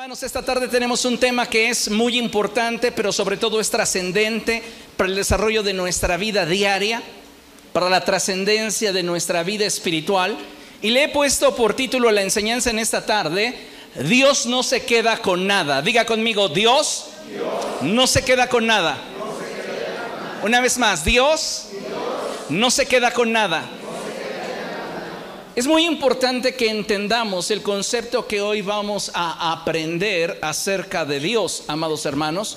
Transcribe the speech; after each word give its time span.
Hermanos, 0.00 0.22
esta 0.22 0.42
tarde 0.42 0.66
tenemos 0.66 1.04
un 1.04 1.18
tema 1.18 1.44
que 1.44 1.68
es 1.68 1.90
muy 1.90 2.16
importante, 2.16 2.90
pero 2.90 3.12
sobre 3.12 3.36
todo 3.36 3.60
es 3.60 3.68
trascendente 3.68 4.62
para 4.96 5.10
el 5.10 5.14
desarrollo 5.14 5.62
de 5.62 5.74
nuestra 5.74 6.16
vida 6.16 6.46
diaria, 6.46 7.02
para 7.74 7.90
la 7.90 8.02
trascendencia 8.02 8.94
de 8.94 9.02
nuestra 9.02 9.42
vida 9.42 9.66
espiritual. 9.66 10.38
Y 10.80 10.88
le 10.88 11.04
he 11.04 11.08
puesto 11.10 11.54
por 11.54 11.74
título 11.74 12.08
a 12.08 12.12
la 12.12 12.22
enseñanza 12.22 12.70
en 12.70 12.78
esta 12.78 13.04
tarde, 13.04 13.54
Dios 14.08 14.46
no 14.46 14.62
se 14.62 14.86
queda 14.86 15.18
con 15.18 15.46
nada. 15.46 15.82
Diga 15.82 16.06
conmigo, 16.06 16.48
Dios, 16.48 17.08
no 17.82 18.06
se 18.06 18.24
queda 18.24 18.48
con 18.48 18.66
nada. 18.66 18.96
Una 20.42 20.62
vez 20.62 20.78
más, 20.78 21.04
Dios, 21.04 21.66
no 22.48 22.70
se 22.70 22.86
queda 22.86 23.10
con 23.10 23.32
nada. 23.32 23.68
Es 25.56 25.66
muy 25.66 25.84
importante 25.84 26.54
que 26.54 26.70
entendamos 26.70 27.50
el 27.50 27.60
concepto 27.60 28.28
que 28.28 28.40
hoy 28.40 28.62
vamos 28.62 29.10
a 29.12 29.50
aprender 29.50 30.38
acerca 30.42 31.04
de 31.04 31.18
Dios, 31.18 31.64
amados 31.66 32.06
hermanos, 32.06 32.56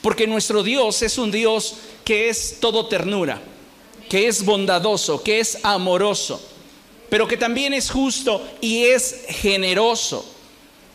porque 0.00 0.28
nuestro 0.28 0.62
Dios 0.62 1.02
es 1.02 1.18
un 1.18 1.32
Dios 1.32 1.74
que 2.04 2.28
es 2.28 2.58
todo 2.60 2.86
ternura, 2.86 3.42
que 4.08 4.28
es 4.28 4.44
bondadoso, 4.44 5.24
que 5.24 5.40
es 5.40 5.58
amoroso, 5.64 6.40
pero 7.08 7.26
que 7.26 7.36
también 7.36 7.74
es 7.74 7.90
justo 7.90 8.40
y 8.60 8.84
es 8.84 9.24
generoso. 9.28 10.24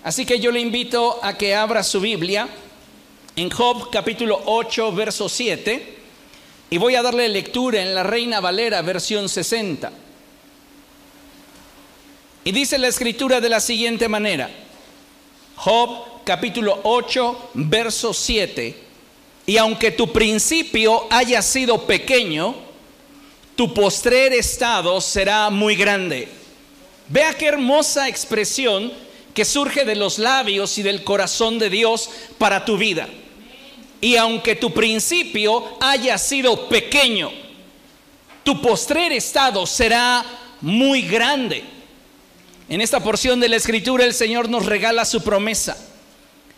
Así 0.05 0.25
que 0.25 0.39
yo 0.39 0.51
le 0.51 0.61
invito 0.61 1.19
a 1.21 1.37
que 1.37 1.53
abra 1.53 1.83
su 1.83 1.99
Biblia 1.99 2.47
en 3.35 3.49
Job 3.49 3.89
capítulo 3.91 4.41
8, 4.45 4.93
verso 4.93 5.27
7, 5.27 5.97
y 6.69 6.77
voy 6.77 6.95
a 6.95 7.01
darle 7.01 7.27
lectura 7.27 7.81
en 7.81 7.93
la 7.93 8.03
Reina 8.03 8.39
Valera, 8.39 8.81
versión 8.81 9.27
60. 9.27 10.04
Y 12.47 12.51
dice 12.51 12.77
la 12.77 12.89
escritura 12.89 13.41
de 13.41 13.49
la 13.49 13.59
siguiente 13.59 14.07
manera, 14.07 14.51
Job 15.55 16.23
capítulo 16.23 16.79
8, 16.83 17.49
verso 17.55 18.13
7, 18.13 18.75
y 19.47 19.57
aunque 19.57 19.89
tu 19.89 20.13
principio 20.13 21.07
haya 21.09 21.41
sido 21.41 21.87
pequeño, 21.87 22.53
tu 23.55 23.73
postrer 23.73 24.31
estado 24.31 25.01
será 25.01 25.49
muy 25.49 25.75
grande. 25.75 26.27
Vea 27.09 27.33
qué 27.33 27.47
hermosa 27.47 28.07
expresión 28.07 28.93
que 29.33 29.43
surge 29.43 29.83
de 29.83 29.95
los 29.95 30.19
labios 30.19 30.77
y 30.77 30.83
del 30.83 31.03
corazón 31.03 31.57
de 31.57 31.71
Dios 31.71 32.11
para 32.37 32.63
tu 32.63 32.77
vida. 32.77 33.09
Y 34.01 34.17
aunque 34.17 34.55
tu 34.55 34.71
principio 34.71 35.79
haya 35.81 36.19
sido 36.19 36.69
pequeño, 36.69 37.31
tu 38.43 38.61
postrer 38.61 39.13
estado 39.13 39.65
será 39.65 40.23
muy 40.61 41.01
grande. 41.01 41.73
En 42.67 42.81
esta 42.81 42.99
porción 42.99 43.39
de 43.39 43.49
la 43.49 43.57
escritura 43.57 44.05
el 44.05 44.13
Señor 44.13 44.49
nos 44.49 44.65
regala 44.65 45.05
su 45.05 45.21
promesa. 45.21 45.77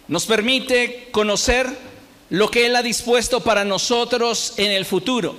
Nos 0.08 0.26
permite 0.26 1.10
conocer 1.12 1.68
lo 2.30 2.50
que 2.50 2.66
Él 2.66 2.76
ha 2.76 2.82
dispuesto 2.82 3.42
para 3.42 3.66
nosotros 3.66 4.54
en 4.58 4.72
el 4.72 4.86
futuro. 4.86 5.36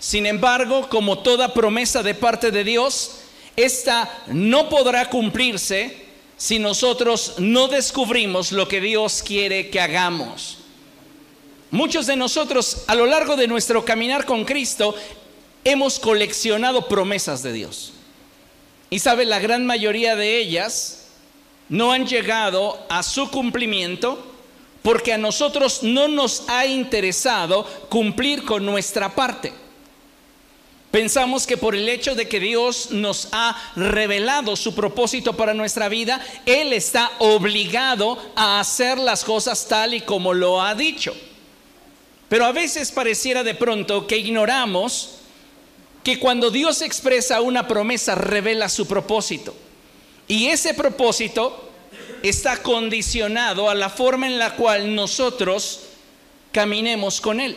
Sin 0.00 0.26
embargo, 0.26 0.88
como 0.88 1.20
toda 1.20 1.54
promesa 1.54 2.02
de 2.02 2.14
parte 2.14 2.50
de 2.50 2.64
Dios, 2.64 3.20
esta 3.56 4.10
no 4.26 4.68
podrá 4.68 5.08
cumplirse 5.08 5.96
si 6.36 6.58
nosotros 6.58 7.34
no 7.38 7.68
descubrimos 7.68 8.50
lo 8.50 8.66
que 8.66 8.80
Dios 8.80 9.22
quiere 9.24 9.70
que 9.70 9.80
hagamos. 9.80 10.58
Muchos 11.70 12.06
de 12.06 12.16
nosotros 12.16 12.82
a 12.88 12.96
lo 12.96 13.06
largo 13.06 13.36
de 13.36 13.46
nuestro 13.46 13.84
caminar 13.84 14.26
con 14.26 14.44
Cristo 14.44 14.96
hemos 15.64 16.00
coleccionado 16.00 16.88
promesas 16.88 17.44
de 17.44 17.52
Dios. 17.52 17.91
Y 18.92 18.98
sabe, 18.98 19.24
la 19.24 19.38
gran 19.40 19.64
mayoría 19.64 20.16
de 20.16 20.36
ellas 20.36 21.06
no 21.70 21.92
han 21.92 22.06
llegado 22.06 22.78
a 22.90 23.02
su 23.02 23.30
cumplimiento 23.30 24.22
porque 24.82 25.14
a 25.14 25.16
nosotros 25.18 25.82
no 25.82 26.08
nos 26.08 26.46
ha 26.46 26.66
interesado 26.66 27.64
cumplir 27.88 28.44
con 28.44 28.66
nuestra 28.66 29.14
parte. 29.14 29.54
Pensamos 30.90 31.46
que 31.46 31.56
por 31.56 31.74
el 31.74 31.88
hecho 31.88 32.14
de 32.14 32.28
que 32.28 32.38
Dios 32.38 32.90
nos 32.90 33.28
ha 33.32 33.56
revelado 33.76 34.56
su 34.56 34.74
propósito 34.74 35.32
para 35.38 35.54
nuestra 35.54 35.88
vida, 35.88 36.22
Él 36.44 36.74
está 36.74 37.12
obligado 37.18 38.18
a 38.36 38.60
hacer 38.60 38.98
las 38.98 39.24
cosas 39.24 39.66
tal 39.66 39.94
y 39.94 40.02
como 40.02 40.34
lo 40.34 40.60
ha 40.60 40.74
dicho. 40.74 41.16
Pero 42.28 42.44
a 42.44 42.52
veces 42.52 42.92
pareciera 42.92 43.42
de 43.42 43.54
pronto 43.54 44.06
que 44.06 44.18
ignoramos 44.18 45.21
que 46.02 46.18
cuando 46.18 46.50
Dios 46.50 46.82
expresa 46.82 47.40
una 47.40 47.68
promesa 47.68 48.14
revela 48.14 48.68
su 48.68 48.86
propósito. 48.86 49.54
Y 50.28 50.48
ese 50.48 50.74
propósito 50.74 51.70
está 52.22 52.62
condicionado 52.62 53.68
a 53.68 53.74
la 53.74 53.90
forma 53.90 54.26
en 54.26 54.38
la 54.38 54.56
cual 54.56 54.94
nosotros 54.94 55.80
caminemos 56.52 57.20
con 57.20 57.40
Él. 57.40 57.56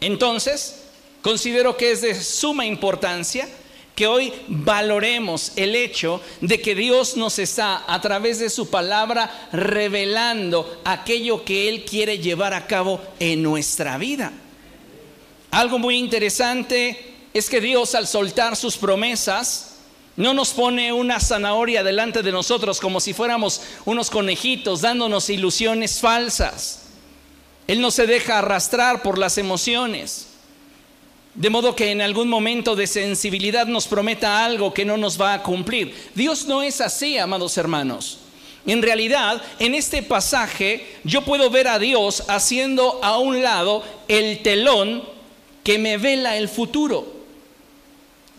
Entonces, 0.00 0.82
considero 1.22 1.76
que 1.76 1.92
es 1.92 2.00
de 2.00 2.20
suma 2.20 2.66
importancia 2.66 3.48
que 3.94 4.06
hoy 4.06 4.32
valoremos 4.48 5.52
el 5.56 5.74
hecho 5.74 6.22
de 6.40 6.60
que 6.60 6.74
Dios 6.74 7.16
nos 7.16 7.38
está 7.38 7.84
a 7.86 8.00
través 8.00 8.38
de 8.38 8.48
su 8.48 8.70
palabra 8.70 9.48
revelando 9.52 10.80
aquello 10.84 11.44
que 11.44 11.68
Él 11.68 11.84
quiere 11.84 12.18
llevar 12.18 12.54
a 12.54 12.66
cabo 12.66 13.00
en 13.18 13.42
nuestra 13.42 13.98
vida. 13.98 14.32
Algo 15.50 15.78
muy 15.78 15.96
interesante 15.96 17.14
es 17.34 17.48
que 17.48 17.60
Dios 17.60 17.94
al 17.94 18.06
soltar 18.06 18.56
sus 18.56 18.76
promesas 18.76 19.76
no 20.16 20.34
nos 20.34 20.50
pone 20.50 20.92
una 20.92 21.18
zanahoria 21.18 21.82
delante 21.82 22.22
de 22.22 22.32
nosotros 22.32 22.80
como 22.80 23.00
si 23.00 23.14
fuéramos 23.14 23.62
unos 23.84 24.10
conejitos 24.10 24.80
dándonos 24.80 25.30
ilusiones 25.30 26.00
falsas. 26.00 26.82
Él 27.66 27.80
no 27.80 27.90
se 27.90 28.06
deja 28.06 28.38
arrastrar 28.38 29.02
por 29.02 29.18
las 29.18 29.38
emociones. 29.38 30.26
De 31.34 31.50
modo 31.50 31.76
que 31.76 31.90
en 31.90 32.02
algún 32.02 32.28
momento 32.28 32.74
de 32.74 32.86
sensibilidad 32.86 33.66
nos 33.66 33.86
prometa 33.86 34.44
algo 34.44 34.74
que 34.74 34.84
no 34.84 34.96
nos 34.96 35.20
va 35.20 35.34
a 35.34 35.42
cumplir. 35.42 36.10
Dios 36.14 36.46
no 36.46 36.62
es 36.62 36.80
así, 36.80 37.16
amados 37.16 37.56
hermanos. 37.56 38.18
En 38.66 38.82
realidad, 38.82 39.40
en 39.58 39.74
este 39.74 40.02
pasaje 40.02 40.98
yo 41.04 41.22
puedo 41.22 41.48
ver 41.48 41.68
a 41.68 41.78
Dios 41.78 42.24
haciendo 42.28 42.98
a 43.02 43.18
un 43.18 43.42
lado 43.42 43.84
el 44.08 44.40
telón 44.42 45.02
que 45.62 45.78
me 45.78 45.98
vela 45.98 46.36
el 46.36 46.48
futuro. 46.48 47.20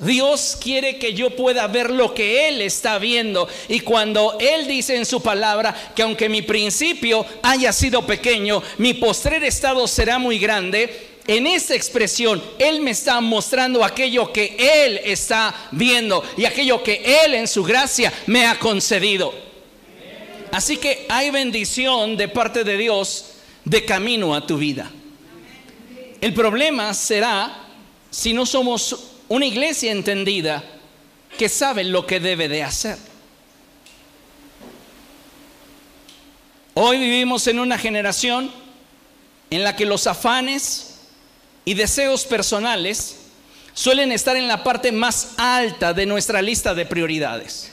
Dios 0.02 0.58
quiere 0.60 0.98
que 0.98 1.14
yo 1.14 1.30
pueda 1.36 1.68
ver 1.68 1.92
lo 1.92 2.14
que 2.14 2.48
Él 2.48 2.62
está 2.62 2.98
viendo. 2.98 3.48
Y 3.70 3.82
cuando 3.82 4.38
Él 4.40 4.68
dice 4.68 4.96
en 4.96 5.06
su 5.06 5.22
palabra 5.22 5.94
que 5.96 6.02
aunque 6.02 6.28
mi 6.28 6.42
principio 6.42 7.24
haya 7.44 7.72
sido 7.72 8.06
pequeño, 8.06 8.64
mi 8.80 8.96
postrer 8.96 9.44
estado 9.44 9.88
será 9.88 10.18
muy 10.18 10.40
grande, 10.40 11.10
en 11.28 11.46
esa 11.46 11.76
expresión 11.76 12.42
Él 12.58 12.82
me 12.82 12.92
está 12.92 13.22
mostrando 13.22 13.84
aquello 13.84 14.34
que 14.34 14.56
Él 14.58 15.00
está 15.04 15.54
viendo 15.72 16.24
y 16.36 16.46
aquello 16.46 16.82
que 16.82 17.24
Él 17.24 17.36
en 17.36 17.48
su 17.48 17.64
gracia 17.64 18.12
me 18.26 18.48
ha 18.48 18.58
concedido. 18.58 19.32
Así 20.52 20.78
que 20.78 21.06
hay 21.10 21.30
bendición 21.30 22.18
de 22.18 22.28
parte 22.28 22.64
de 22.64 22.76
Dios 22.76 23.26
de 23.64 23.86
camino 23.86 24.34
a 24.34 24.46
tu 24.46 24.58
vida. 24.58 24.92
El 26.22 26.36
problema 26.36 26.94
será 26.94 27.52
si 28.12 28.32
no 28.32 28.46
somos 28.46 29.16
una 29.28 29.48
iglesia 29.48 29.92
entendida 29.92 30.64
que 31.36 31.50
sabe 31.50 31.84
lo 31.84 32.06
que 32.06 32.20
debe 32.20 32.48
de 32.48 32.62
hacer. 32.62 32.98
Hoy 36.76 37.00
vivimos 37.00 37.48
en 37.48 37.60
una 37.60 37.78
generación 37.80 38.52
en 39.50 39.64
la 39.64 39.76
que 39.76 39.88
los 39.88 40.06
afanes 40.06 41.00
y 41.66 41.74
deseos 41.74 42.26
personales 42.26 43.18
suelen 43.74 44.12
estar 44.12 44.38
en 44.38 44.48
la 44.48 44.64
parte 44.64 44.92
más 44.92 45.34
alta 45.38 45.94
de 45.94 46.06
nuestra 46.06 46.42
lista 46.44 46.76
de 46.76 46.86
prioridades. 46.86 47.72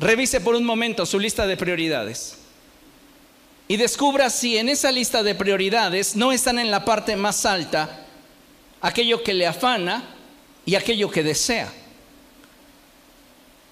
Revise 0.00 0.40
por 0.40 0.56
un 0.56 0.64
momento 0.64 1.06
su 1.06 1.20
lista 1.20 1.46
de 1.46 1.56
prioridades 1.56 2.38
y 3.66 3.76
descubra 3.76 4.30
si 4.30 4.58
en 4.58 4.68
esa 4.68 4.92
lista 4.92 5.22
de 5.22 5.34
prioridades 5.34 6.16
no 6.16 6.32
están 6.32 6.58
en 6.58 6.70
la 6.70 6.84
parte 6.84 7.16
más 7.16 7.46
alta 7.46 8.04
aquello 8.80 9.22
que 9.22 9.32
le 9.32 9.46
afana 9.46 10.04
y 10.66 10.74
aquello 10.74 11.10
que 11.10 11.22
desea. 11.22 11.72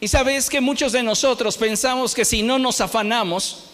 Y 0.01 0.09
sabes 0.09 0.49
que 0.49 0.61
muchos 0.61 0.93
de 0.93 1.03
nosotros 1.03 1.57
pensamos 1.57 2.15
que 2.15 2.25
si 2.25 2.43
no 2.43 2.59
nos 2.59 2.81
afanamos, 2.81 3.65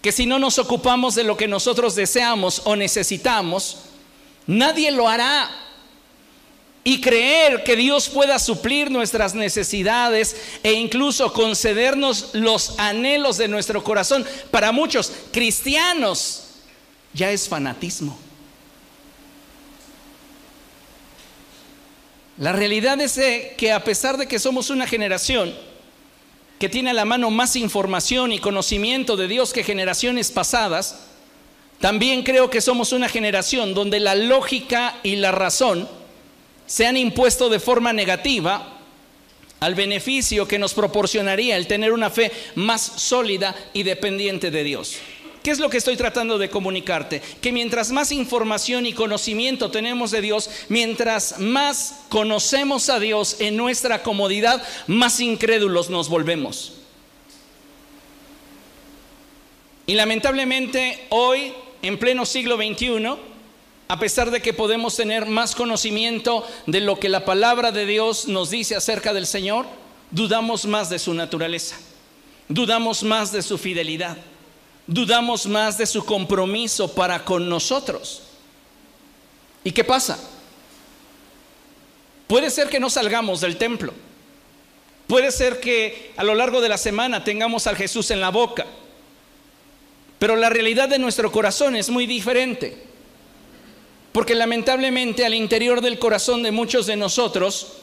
que 0.00 0.12
si 0.12 0.24
no 0.24 0.38
nos 0.38 0.58
ocupamos 0.58 1.14
de 1.14 1.24
lo 1.24 1.36
que 1.36 1.48
nosotros 1.48 1.94
deseamos 1.94 2.62
o 2.64 2.76
necesitamos, 2.76 3.78
nadie 4.46 4.90
lo 4.92 5.08
hará 5.08 5.50
y 6.82 7.00
creer 7.00 7.62
que 7.62 7.76
Dios 7.76 8.08
pueda 8.08 8.38
suplir 8.38 8.90
nuestras 8.90 9.34
necesidades 9.34 10.36
e 10.62 10.72
incluso 10.72 11.32
concedernos 11.32 12.30
los 12.32 12.78
anhelos 12.78 13.36
de 13.36 13.48
nuestro 13.48 13.84
corazón, 13.84 14.26
para 14.50 14.72
muchos 14.72 15.12
cristianos 15.30 16.44
ya 17.12 17.30
es 17.30 17.48
fanatismo. 17.48 18.18
La 22.38 22.52
realidad 22.52 22.98
es 23.02 23.20
que 23.58 23.70
a 23.70 23.84
pesar 23.84 24.16
de 24.16 24.26
que 24.26 24.38
somos 24.38 24.70
una 24.70 24.86
generación 24.86 25.54
que 26.58 26.70
tiene 26.70 26.90
a 26.90 26.94
la 26.94 27.04
mano 27.04 27.30
más 27.30 27.56
información 27.56 28.32
y 28.32 28.38
conocimiento 28.38 29.18
de 29.18 29.28
Dios 29.28 29.52
que 29.52 29.64
generaciones 29.64 30.30
pasadas, 30.30 31.00
también 31.80 32.22
creo 32.22 32.48
que 32.48 32.62
somos 32.62 32.92
una 32.92 33.10
generación 33.10 33.74
donde 33.74 34.00
la 34.00 34.14
lógica 34.14 34.96
y 35.02 35.16
la 35.16 35.32
razón 35.32 35.99
se 36.70 36.86
han 36.86 36.96
impuesto 36.96 37.48
de 37.48 37.58
forma 37.58 37.92
negativa 37.92 38.78
al 39.58 39.74
beneficio 39.74 40.46
que 40.46 40.56
nos 40.56 40.72
proporcionaría 40.72 41.56
el 41.56 41.66
tener 41.66 41.92
una 41.92 42.10
fe 42.10 42.30
más 42.54 42.80
sólida 42.80 43.56
y 43.72 43.82
dependiente 43.82 44.52
de 44.52 44.62
Dios. 44.62 44.94
¿Qué 45.42 45.50
es 45.50 45.58
lo 45.58 45.68
que 45.68 45.78
estoy 45.78 45.96
tratando 45.96 46.38
de 46.38 46.48
comunicarte? 46.48 47.22
Que 47.40 47.50
mientras 47.50 47.90
más 47.90 48.12
información 48.12 48.86
y 48.86 48.92
conocimiento 48.92 49.72
tenemos 49.72 50.12
de 50.12 50.20
Dios, 50.20 50.48
mientras 50.68 51.40
más 51.40 52.04
conocemos 52.08 52.88
a 52.88 53.00
Dios 53.00 53.40
en 53.40 53.56
nuestra 53.56 54.04
comodidad, 54.04 54.62
más 54.86 55.18
incrédulos 55.18 55.90
nos 55.90 56.08
volvemos. 56.08 56.74
Y 59.86 59.94
lamentablemente 59.94 61.04
hoy, 61.08 61.52
en 61.82 61.98
pleno 61.98 62.24
siglo 62.26 62.56
XXI, 62.56 63.29
a 63.90 63.98
pesar 63.98 64.30
de 64.30 64.40
que 64.40 64.52
podemos 64.52 64.94
tener 64.96 65.26
más 65.26 65.54
conocimiento 65.54 66.46
de 66.66 66.80
lo 66.80 67.00
que 67.00 67.08
la 67.08 67.24
palabra 67.24 67.72
de 67.72 67.86
Dios 67.86 68.28
nos 68.28 68.50
dice 68.50 68.76
acerca 68.76 69.12
del 69.12 69.26
Señor, 69.26 69.66
dudamos 70.10 70.64
más 70.64 70.88
de 70.90 70.98
su 70.98 71.12
naturaleza, 71.12 71.76
dudamos 72.48 73.02
más 73.02 73.32
de 73.32 73.42
su 73.42 73.58
fidelidad 73.58 74.16
dudamos 74.90 75.46
más 75.46 75.78
de 75.78 75.86
su 75.86 76.04
compromiso 76.04 76.92
para 76.92 77.24
con 77.24 77.48
nosotros. 77.48 78.22
¿Y 79.62 79.70
qué 79.70 79.84
pasa? 79.84 80.18
Puede 82.26 82.50
ser 82.50 82.68
que 82.68 82.80
no 82.80 82.90
salgamos 82.90 83.40
del 83.40 83.56
templo. 83.56 83.92
Puede 85.06 85.30
ser 85.30 85.60
que 85.60 86.12
a 86.16 86.24
lo 86.24 86.34
largo 86.34 86.60
de 86.60 86.68
la 86.68 86.76
semana 86.76 87.22
tengamos 87.22 87.68
al 87.68 87.76
Jesús 87.76 88.10
en 88.10 88.20
la 88.20 88.30
boca. 88.30 88.66
Pero 90.18 90.34
la 90.34 90.50
realidad 90.50 90.88
de 90.88 90.98
nuestro 90.98 91.30
corazón 91.30 91.76
es 91.76 91.88
muy 91.88 92.06
diferente. 92.06 92.89
Porque 94.12 94.34
lamentablemente 94.34 95.24
al 95.24 95.34
interior 95.34 95.80
del 95.80 95.98
corazón 95.98 96.42
de 96.42 96.50
muchos 96.50 96.86
de 96.86 96.96
nosotros, 96.96 97.74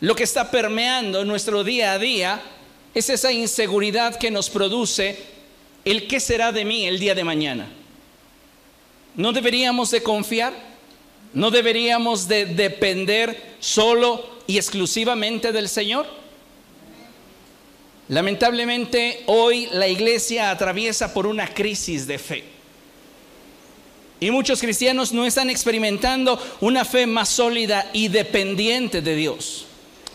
lo 0.00 0.14
que 0.14 0.24
está 0.24 0.50
permeando 0.50 1.24
nuestro 1.24 1.64
día 1.64 1.92
a 1.92 1.98
día 1.98 2.42
es 2.94 3.08
esa 3.08 3.32
inseguridad 3.32 4.16
que 4.16 4.30
nos 4.30 4.50
produce 4.50 5.18
el 5.84 6.06
qué 6.06 6.20
será 6.20 6.52
de 6.52 6.64
mí 6.64 6.86
el 6.86 6.98
día 6.98 7.14
de 7.14 7.24
mañana. 7.24 7.68
¿No 9.14 9.32
deberíamos 9.32 9.90
de 9.90 10.02
confiar? 10.02 10.52
¿No 11.32 11.50
deberíamos 11.50 12.28
de 12.28 12.46
depender 12.46 13.54
solo 13.60 14.40
y 14.46 14.58
exclusivamente 14.58 15.52
del 15.52 15.68
Señor? 15.68 16.06
Lamentablemente 18.08 19.22
hoy 19.26 19.68
la 19.72 19.88
iglesia 19.88 20.50
atraviesa 20.50 21.14
por 21.14 21.26
una 21.26 21.46
crisis 21.54 22.06
de 22.06 22.18
fe. 22.18 22.51
Y 24.22 24.30
muchos 24.30 24.60
cristianos 24.60 25.12
no 25.12 25.26
están 25.26 25.50
experimentando 25.50 26.40
una 26.60 26.84
fe 26.84 27.08
más 27.08 27.28
sólida 27.28 27.90
y 27.92 28.06
dependiente 28.06 29.02
de 29.02 29.16
Dios. 29.16 29.64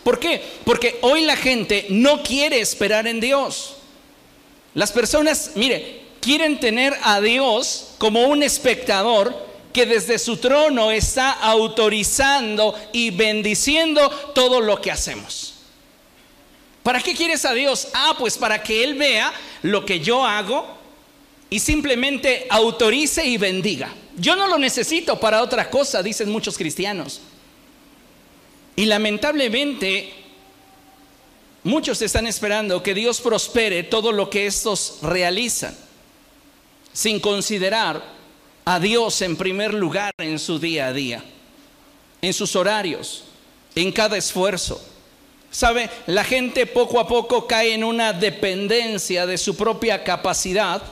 ¿Por 0.02 0.18
qué? 0.18 0.42
Porque 0.64 0.98
hoy 1.02 1.26
la 1.26 1.36
gente 1.36 1.84
no 1.90 2.22
quiere 2.22 2.58
esperar 2.58 3.06
en 3.06 3.20
Dios. 3.20 3.74
Las 4.72 4.92
personas, 4.92 5.50
mire, 5.56 6.04
quieren 6.22 6.58
tener 6.58 6.96
a 7.02 7.20
Dios 7.20 7.88
como 7.98 8.22
un 8.28 8.42
espectador 8.42 9.46
que 9.74 9.84
desde 9.84 10.18
su 10.18 10.38
trono 10.38 10.90
está 10.90 11.30
autorizando 11.32 12.74
y 12.94 13.10
bendiciendo 13.10 14.08
todo 14.34 14.62
lo 14.62 14.80
que 14.80 14.90
hacemos. 14.90 15.52
¿Para 16.82 17.02
qué 17.02 17.14
quieres 17.14 17.44
a 17.44 17.52
Dios? 17.52 17.88
Ah, 17.92 18.16
pues 18.18 18.38
para 18.38 18.62
que 18.62 18.82
Él 18.84 18.94
vea 18.94 19.34
lo 19.60 19.84
que 19.84 20.00
yo 20.00 20.24
hago 20.24 20.77
y 21.50 21.58
simplemente 21.58 22.46
autorice 22.50 23.24
y 23.24 23.38
bendiga. 23.38 23.94
Yo 24.16 24.36
no 24.36 24.48
lo 24.48 24.58
necesito 24.58 25.18
para 25.18 25.42
otra 25.42 25.70
cosa, 25.70 26.02
dicen 26.02 26.30
muchos 26.30 26.56
cristianos. 26.56 27.20
Y 28.76 28.84
lamentablemente 28.84 30.12
Muchos 31.64 32.00
están 32.02 32.26
esperando 32.26 32.82
que 32.82 32.94
Dios 32.94 33.20
prospere 33.20 33.82
todo 33.82 34.12
lo 34.12 34.30
que 34.30 34.46
estos 34.46 35.00
realizan, 35.02 35.76
sin 36.92 37.20
considerar 37.20 38.02
a 38.64 38.78
Dios 38.78 39.20
en 39.22 39.36
primer 39.36 39.74
lugar 39.74 40.12
en 40.18 40.38
su 40.38 40.58
día 40.58 40.86
a 40.86 40.92
día, 40.92 41.22
en 42.22 42.32
sus 42.32 42.54
horarios, 42.54 43.24
en 43.74 43.90
cada 43.90 44.16
esfuerzo. 44.16 44.82
¿Sabe? 45.50 45.90
La 46.06 46.24
gente 46.24 46.64
poco 46.66 47.00
a 47.00 47.08
poco 47.08 47.46
cae 47.46 47.74
en 47.74 47.82
una 47.82 48.12
dependencia 48.12 49.26
de 49.26 49.36
su 49.36 49.56
propia 49.56 50.04
capacidad, 50.04 50.82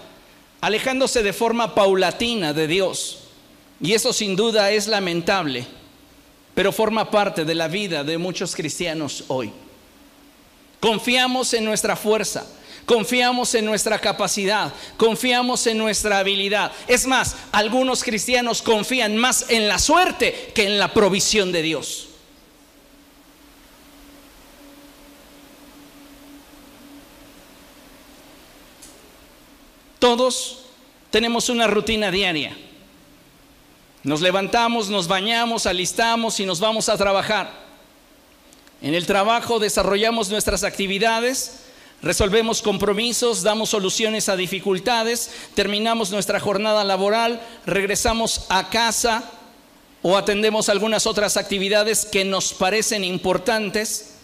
alejándose 0.60 1.22
de 1.22 1.32
forma 1.32 1.74
paulatina 1.74 2.52
de 2.52 2.66
Dios. 2.66 3.18
Y 3.80 3.92
eso 3.92 4.12
sin 4.12 4.36
duda 4.36 4.70
es 4.70 4.86
lamentable, 4.86 5.66
pero 6.54 6.72
forma 6.72 7.10
parte 7.10 7.44
de 7.44 7.54
la 7.54 7.68
vida 7.68 8.04
de 8.04 8.18
muchos 8.18 8.54
cristianos 8.54 9.24
hoy. 9.28 9.52
Confiamos 10.80 11.52
en 11.54 11.64
nuestra 11.64 11.96
fuerza, 11.96 12.46
confiamos 12.86 13.54
en 13.54 13.64
nuestra 13.64 13.98
capacidad, 13.98 14.72
confiamos 14.96 15.66
en 15.66 15.78
nuestra 15.78 16.18
habilidad. 16.18 16.72
Es 16.86 17.06
más, 17.06 17.36
algunos 17.52 18.02
cristianos 18.02 18.62
confían 18.62 19.16
más 19.16 19.46
en 19.50 19.68
la 19.68 19.78
suerte 19.78 20.52
que 20.54 20.66
en 20.66 20.78
la 20.78 20.94
provisión 20.94 21.52
de 21.52 21.62
Dios. 21.62 22.05
Todos 30.06 30.58
tenemos 31.10 31.48
una 31.48 31.66
rutina 31.66 32.12
diaria. 32.12 32.56
Nos 34.04 34.20
levantamos, 34.20 34.88
nos 34.88 35.08
bañamos, 35.08 35.66
alistamos 35.66 36.38
y 36.38 36.46
nos 36.46 36.60
vamos 36.60 36.88
a 36.88 36.96
trabajar. 36.96 37.50
En 38.80 38.94
el 38.94 39.04
trabajo 39.04 39.58
desarrollamos 39.58 40.30
nuestras 40.30 40.62
actividades, 40.62 41.64
resolvemos 42.02 42.62
compromisos, 42.62 43.42
damos 43.42 43.70
soluciones 43.70 44.28
a 44.28 44.36
dificultades, 44.36 45.32
terminamos 45.56 46.12
nuestra 46.12 46.38
jornada 46.38 46.84
laboral, 46.84 47.42
regresamos 47.66 48.46
a 48.48 48.70
casa 48.70 49.28
o 50.02 50.16
atendemos 50.16 50.68
algunas 50.68 51.08
otras 51.08 51.36
actividades 51.36 52.06
que 52.06 52.24
nos 52.24 52.52
parecen 52.52 53.02
importantes. 53.02 54.14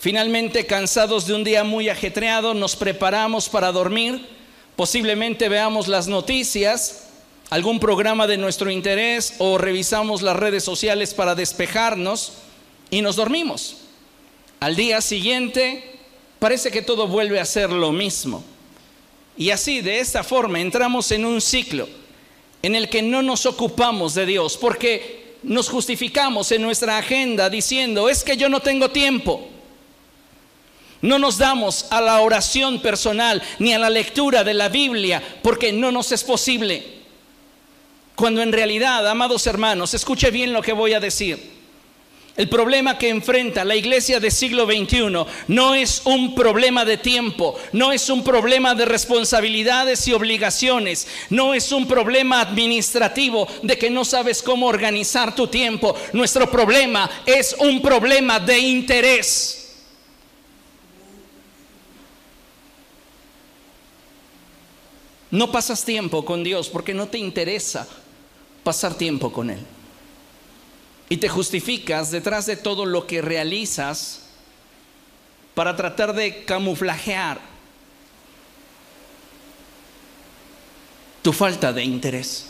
Finalmente, 0.00 0.66
cansados 0.66 1.28
de 1.28 1.34
un 1.34 1.44
día 1.44 1.62
muy 1.62 1.90
ajetreado, 1.90 2.54
nos 2.54 2.74
preparamos 2.74 3.48
para 3.48 3.70
dormir, 3.70 4.34
posiblemente 4.76 5.48
veamos 5.48 5.88
las 5.88 6.06
noticias, 6.06 7.08
algún 7.50 7.80
programa 7.80 8.26
de 8.26 8.36
nuestro 8.36 8.70
interés 8.70 9.34
o 9.38 9.58
revisamos 9.58 10.22
las 10.22 10.36
redes 10.36 10.62
sociales 10.62 11.14
para 11.14 11.34
despejarnos 11.34 12.34
y 12.90 13.02
nos 13.02 13.16
dormimos. 13.16 13.78
Al 14.60 14.76
día 14.76 15.00
siguiente 15.00 15.98
parece 16.38 16.70
que 16.70 16.82
todo 16.82 17.08
vuelve 17.08 17.40
a 17.40 17.44
ser 17.44 17.70
lo 17.70 17.92
mismo. 17.92 18.44
Y 19.36 19.50
así, 19.50 19.80
de 19.80 20.00
esta 20.00 20.24
forma, 20.24 20.60
entramos 20.60 21.10
en 21.10 21.24
un 21.24 21.40
ciclo 21.40 21.88
en 22.62 22.74
el 22.74 22.88
que 22.88 23.02
no 23.02 23.22
nos 23.22 23.46
ocupamos 23.46 24.14
de 24.14 24.26
Dios, 24.26 24.56
porque 24.56 25.36
nos 25.42 25.68
justificamos 25.68 26.50
en 26.52 26.62
nuestra 26.62 26.98
agenda 26.98 27.48
diciendo, 27.50 28.08
es 28.08 28.24
que 28.24 28.36
yo 28.36 28.48
no 28.48 28.60
tengo 28.60 28.90
tiempo. 28.90 29.48
No 31.06 31.20
nos 31.20 31.38
damos 31.38 31.86
a 31.90 32.00
la 32.00 32.20
oración 32.20 32.80
personal 32.80 33.40
ni 33.60 33.72
a 33.72 33.78
la 33.78 33.88
lectura 33.88 34.42
de 34.42 34.54
la 34.54 34.68
Biblia 34.68 35.22
porque 35.40 35.72
no 35.72 35.92
nos 35.92 36.10
es 36.10 36.24
posible. 36.24 36.82
Cuando 38.16 38.42
en 38.42 38.50
realidad, 38.50 39.06
amados 39.08 39.46
hermanos, 39.46 39.94
escuche 39.94 40.32
bien 40.32 40.52
lo 40.52 40.62
que 40.62 40.72
voy 40.72 40.94
a 40.94 41.00
decir. 41.00 41.54
El 42.36 42.48
problema 42.48 42.98
que 42.98 43.08
enfrenta 43.08 43.64
la 43.64 43.76
iglesia 43.76 44.18
del 44.18 44.32
siglo 44.32 44.66
XXI 44.66 45.24
no 45.46 45.74
es 45.76 46.02
un 46.06 46.34
problema 46.34 46.84
de 46.84 46.96
tiempo, 46.96 47.56
no 47.72 47.92
es 47.92 48.10
un 48.10 48.24
problema 48.24 48.74
de 48.74 48.84
responsabilidades 48.84 50.08
y 50.08 50.12
obligaciones, 50.12 51.06
no 51.30 51.54
es 51.54 51.70
un 51.70 51.86
problema 51.86 52.40
administrativo 52.40 53.46
de 53.62 53.78
que 53.78 53.90
no 53.90 54.04
sabes 54.04 54.42
cómo 54.42 54.66
organizar 54.66 55.36
tu 55.36 55.46
tiempo. 55.46 55.94
Nuestro 56.12 56.50
problema 56.50 57.08
es 57.24 57.54
un 57.60 57.80
problema 57.80 58.40
de 58.40 58.58
interés. 58.58 59.65
No 65.36 65.52
pasas 65.52 65.84
tiempo 65.84 66.24
con 66.24 66.42
Dios 66.42 66.70
porque 66.70 66.94
no 66.94 67.08
te 67.08 67.18
interesa 67.18 67.86
pasar 68.64 68.94
tiempo 68.94 69.30
con 69.30 69.50
Él 69.50 69.58
y 71.10 71.18
te 71.18 71.28
justificas 71.28 72.10
detrás 72.10 72.46
de 72.46 72.56
todo 72.56 72.86
lo 72.86 73.06
que 73.06 73.20
realizas 73.20 74.22
para 75.54 75.76
tratar 75.76 76.14
de 76.14 76.46
camuflajear 76.46 77.38
tu 81.20 81.34
falta 81.34 81.70
de 81.70 81.84
interés. 81.84 82.46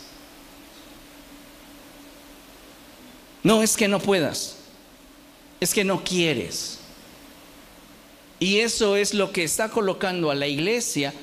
No 3.43 3.63
es 3.63 3.75
que 3.75 3.89
no 3.89 3.99
puedas, 3.99 4.59
es 5.59 5.73
que 5.73 5.83
no 5.83 6.05
quieres. 6.05 6.79
Y 8.39 8.59
eso 8.59 8.95
es 8.95 9.13
lo 9.13 9.33
que 9.33 9.43
está 9.43 9.67
colocando 9.67 10.31
a 10.31 10.35
la 10.35 10.47
iglesia 10.47 11.13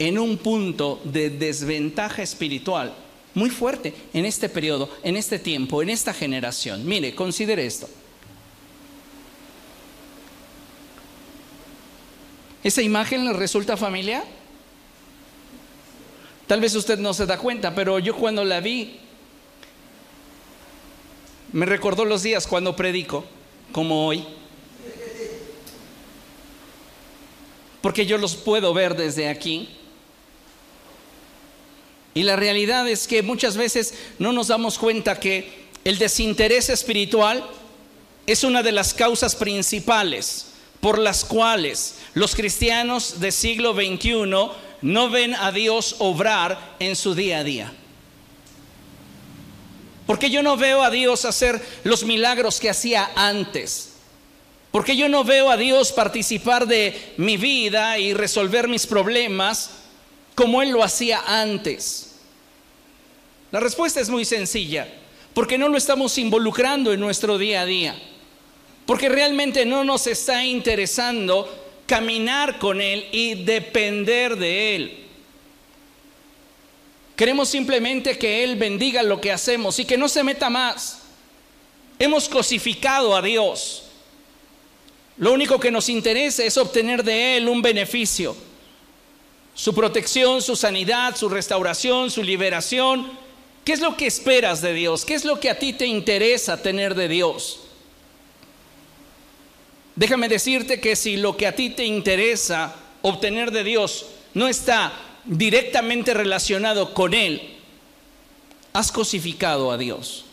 en 0.00 0.18
un 0.18 0.38
punto 0.38 0.98
de 1.04 1.28
desventaja 1.28 2.22
espiritual 2.22 2.92
muy 3.34 3.50
fuerte 3.50 3.94
en 4.12 4.24
este 4.24 4.48
periodo, 4.48 4.90
en 5.02 5.16
este 5.16 5.38
tiempo, 5.38 5.82
en 5.82 5.90
esta 5.90 6.12
generación. 6.12 6.84
Mire, 6.84 7.14
considere 7.14 7.64
esto. 7.64 7.88
¿Esa 12.64 12.82
imagen 12.82 13.24
le 13.24 13.34
resulta 13.34 13.76
familiar? 13.76 14.24
Tal 16.46 16.60
vez 16.60 16.74
usted 16.74 16.98
no 16.98 17.14
se 17.14 17.26
da 17.26 17.38
cuenta, 17.38 17.74
pero 17.74 17.98
yo 17.98 18.16
cuando 18.16 18.42
la 18.42 18.60
vi, 18.60 18.98
me 21.52 21.66
recordó 21.66 22.04
los 22.04 22.22
días 22.22 22.46
cuando 22.46 22.74
predico, 22.74 23.24
como 23.70 24.06
hoy. 24.06 24.24
Porque 27.80 28.06
yo 28.06 28.18
los 28.18 28.34
puedo 28.34 28.74
ver 28.74 28.96
desde 28.96 29.28
aquí. 29.28 29.68
Y 32.14 32.24
la 32.24 32.36
realidad 32.36 32.88
es 32.88 33.06
que 33.06 33.22
muchas 33.22 33.56
veces 33.56 33.94
no 34.18 34.32
nos 34.32 34.48
damos 34.48 34.78
cuenta 34.78 35.20
que 35.20 35.68
el 35.84 35.98
desinterés 35.98 36.68
espiritual 36.68 37.44
es 38.26 38.44
una 38.44 38.62
de 38.62 38.72
las 38.72 38.94
causas 38.94 39.36
principales 39.36 40.46
por 40.80 40.98
las 40.98 41.24
cuales 41.24 41.96
los 42.14 42.34
cristianos 42.34 43.20
del 43.20 43.32
siglo 43.32 43.74
XXI 43.74 44.24
no 44.82 45.10
ven 45.10 45.34
a 45.34 45.52
Dios 45.52 45.96
obrar 45.98 46.76
en 46.78 46.96
su 46.96 47.14
día 47.14 47.38
a 47.38 47.44
día. 47.44 47.72
Porque 50.06 50.30
yo 50.30 50.42
no 50.42 50.56
veo 50.56 50.82
a 50.82 50.90
Dios 50.90 51.24
hacer 51.24 51.60
los 51.84 52.02
milagros 52.02 52.58
que 52.58 52.70
hacía 52.70 53.10
antes. 53.14 53.92
Porque 54.72 54.96
yo 54.96 55.08
no 55.08 55.22
veo 55.24 55.50
a 55.50 55.56
Dios 55.56 55.92
participar 55.92 56.66
de 56.66 57.14
mi 57.16 57.36
vida 57.36 57.98
y 57.98 58.14
resolver 58.14 58.68
mis 58.68 58.86
problemas 58.86 59.70
como 60.40 60.62
Él 60.62 60.70
lo 60.70 60.82
hacía 60.82 61.22
antes. 61.26 62.12
La 63.52 63.60
respuesta 63.60 64.00
es 64.00 64.08
muy 64.08 64.24
sencilla. 64.24 64.88
Porque 65.34 65.58
no 65.58 65.68
lo 65.68 65.76
estamos 65.76 66.16
involucrando 66.16 66.94
en 66.94 67.00
nuestro 67.00 67.36
día 67.36 67.60
a 67.60 67.66
día. 67.66 67.94
Porque 68.86 69.10
realmente 69.10 69.66
no 69.66 69.84
nos 69.84 70.06
está 70.06 70.42
interesando 70.42 71.46
caminar 71.84 72.58
con 72.58 72.80
Él 72.80 73.06
y 73.12 73.34
depender 73.44 74.36
de 74.36 74.76
Él. 74.76 74.98
Queremos 77.16 77.50
simplemente 77.50 78.16
que 78.16 78.42
Él 78.42 78.56
bendiga 78.56 79.02
lo 79.02 79.20
que 79.20 79.32
hacemos 79.32 79.78
y 79.78 79.84
que 79.84 79.98
no 79.98 80.08
se 80.08 80.24
meta 80.24 80.48
más. 80.48 81.02
Hemos 81.98 82.30
cosificado 82.30 83.14
a 83.14 83.20
Dios. 83.20 83.82
Lo 85.18 85.34
único 85.34 85.60
que 85.60 85.70
nos 85.70 85.90
interesa 85.90 86.42
es 86.44 86.56
obtener 86.56 87.04
de 87.04 87.36
Él 87.36 87.46
un 87.46 87.60
beneficio. 87.60 88.48
Su 89.54 89.74
protección, 89.74 90.40
su 90.42 90.56
sanidad, 90.56 91.16
su 91.16 91.28
restauración, 91.28 92.10
su 92.10 92.22
liberación. 92.22 93.10
¿Qué 93.64 93.72
es 93.72 93.80
lo 93.80 93.96
que 93.96 94.06
esperas 94.06 94.62
de 94.62 94.72
Dios? 94.72 95.04
¿Qué 95.04 95.14
es 95.14 95.24
lo 95.24 95.38
que 95.38 95.50
a 95.50 95.58
ti 95.58 95.72
te 95.72 95.86
interesa 95.86 96.62
tener 96.62 96.94
de 96.94 97.08
Dios? 97.08 97.60
Déjame 99.96 100.28
decirte 100.28 100.80
que 100.80 100.96
si 100.96 101.16
lo 101.16 101.36
que 101.36 101.46
a 101.46 101.54
ti 101.54 101.70
te 101.70 101.84
interesa 101.84 102.74
obtener 103.02 103.50
de 103.50 103.64
Dios 103.64 104.06
no 104.34 104.48
está 104.48 104.92
directamente 105.24 106.14
relacionado 106.14 106.94
con 106.94 107.12
Él, 107.12 107.58
has 108.72 108.90
cosificado 108.92 109.70
a 109.70 109.76
Dios. 109.76 110.24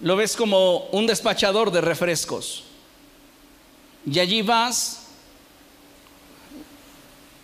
Lo 0.00 0.16
ves 0.16 0.36
como 0.36 0.86
un 0.86 1.06
despachador 1.06 1.70
de 1.70 1.80
refrescos. 1.80 2.64
Y 4.10 4.18
allí 4.20 4.42
vas, 4.42 4.97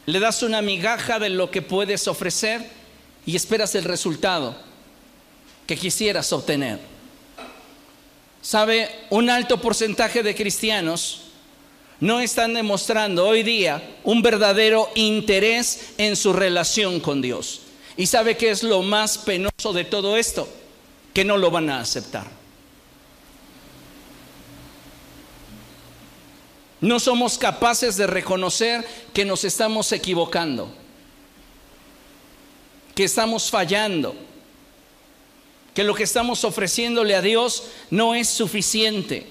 le 0.06 0.20
das 0.20 0.42
una 0.42 0.62
migaja 0.62 1.18
de 1.18 1.30
lo 1.30 1.50
que 1.50 1.62
puedes 1.62 2.08
ofrecer 2.08 2.68
y 3.26 3.37
esperas 3.37 3.75
el 3.75 3.84
resultado 3.84 4.56
que 5.66 5.76
quisieras 5.76 6.32
obtener. 6.32 6.78
Sabe, 8.42 8.90
un 9.08 9.30
alto 9.30 9.61
porcentaje 9.61 10.23
de 10.23 10.34
cristianos 10.34 11.23
no 12.00 12.20
están 12.20 12.52
demostrando 12.52 13.26
hoy 13.26 13.42
día 13.42 13.82
un 14.04 14.20
verdadero 14.20 14.90
interés 14.94 15.94
en 15.96 16.16
su 16.16 16.34
relación 16.34 17.00
con 17.00 17.23
Dios. 17.23 17.62
¿Y 17.96 18.06
sabe 18.06 18.37
qué 18.37 18.50
es 18.50 18.62
lo 18.62 18.82
más 18.82 19.16
penoso 19.16 19.73
de 19.73 19.84
todo 19.84 20.16
esto? 20.18 20.46
Que 21.14 21.25
no 21.25 21.38
lo 21.38 21.50
van 21.50 21.70
a 21.70 21.80
aceptar. 21.80 22.43
No 26.85 27.00
somos 27.00 27.38
capaces 27.38 27.97
de 27.97 28.07
reconocer 28.07 28.87
que 29.14 29.25
nos 29.25 29.43
estamos 29.45 29.91
equivocando, 29.93 30.69
que 32.95 33.05
estamos 33.05 33.50
fallando 33.50 34.14
que 35.73 35.83
lo 35.83 35.95
que 35.95 36.03
estamos 36.03 36.45
ofreciéndole 36.45 37.14
a 37.14 37.23
Dios 37.23 37.64
no 37.88 38.14
es 38.14 38.29
suficiente. 38.29 39.26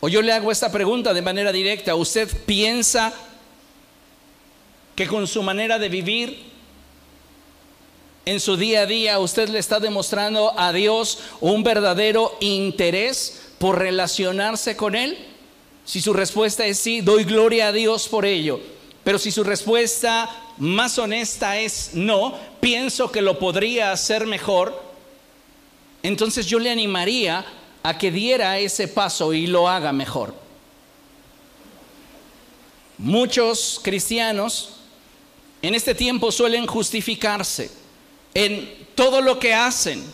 O 0.00 0.08
yo 0.08 0.22
le 0.22 0.32
hago 0.32 0.50
esta 0.50 0.72
pregunta 0.72 1.12
de 1.12 1.20
manera 1.20 1.52
directa, 1.52 1.94
¿usted 1.94 2.26
piensa 2.46 3.12
que 4.96 5.06
con 5.06 5.26
su 5.26 5.42
manera 5.42 5.78
de 5.78 5.90
vivir 5.90 6.42
en 8.24 8.40
su 8.40 8.56
día 8.56 8.80
a 8.80 8.86
día 8.86 9.18
usted 9.18 9.50
le 9.50 9.58
está 9.58 9.78
demostrando 9.78 10.58
a 10.58 10.72
Dios 10.72 11.18
un 11.42 11.62
verdadero 11.62 12.34
interés 12.40 13.43
por 13.64 13.78
relacionarse 13.78 14.76
con 14.76 14.94
Él? 14.94 15.16
Si 15.86 16.02
su 16.02 16.12
respuesta 16.12 16.66
es 16.66 16.78
sí, 16.78 17.00
doy 17.00 17.24
gloria 17.24 17.68
a 17.68 17.72
Dios 17.72 18.08
por 18.08 18.26
ello. 18.26 18.60
Pero 19.02 19.18
si 19.18 19.30
su 19.30 19.42
respuesta 19.42 20.28
más 20.58 20.98
honesta 20.98 21.58
es 21.58 21.92
no, 21.94 22.38
pienso 22.60 23.10
que 23.10 23.22
lo 23.22 23.38
podría 23.38 23.90
hacer 23.90 24.26
mejor, 24.26 24.78
entonces 26.02 26.44
yo 26.44 26.58
le 26.58 26.68
animaría 26.68 27.42
a 27.82 27.96
que 27.96 28.10
diera 28.10 28.58
ese 28.58 28.86
paso 28.86 29.32
y 29.32 29.46
lo 29.46 29.66
haga 29.66 29.94
mejor. 29.94 30.34
Muchos 32.98 33.80
cristianos 33.82 34.74
en 35.62 35.74
este 35.74 35.94
tiempo 35.94 36.30
suelen 36.30 36.66
justificarse 36.66 37.70
en 38.34 38.88
todo 38.94 39.22
lo 39.22 39.38
que 39.38 39.54
hacen 39.54 40.04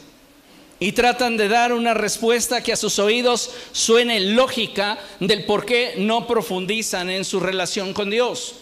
y 0.81 0.93
tratan 0.93 1.37
de 1.37 1.49
dar 1.49 1.73
una 1.73 1.95
respuesta 1.95 2.63
que 2.63 2.73
a 2.73 2.77
sus 2.77 2.99
oídos 2.99 3.53
suene 3.71 4.19
lógica 4.19 4.99
del 5.21 5.45
por 5.45 5.65
qué 5.65 5.95
no 5.99 6.27
profundizan 6.27 7.11
en 7.11 7.25
su 7.25 7.39
relación 7.39 7.93
con 7.93 8.11
Dios 8.11 8.55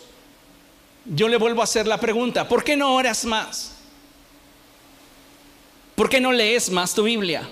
yo 1.15 1.29
le 1.29 1.39
vuelvo 1.39 1.61
a 1.61 1.65
hacer 1.65 1.87
la 1.87 1.99
pregunta, 1.99 2.49
¿por 2.49 2.63
qué 2.63 2.77
no 2.77 2.95
oras 2.95 3.25
más? 3.25 3.73
¿Por 5.95 6.09
qué 6.09 6.21
no 6.21 6.33
lees 6.33 6.71
más 6.71 6.95
tu 6.95 7.03
Biblia? 7.03 7.49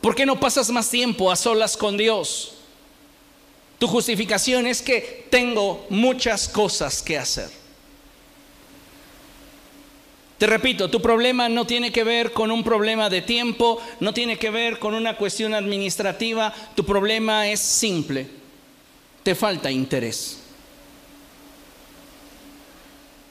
¿Por 0.00 0.14
qué 0.14 0.26
no 0.26 0.38
pasas 0.38 0.70
más 0.70 0.90
tiempo 0.90 1.30
a 1.30 1.36
solas 1.36 1.76
con 1.76 1.96
Dios? 1.96 2.54
Tu 3.78 3.86
justificación 3.86 4.66
es 4.66 4.82
que 4.82 5.26
tengo 5.30 5.86
muchas 5.88 6.48
cosas 6.48 7.02
que 7.02 7.18
hacer. 7.18 7.50
Te 10.38 10.46
repito, 10.46 10.90
tu 10.90 11.00
problema 11.00 11.48
no 11.48 11.66
tiene 11.66 11.90
que 11.90 12.04
ver 12.04 12.32
con 12.32 12.50
un 12.50 12.62
problema 12.62 13.08
de 13.08 13.22
tiempo, 13.22 13.80
no 14.00 14.12
tiene 14.12 14.38
que 14.38 14.50
ver 14.50 14.78
con 14.78 14.94
una 14.94 15.16
cuestión 15.16 15.54
administrativa, 15.54 16.52
tu 16.74 16.84
problema 16.84 17.48
es 17.48 17.60
simple, 17.60 18.26
te 19.22 19.34
falta 19.34 19.70
interés. 19.70 20.40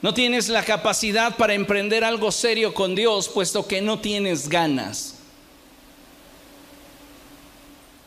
No 0.02 0.12
tienes 0.12 0.48
la 0.48 0.64
capacidad 0.64 1.36
para 1.36 1.54
emprender 1.54 2.04
algo 2.04 2.30
serio 2.32 2.74
con 2.74 2.94
Dios, 2.94 3.28
puesto 3.28 3.66
que 3.66 3.80
no 3.80 4.00
tienes 4.00 4.48
ganas. 4.48 5.14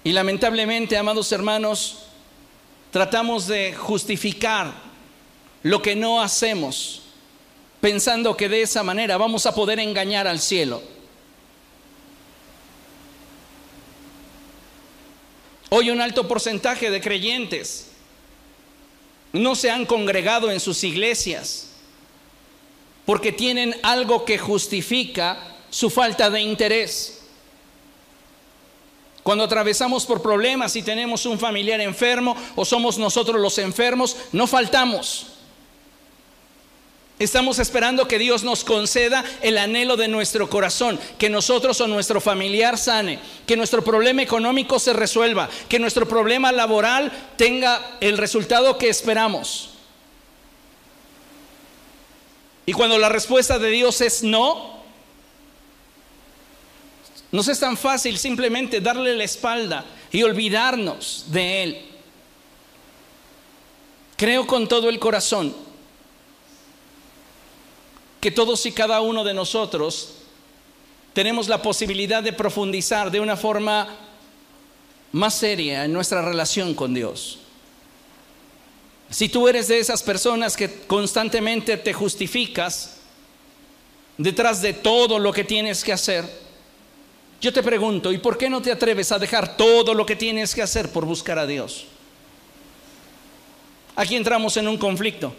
Y 0.04 0.12
lamentablemente, 0.12 0.98
amados 0.98 1.32
hermanos, 1.32 2.00
tratamos 2.92 3.48
de 3.48 3.74
justificar 3.74 4.74
lo 5.64 5.82
que 5.82 5.96
no 5.96 6.22
hacemos, 6.22 7.04
pensando 7.82 8.36
que 8.36 8.50
de 8.50 8.62
esa 8.62 8.84
manera 8.84 9.18
vamos 9.18 9.46
a 9.46 9.56
poder 9.56 9.80
engañar 9.80 10.28
al 10.28 10.40
cielo. 10.40 10.82
Hoy 15.70 15.92
un 15.92 16.02
alto 16.02 16.28
porcentaje 16.28 16.90
de 16.90 17.00
creyentes 17.00 17.92
no 19.32 19.56
se 19.56 19.70
han 19.70 19.86
congregado 19.86 20.50
en 20.52 20.60
sus 20.60 20.84
iglesias 20.84 21.68
porque 23.06 23.32
tienen 23.32 23.76
algo 23.84 24.26
que 24.26 24.38
justifica 24.38 25.56
su 25.70 25.90
falta 25.90 26.30
de 26.30 26.42
interés. 26.42 27.22
Cuando 29.24 29.44
atravesamos 29.44 30.06
por 30.06 30.22
problemas 30.22 30.76
y 30.76 30.82
tenemos 30.82 31.26
un 31.26 31.38
familiar 31.38 31.80
enfermo 31.82 32.36
o 32.56 32.66
somos 32.66 32.98
nosotros 32.98 33.40
los 33.40 33.58
enfermos, 33.60 34.18
no 34.32 34.48
faltamos. 34.48 35.39
Estamos 37.20 37.60
esperando 37.60 38.08
que 38.08 38.18
Dios 38.18 38.46
nos 38.46 38.64
conceda 38.64 39.26
el 39.42 39.58
anhelo 39.58 39.98
de 39.98 40.08
nuestro 40.08 40.50
corazón, 40.50 40.98
que 41.18 41.30
nosotros 41.30 41.82
o 41.82 41.88
nuestro 41.88 42.22
familiar 42.22 42.78
sane, 42.78 43.20
que 43.46 43.58
nuestro 43.58 43.84
problema 43.84 44.22
económico 44.22 44.80
se 44.80 44.94
resuelva, 44.94 45.50
que 45.68 45.80
nuestro 45.80 46.08
problema 46.08 46.54
laboral 46.54 47.12
tenga 47.36 47.98
el 48.00 48.18
resultado 48.18 48.78
que 48.78 48.88
esperamos. 48.88 49.72
Y 52.66 52.72
cuando 52.72 52.98
la 52.98 53.10
respuesta 53.10 53.60
de 53.60 53.70
Dios 53.70 54.00
es 54.00 54.24
no, 54.24 54.80
no 57.34 57.42
es 57.42 57.60
tan 57.60 57.76
fácil 57.76 58.18
simplemente 58.18 58.80
darle 58.80 59.14
la 59.18 59.26
espalda 59.26 59.84
y 60.10 60.24
olvidarnos 60.24 61.26
de 61.28 61.64
Él. 61.64 61.82
Creo 64.16 64.48
con 64.48 64.70
todo 64.70 64.88
el 64.88 65.00
corazón 65.00 65.69
que 68.20 68.32
todos 68.32 68.66
y 68.66 68.72
cada 68.72 69.02
uno 69.02 69.24
de 69.24 69.34
nosotros 69.34 70.16
tenemos 71.14 71.48
la 71.48 71.62
posibilidad 71.62 72.22
de 72.22 72.34
profundizar 72.34 73.12
de 73.12 73.20
una 73.20 73.38
forma 73.38 73.88
más 75.12 75.34
seria 75.36 75.86
en 75.86 75.94
nuestra 75.94 76.22
relación 76.22 76.74
con 76.74 76.94
Dios. 76.94 77.40
Si 79.10 79.28
tú 79.28 79.48
eres 79.48 79.68
de 79.68 79.80
esas 79.80 80.04
personas 80.04 80.56
que 80.56 80.82
constantemente 80.82 81.78
te 81.78 81.94
justificas 81.94 82.98
detrás 84.18 84.62
de 84.62 84.74
todo 84.74 85.18
lo 85.18 85.34
que 85.34 85.44
tienes 85.44 85.84
que 85.84 85.94
hacer, 85.94 86.26
yo 87.42 87.54
te 87.54 87.64
pregunto, 87.64 88.12
¿y 88.12 88.18
por 88.18 88.38
qué 88.38 88.50
no 88.50 88.62
te 88.62 88.72
atreves 88.72 89.12
a 89.12 89.20
dejar 89.20 89.56
todo 89.56 89.94
lo 89.94 90.06
que 90.06 90.16
tienes 90.16 90.54
que 90.54 90.62
hacer 90.62 90.92
por 90.92 91.06
buscar 91.06 91.40
a 91.40 91.48
Dios? 91.48 91.86
Aquí 93.96 94.16
entramos 94.16 94.58
en 94.58 94.68
un 94.68 94.78
conflicto. 94.78 95.34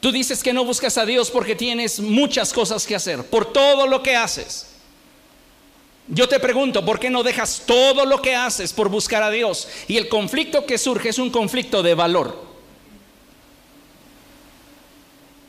Tú 0.00 0.10
dices 0.10 0.42
que 0.42 0.52
no 0.52 0.64
buscas 0.64 0.96
a 0.96 1.04
Dios 1.04 1.30
porque 1.30 1.54
tienes 1.54 2.00
muchas 2.00 2.52
cosas 2.52 2.86
que 2.86 2.94
hacer, 2.96 3.24
por 3.26 3.52
todo 3.52 3.86
lo 3.86 4.02
que 4.02 4.16
haces. 4.16 4.66
Yo 6.08 6.28
te 6.28 6.40
pregunto, 6.40 6.84
¿por 6.84 6.98
qué 6.98 7.10
no 7.10 7.22
dejas 7.22 7.62
todo 7.66 8.04
lo 8.04 8.20
que 8.20 8.34
haces 8.34 8.72
por 8.72 8.88
buscar 8.88 9.22
a 9.22 9.30
Dios? 9.30 9.68
Y 9.86 9.96
el 9.96 10.08
conflicto 10.08 10.66
que 10.66 10.78
surge 10.78 11.10
es 11.10 11.18
un 11.18 11.30
conflicto 11.30 11.82
de 11.82 11.94
valor. 11.94 12.50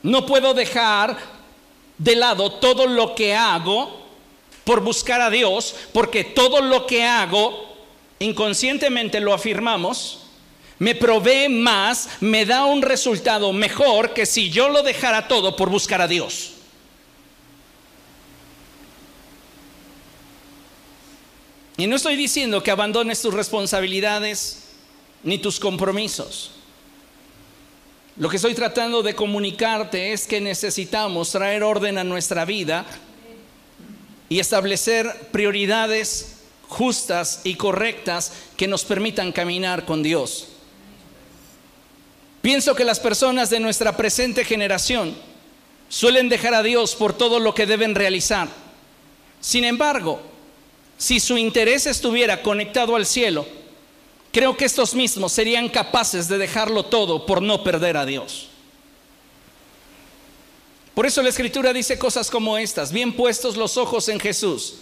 No 0.03 0.25
puedo 0.25 0.53
dejar 0.53 1.17
de 1.97 2.15
lado 2.15 2.51
todo 2.53 2.87
lo 2.87 3.15
que 3.15 3.33
hago 3.33 4.01
por 4.63 4.81
buscar 4.81 5.21
a 5.21 5.29
Dios, 5.29 5.75
porque 5.93 6.23
todo 6.23 6.61
lo 6.61 6.85
que 6.85 7.03
hago, 7.03 7.75
inconscientemente 8.19 9.19
lo 9.19 9.33
afirmamos, 9.33 10.20
me 10.81 10.95
provee 10.95 11.47
más, 11.47 12.09
me 12.21 12.43
da 12.43 12.65
un 12.65 12.81
resultado 12.81 13.53
mejor 13.53 14.15
que 14.15 14.25
si 14.25 14.49
yo 14.49 14.67
lo 14.67 14.81
dejara 14.81 15.27
todo 15.27 15.55
por 15.55 15.69
buscar 15.69 16.01
a 16.01 16.07
Dios. 16.07 16.53
Y 21.77 21.85
no 21.85 21.95
estoy 21.95 22.15
diciendo 22.15 22.63
que 22.63 22.71
abandones 22.71 23.21
tus 23.21 23.31
responsabilidades 23.31 24.69
ni 25.21 25.37
tus 25.37 25.59
compromisos. 25.59 26.49
Lo 28.17 28.27
que 28.27 28.37
estoy 28.37 28.55
tratando 28.55 29.03
de 29.03 29.13
comunicarte 29.13 30.13
es 30.13 30.25
que 30.25 30.41
necesitamos 30.41 31.29
traer 31.29 31.61
orden 31.61 31.99
a 31.99 32.03
nuestra 32.03 32.43
vida 32.43 32.87
y 34.29 34.39
establecer 34.39 35.27
prioridades 35.31 36.37
justas 36.67 37.41
y 37.43 37.53
correctas 37.53 38.33
que 38.57 38.67
nos 38.67 38.83
permitan 38.83 39.31
caminar 39.31 39.85
con 39.85 40.01
Dios. 40.01 40.50
Pienso 42.41 42.73
que 42.73 42.83
las 42.83 42.99
personas 42.99 43.49
de 43.49 43.59
nuestra 43.59 43.95
presente 43.95 44.43
generación 44.43 45.15
suelen 45.89 46.27
dejar 46.27 46.55
a 46.55 46.63
Dios 46.63 46.95
por 46.95 47.13
todo 47.13 47.39
lo 47.39 47.53
que 47.53 47.67
deben 47.67 47.93
realizar. 47.93 48.47
Sin 49.39 49.63
embargo, 49.63 50.21
si 50.97 51.19
su 51.19 51.37
interés 51.37 51.85
estuviera 51.85 52.41
conectado 52.41 52.95
al 52.95 53.05
cielo, 53.05 53.45
creo 54.31 54.57
que 54.57 54.65
estos 54.65 54.95
mismos 54.95 55.31
serían 55.31 55.69
capaces 55.69 56.27
de 56.27 56.39
dejarlo 56.39 56.85
todo 56.85 57.25
por 57.25 57.41
no 57.41 57.63
perder 57.63 57.97
a 57.97 58.05
Dios. 58.05 58.47
Por 60.95 61.05
eso 61.05 61.21
la 61.21 61.29
escritura 61.29 61.73
dice 61.73 61.99
cosas 61.99 62.29
como 62.29 62.57
estas, 62.57 62.91
bien 62.91 63.13
puestos 63.13 63.55
los 63.55 63.77
ojos 63.77 64.09
en 64.09 64.19
Jesús, 64.19 64.77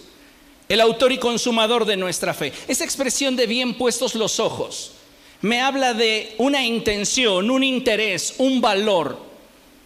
el 0.69 0.81
autor 0.81 1.11
y 1.11 1.17
consumador 1.17 1.85
de 1.85 1.97
nuestra 1.97 2.33
fe. 2.33 2.53
Esa 2.67 2.85
expresión 2.85 3.35
de 3.35 3.47
bien 3.47 3.77
puestos 3.77 4.15
los 4.15 4.39
ojos 4.39 4.93
me 5.41 5.61
habla 5.61 5.93
de 5.93 6.35
una 6.37 6.63
intención, 6.65 7.49
un 7.49 7.63
interés, 7.63 8.35
un 8.37 8.59
valor. 8.59 9.29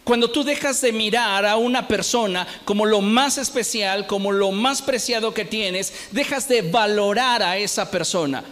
Cuando 0.02 0.30
tú 0.30 0.44
dejas 0.44 0.80
de 0.80 0.92
mirar 0.92 1.46
a 1.46 1.56
una 1.56 1.88
persona 1.88 2.46
como 2.64 2.84
lo 2.84 3.00
más 3.00 3.38
especial, 3.38 4.06
como 4.06 4.32
lo 4.32 4.50
más 4.50 4.82
preciado 4.82 5.32
que 5.32 5.44
tienes, 5.44 5.92
dejas 6.10 6.46
de 6.48 6.62
valorar 6.62 7.42
a 7.42 7.56
esa 7.56 7.90
persona. 7.90 8.44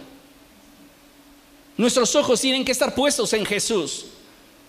Nuestros 1.77 2.15
ojos 2.15 2.41
tienen 2.41 2.65
que 2.65 2.71
estar 2.71 2.95
puestos 2.95 3.33
en 3.33 3.45
Jesús. 3.45 4.05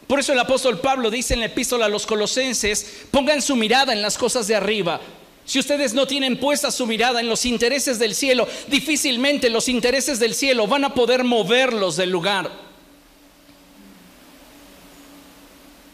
Por 0.07 0.21
eso 0.21 0.33
el 0.33 0.39
apóstol 0.39 0.81
Pablo 0.81 1.11
dice 1.11 1.35
en 1.35 1.41
la 1.41 1.47
epístola 1.47 1.87
a 1.87 1.89
los 1.89 2.07
colosenses, 2.07 3.05
pongan 3.11 3.41
su 3.41 3.57
mirada 3.57 3.93
en 3.93 4.03
las 4.03 4.19
cosas 4.19 4.47
de 4.47 4.55
arriba, 4.55 5.01
si 5.47 5.59
ustedes 5.59 5.93
no 5.93 6.07
tienen 6.07 6.39
puesta 6.39 6.71
su 6.71 6.87
mirada 6.87 7.21
en 7.21 7.29
los 7.29 7.45
intereses 7.45 7.99
del 7.99 8.15
cielo, 8.15 8.49
difícilmente 8.69 9.51
los 9.51 9.69
intereses 9.69 10.19
del 10.19 10.35
cielo 10.35 10.67
van 10.67 10.85
a 10.85 10.95
poder 10.95 11.23
moverlos 11.23 11.97
del 11.97 12.11
lugar. 12.11 12.51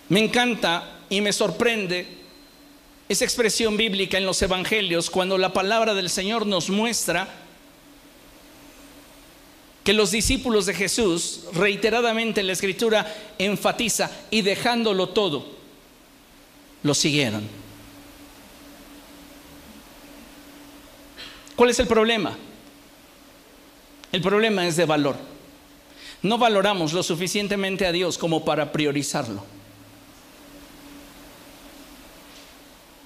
Me 0.08 0.20
encanta 0.20 0.98
y 1.08 1.20
me 1.20 1.32
sorprende 1.32 2.06
esa 3.08 3.24
expresión 3.24 3.76
bíblica 3.76 4.18
en 4.18 4.26
los 4.26 4.40
evangelios 4.40 5.10
cuando 5.10 5.36
la 5.36 5.52
palabra 5.52 5.94
del 5.94 6.10
Señor 6.10 6.46
nos 6.46 6.70
muestra 6.70 7.28
que 9.82 9.92
los 9.92 10.12
discípulos 10.12 10.66
de 10.66 10.74
Jesús, 10.74 11.44
reiteradamente 11.54 12.40
en 12.40 12.46
la 12.46 12.52
escritura, 12.52 13.12
enfatiza 13.38 14.10
y 14.30 14.42
dejándolo 14.42 15.08
todo, 15.08 15.44
lo 16.84 16.94
siguieron. 16.94 17.59
¿Cuál 21.60 21.68
es 21.68 21.78
el 21.78 21.88
problema? 21.88 22.38
El 24.12 24.22
problema 24.22 24.66
es 24.66 24.76
de 24.76 24.86
valor. 24.86 25.14
No 26.22 26.38
valoramos 26.38 26.94
lo 26.94 27.02
suficientemente 27.02 27.86
a 27.86 27.92
Dios 27.92 28.16
como 28.16 28.46
para 28.46 28.72
priorizarlo. 28.72 29.44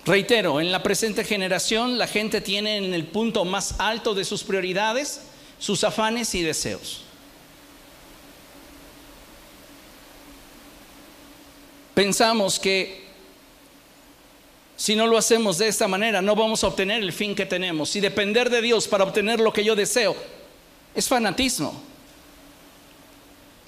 Reitero, 0.07 0.61
en 0.61 0.71
la 0.71 0.85
presente 0.85 1.25
generación 1.25 1.99
la 1.99 2.07
gente 2.07 2.41
tiene 2.41 2.77
en 2.77 2.95
el 2.95 3.07
punto 3.07 3.45
más 3.45 3.75
alto 3.81 4.15
de 4.15 4.25
sus 4.25 4.45
prioridades 4.45 5.23
sus 5.59 5.83
afanes 5.83 6.33
y 6.37 6.43
deseos. 6.43 7.03
Pensamos 11.93 12.61
que 12.61 13.04
si 14.77 14.97
no 14.97 15.07
lo 15.07 15.17
hacemos 15.17 15.59
de 15.59 15.69
esta 15.69 15.87
manera, 15.87 16.21
no 16.21 16.35
vamos 16.35 16.65
a 16.65 16.69
obtener 16.69 17.03
el 17.03 17.13
fin 17.13 17.35
que 17.35 17.47
tenemos. 17.47 17.95
Y 17.95 18.01
depender 18.01 18.51
de 18.51 18.61
Dios 18.61 18.89
para 18.89 19.05
obtener 19.05 19.41
lo 19.41 19.53
que 19.53 19.65
yo 19.65 19.77
deseo 19.77 20.17
es 20.95 21.09
fanatismo. 21.09 21.81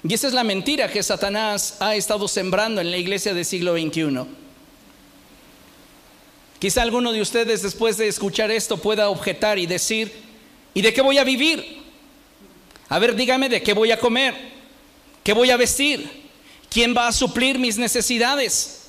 Y 0.07 0.13
esa 0.13 0.27
es 0.27 0.33
la 0.33 0.43
mentira 0.43 0.89
que 0.91 1.01
Satanás 1.01 1.77
ha 1.79 1.95
estado 1.95 2.27
sembrando 2.27 2.81
en 2.81 2.91
la 2.91 2.97
iglesia 2.97 3.33
del 3.33 3.45
siglo 3.45 3.73
XXI. 3.73 4.25
Quizá 6.59 6.81
alguno 6.81 7.11
de 7.11 7.21
ustedes 7.21 7.61
después 7.61 7.97
de 7.97 8.07
escuchar 8.07 8.51
esto 8.51 8.77
pueda 8.77 9.09
objetar 9.09 9.59
y 9.59 9.65
decir, 9.65 10.11
¿y 10.73 10.81
de 10.81 10.93
qué 10.93 11.01
voy 11.01 11.17
a 11.17 11.23
vivir? 11.23 11.83
A 12.89 12.99
ver, 12.99 13.15
dígame 13.15 13.49
de 13.49 13.61
qué 13.61 13.73
voy 13.73 13.91
a 13.91 13.99
comer, 13.99 14.33
qué 15.23 15.33
voy 15.33 15.51
a 15.51 15.57
vestir, 15.57 16.09
quién 16.69 16.95
va 16.95 17.07
a 17.07 17.11
suplir 17.11 17.59
mis 17.59 17.77
necesidades. 17.77 18.86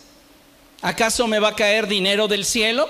¿Acaso 0.80 1.26
me 1.26 1.40
va 1.40 1.48
a 1.48 1.56
caer 1.56 1.88
dinero 1.88 2.28
del 2.28 2.44
cielo? 2.44 2.88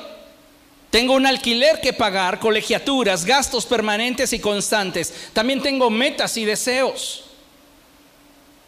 Tengo 0.90 1.14
un 1.14 1.26
alquiler 1.26 1.80
que 1.80 1.92
pagar, 1.92 2.38
colegiaturas, 2.38 3.24
gastos 3.24 3.66
permanentes 3.66 4.32
y 4.32 4.38
constantes. 4.38 5.30
También 5.32 5.62
tengo 5.62 5.90
metas 5.90 6.36
y 6.36 6.44
deseos. 6.44 7.24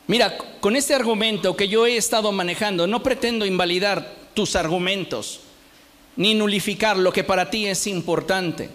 Mira, 0.07 0.37
con 0.61 0.75
este 0.75 0.95
argumento 0.95 1.57
que 1.57 1.69
yo 1.69 1.87
he 1.87 1.97
estado 1.97 2.33
manejando, 2.33 2.87
no 2.87 3.03
pretendo 3.03 3.47
invalidar 3.47 4.15
tus 4.35 4.57
argumentos, 4.57 5.41
ni 6.17 6.35
nulificar 6.35 6.97
lo 6.97 7.13
que 7.13 7.25
para 7.25 7.51
ti 7.51 7.67
es 7.67 7.87
importante. 7.87 8.69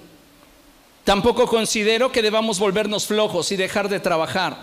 Tampoco 1.03 1.45
considero 1.45 2.12
que 2.12 2.21
debamos 2.21 2.58
volvernos 2.58 3.05
flojos 3.05 3.51
y 3.51 3.58
dejar 3.58 3.89
de 3.89 3.99
trabajar. 3.99 4.58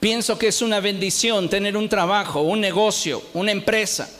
Pienso 0.00 0.38
que 0.38 0.48
es 0.48 0.60
una 0.60 0.80
bendición 0.80 1.48
tener 1.48 1.76
un 1.78 1.88
trabajo, 1.88 2.42
un 2.42 2.60
negocio, 2.60 3.22
una 3.32 3.52
empresa 3.52 4.10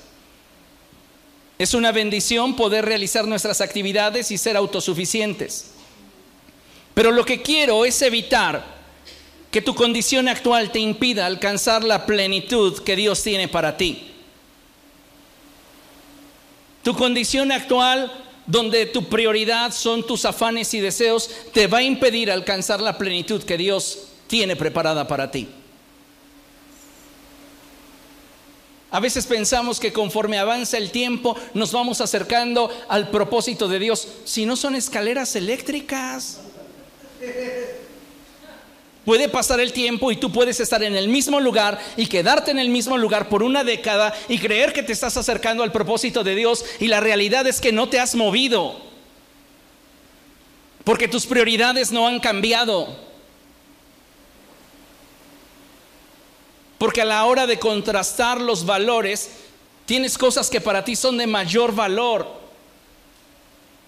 es 1.59 1.75
una 1.75 1.93
bendición 1.93 2.57
poder 2.57 2.85
realizar 2.85 3.27
nuestras 3.27 3.61
actividades 3.61 4.31
y 4.31 4.38
ser 4.38 4.57
autosuficientes. 4.57 5.71
Pero 6.95 7.11
lo 7.12 7.25
que 7.25 7.43
quiero 7.43 7.85
es 7.85 8.01
evitar 8.03 8.75
que 9.51 9.62
tu 9.62 9.75
condición 9.75 10.29
actual 10.29 10.73
te 10.73 10.81
impida 10.81 11.27
alcanzar 11.27 11.85
la 11.85 12.07
plenitud 12.07 12.83
que 12.83 12.97
Dios 12.97 13.23
tiene 13.23 13.47
para 13.47 13.77
ti. 13.77 14.11
Tu 16.83 16.95
condición 16.95 17.53
actual, 17.53 18.12
donde 18.47 18.87
tu 18.87 19.09
prioridad 19.09 19.73
son 19.73 20.07
tus 20.07 20.25
afanes 20.25 20.75
y 20.75 20.81
deseos, 20.81 21.31
te 21.53 21.67
va 21.67 21.79
a 21.79 21.83
impedir 21.83 22.31
alcanzar 22.31 22.81
la 22.81 22.99
plenitud 22.99 23.43
que 23.45 23.57
Dios 23.57 24.09
tiene 24.27 24.57
preparada 24.57 25.07
para 25.07 25.31
ti. 25.31 25.49
A 28.94 29.00
veces 29.00 29.26
pensamos 29.26 29.80
que 29.80 29.92
conforme 29.92 30.38
avanza 30.38 30.78
el 30.78 30.92
tiempo 30.92 31.37
nos 31.52 31.72
vamos 31.72 32.00
acercando 32.00 32.70
al 32.87 33.11
propósito 33.11 33.66
de 33.66 33.80
Dios. 33.80 34.07
Si 34.24 34.46
no 34.46 34.54
son 34.54 34.76
escaleras 34.76 35.35
eléctricas. 35.35 36.38
Puede 39.04 39.28
pasar 39.28 39.59
el 39.59 39.72
tiempo 39.72 40.12
y 40.12 40.16
tú 40.16 40.30
puedes 40.30 40.61
estar 40.61 40.80
en 40.85 40.94
el 40.94 41.09
mismo 41.09 41.40
lugar 41.40 41.80
y 41.96 42.07
quedarte 42.07 42.52
en 42.52 42.61
el 42.61 42.68
mismo 42.68 42.96
lugar 42.96 43.28
por 43.28 43.42
una 43.42 43.64
década 43.64 44.14
y 44.28 44.38
creer 44.38 44.72
que 44.72 44.85
te 44.85 44.92
estás 44.92 45.16
acercando 45.16 45.64
al 45.64 45.72
propósito 45.72 46.22
de 46.22 46.37
Dios 46.37 46.64
y 46.78 46.87
la 46.87 47.00
realidad 47.00 47.48
es 47.48 47.61
que 47.61 47.72
no 47.72 47.88
te 47.88 47.98
has 47.98 48.14
movido. 48.14 48.80
Porque 50.85 51.09
tus 51.09 51.26
prioridades 51.26 51.90
no 51.90 52.07
han 52.07 52.20
cambiado. 52.20 52.96
Porque 56.85 57.01
a 57.01 57.07
la 57.07 57.25
hora 57.25 57.47
de 57.47 57.59
contrastar 57.59 58.38
los 58.38 58.66
valores, 58.66 59.31
tienes 59.87 60.18
cosas 60.18 60.51
que 60.51 60.61
para 60.61 60.85
ti 60.85 60.94
son 60.94 61.16
de 61.16 61.27
mayor 61.27 61.75
valor 61.75 62.31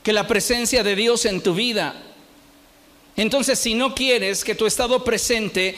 que 0.03 0.15
la 0.15 0.27
presencia 0.27 0.83
de 0.83 0.97
Dios 0.97 1.27
en 1.27 1.43
tu 1.43 1.53
vida. 1.53 1.95
Entonces, 3.15 3.59
si 3.59 3.75
no 3.75 3.95
quieres 3.95 4.43
que 4.43 4.55
tu 4.55 4.65
estado 4.65 5.05
presente 5.05 5.77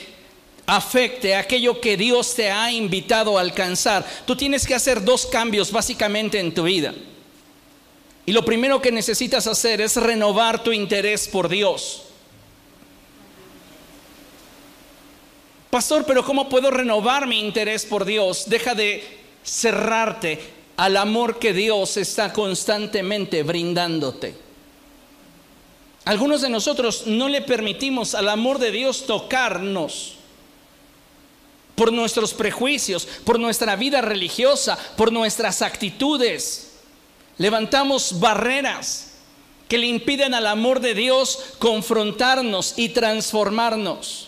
afecte 0.64 1.34
aquello 1.34 1.80
que 1.80 1.96
Dios 1.96 2.36
te 2.36 2.52
ha 2.52 2.70
invitado 2.70 3.36
a 3.36 3.40
alcanzar, 3.40 4.06
tú 4.24 4.36
tienes 4.36 4.64
que 4.64 4.76
hacer 4.76 5.02
dos 5.02 5.26
cambios 5.26 5.72
básicamente 5.72 6.38
en 6.38 6.54
tu 6.54 6.62
vida. 6.62 6.94
Y 8.26 8.30
lo 8.30 8.44
primero 8.44 8.80
que 8.80 8.92
necesitas 8.92 9.48
hacer 9.48 9.80
es 9.80 9.96
renovar 9.96 10.62
tu 10.62 10.70
interés 10.70 11.26
por 11.26 11.48
Dios. 11.48 12.04
Pastor, 15.70 16.04
pero 16.06 16.24
¿cómo 16.24 16.48
puedo 16.48 16.70
renovar 16.70 17.26
mi 17.26 17.40
interés 17.40 17.84
por 17.84 18.04
Dios? 18.04 18.44
Deja 18.48 18.74
de 18.74 19.04
cerrarte 19.42 20.40
al 20.76 20.96
amor 20.96 21.38
que 21.38 21.52
Dios 21.52 21.96
está 21.96 22.32
constantemente 22.32 23.42
brindándote. 23.42 24.34
Algunos 26.06 26.40
de 26.40 26.48
nosotros 26.48 27.06
no 27.06 27.28
le 27.28 27.42
permitimos 27.42 28.14
al 28.14 28.30
amor 28.30 28.58
de 28.58 28.70
Dios 28.70 29.04
tocarnos 29.04 30.14
por 31.74 31.92
nuestros 31.92 32.32
prejuicios, 32.32 33.06
por 33.24 33.38
nuestra 33.38 33.76
vida 33.76 34.00
religiosa, 34.00 34.78
por 34.96 35.12
nuestras 35.12 35.60
actitudes. 35.60 36.76
Levantamos 37.36 38.18
barreras 38.18 39.12
que 39.68 39.76
le 39.76 39.86
impiden 39.86 40.32
al 40.32 40.46
amor 40.46 40.80
de 40.80 40.94
Dios 40.94 41.56
confrontarnos 41.58 42.72
y 42.78 42.88
transformarnos. 42.88 44.27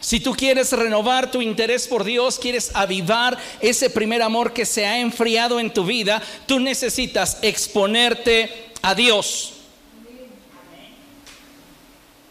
Si 0.00 0.18
tú 0.18 0.32
quieres 0.32 0.72
renovar 0.72 1.30
tu 1.30 1.42
interés 1.42 1.86
por 1.86 2.04
Dios, 2.04 2.38
quieres 2.38 2.70
avivar 2.74 3.36
ese 3.60 3.90
primer 3.90 4.22
amor 4.22 4.54
que 4.54 4.64
se 4.64 4.86
ha 4.86 4.98
enfriado 4.98 5.60
en 5.60 5.72
tu 5.72 5.84
vida, 5.84 6.22
tú 6.46 6.58
necesitas 6.58 7.38
exponerte 7.42 8.70
a 8.80 8.94
Dios. 8.94 9.52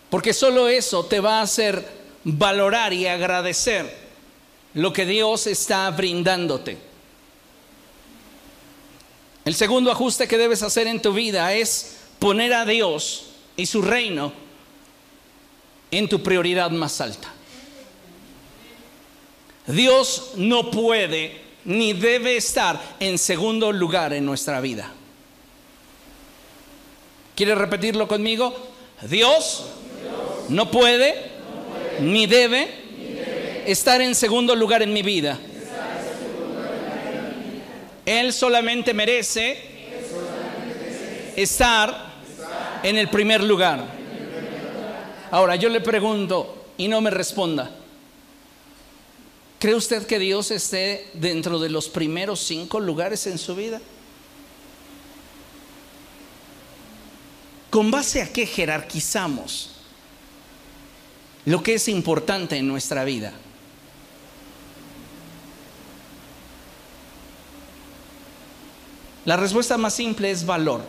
Porque 0.10 0.34
solo 0.34 0.68
eso 0.68 1.06
te 1.06 1.20
va 1.20 1.40
a 1.40 1.44
hacer 1.44 1.88
valorar 2.24 2.92
y 2.92 3.06
agradecer 3.06 3.96
lo 4.74 4.92
que 4.92 5.06
Dios 5.06 5.46
está 5.46 5.90
brindándote. 5.92 6.78
El 9.46 9.54
segundo 9.54 9.92
ajuste 9.92 10.28
que 10.28 10.40
debes 10.40 10.64
hacer 10.64 10.88
en 10.88 11.02
tu 11.02 11.14
vida 11.14 11.54
es 11.54 11.98
poner 12.18 12.54
a 12.54 12.66
Dios 12.66 13.26
y 13.56 13.68
su 13.68 13.84
reino 13.84 14.34
en 15.92 16.10
tu 16.10 16.24
prioridad 16.24 16.72
más 16.72 17.00
alta. 17.02 17.34
Dios 19.70 20.32
no 20.36 20.72
puede 20.72 21.38
ni 21.66 21.94
debe 21.94 22.38
estar 22.38 22.82
en 23.00 23.20
segundo 23.20 23.72
lugar 23.72 24.14
en 24.14 24.26
nuestra 24.26 24.60
vida. 24.62 24.92
¿Quiere 27.36 27.54
repetirlo 27.54 28.08
conmigo? 28.08 28.52
Dios, 29.08 29.66
no, 30.50 30.72
puede, 30.72 31.14
ni, 32.00 32.26
debe 32.26 32.68
estar 33.68 34.02
en 34.02 34.16
segundo 34.16 34.56
lugar 34.56 34.82
en 34.82 34.92
mi 34.92 35.04
vida. 35.04 35.38
Él 38.08 38.34
solamente 38.34 38.94
merece, 38.96 39.58
estar, 41.36 42.10
en 42.82 42.98
el 42.98 43.10
primer 43.10 43.44
lugar. 43.44 43.86
Ahora 45.30 45.56
yo 45.58 45.70
le 45.70 45.82
pregunto 45.82 46.66
y 46.76 46.88
no 46.88 47.02
me 47.02 47.12
responda. 47.12 47.79
¿Cree 49.60 49.76
usted 49.76 50.08
que 50.08 50.20
Dios 50.20 50.52
esté 50.52 51.10
dentro 51.14 51.60
de 51.60 51.70
los 51.70 51.90
primeros 51.90 52.40
cinco 52.40 52.80
lugares 52.80 53.28
en 53.28 53.38
su 53.38 53.56
vida? 53.56 53.82
¿Con 57.70 57.92
base 57.92 58.22
a 58.22 58.32
qué 58.32 58.46
jerarquizamos 58.46 59.72
lo 61.46 61.62
que 61.62 61.74
es 61.74 61.90
importante 61.90 62.56
en 62.56 62.70
nuestra 62.70 63.04
vida? 63.04 63.34
La 69.26 69.36
respuesta 69.36 69.78
más 69.78 69.94
simple 69.94 70.32
es 70.32 70.46
valor. 70.46 70.82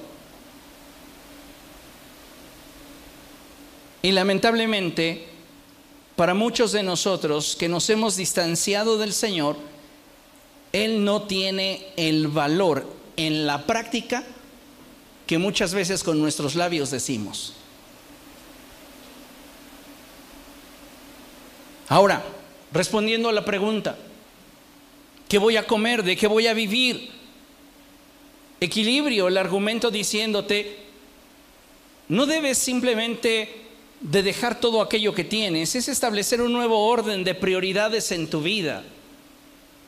Y 4.00 4.12
lamentablemente 4.12 5.29
para 6.16 6.34
muchos 6.34 6.72
de 6.72 6.82
nosotros 6.82 7.56
que 7.58 7.68
nos 7.68 7.88
hemos 7.90 8.16
distanciado 8.16 8.98
del 8.98 9.12
Señor, 9.12 9.56
Él 10.72 11.04
no 11.04 11.22
tiene 11.22 11.86
el 11.96 12.28
valor 12.28 12.86
en 13.16 13.46
la 13.46 13.66
práctica 13.66 14.24
que 15.26 15.38
muchas 15.38 15.74
veces 15.74 16.02
con 16.02 16.20
nuestros 16.20 16.56
labios 16.56 16.90
decimos. 16.90 17.54
Ahora, 21.88 22.22
respondiendo 22.72 23.28
a 23.28 23.32
la 23.32 23.44
pregunta, 23.44 23.96
¿qué 25.28 25.38
voy 25.38 25.56
a 25.56 25.66
comer? 25.66 26.02
¿De 26.02 26.16
qué 26.16 26.26
voy 26.26 26.46
a 26.46 26.54
vivir? 26.54 27.10
Equilibrio, 28.60 29.28
el 29.28 29.36
argumento 29.36 29.90
diciéndote, 29.90 30.78
no 32.08 32.26
debes 32.26 32.58
simplemente 32.58 33.69
de 34.00 34.22
dejar 34.22 34.60
todo 34.60 34.80
aquello 34.80 35.14
que 35.14 35.24
tienes, 35.24 35.74
es 35.74 35.88
establecer 35.88 36.40
un 36.40 36.52
nuevo 36.52 36.86
orden 36.86 37.22
de 37.22 37.34
prioridades 37.34 38.12
en 38.12 38.28
tu 38.28 38.40
vida, 38.40 38.82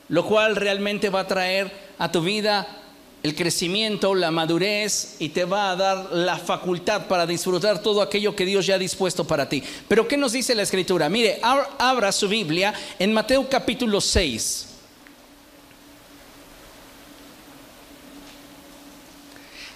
lo 0.09 0.27
cual 0.27 0.57
realmente 0.57 1.09
va 1.09 1.20
a 1.20 1.27
traer 1.27 1.72
a 1.98 2.12
tu 2.12 2.20
vida 2.20 2.83
el 3.22 3.35
crecimiento, 3.35 4.14
la 4.14 4.31
madurez 4.31 5.16
y 5.20 5.29
te 5.29 5.44
va 5.44 5.70
a 5.70 5.77
dar 5.77 6.12
la 6.12 6.37
facultad 6.37 7.07
para 7.07 7.25
disfrutar 7.25 7.81
todo 7.81 8.03
aquello 8.03 8.35
que 8.35 8.44
Dios 8.44 8.66
ya 8.66 8.75
ha 8.75 8.79
dispuesto 8.79 9.25
para 9.25 9.48
ti. 9.48 9.62
Pero 9.88 10.09
¿qué 10.09 10.16
nos 10.16 10.33
dice 10.33 10.55
la 10.55 10.62
escritura? 10.62 11.09
Mire, 11.09 11.40
abra 11.42 12.11
su 12.11 12.29
Biblia 12.29 12.75
en 12.98 13.12
Mateo 13.12 13.48
capítulo 13.48 14.01
6. 14.01 14.66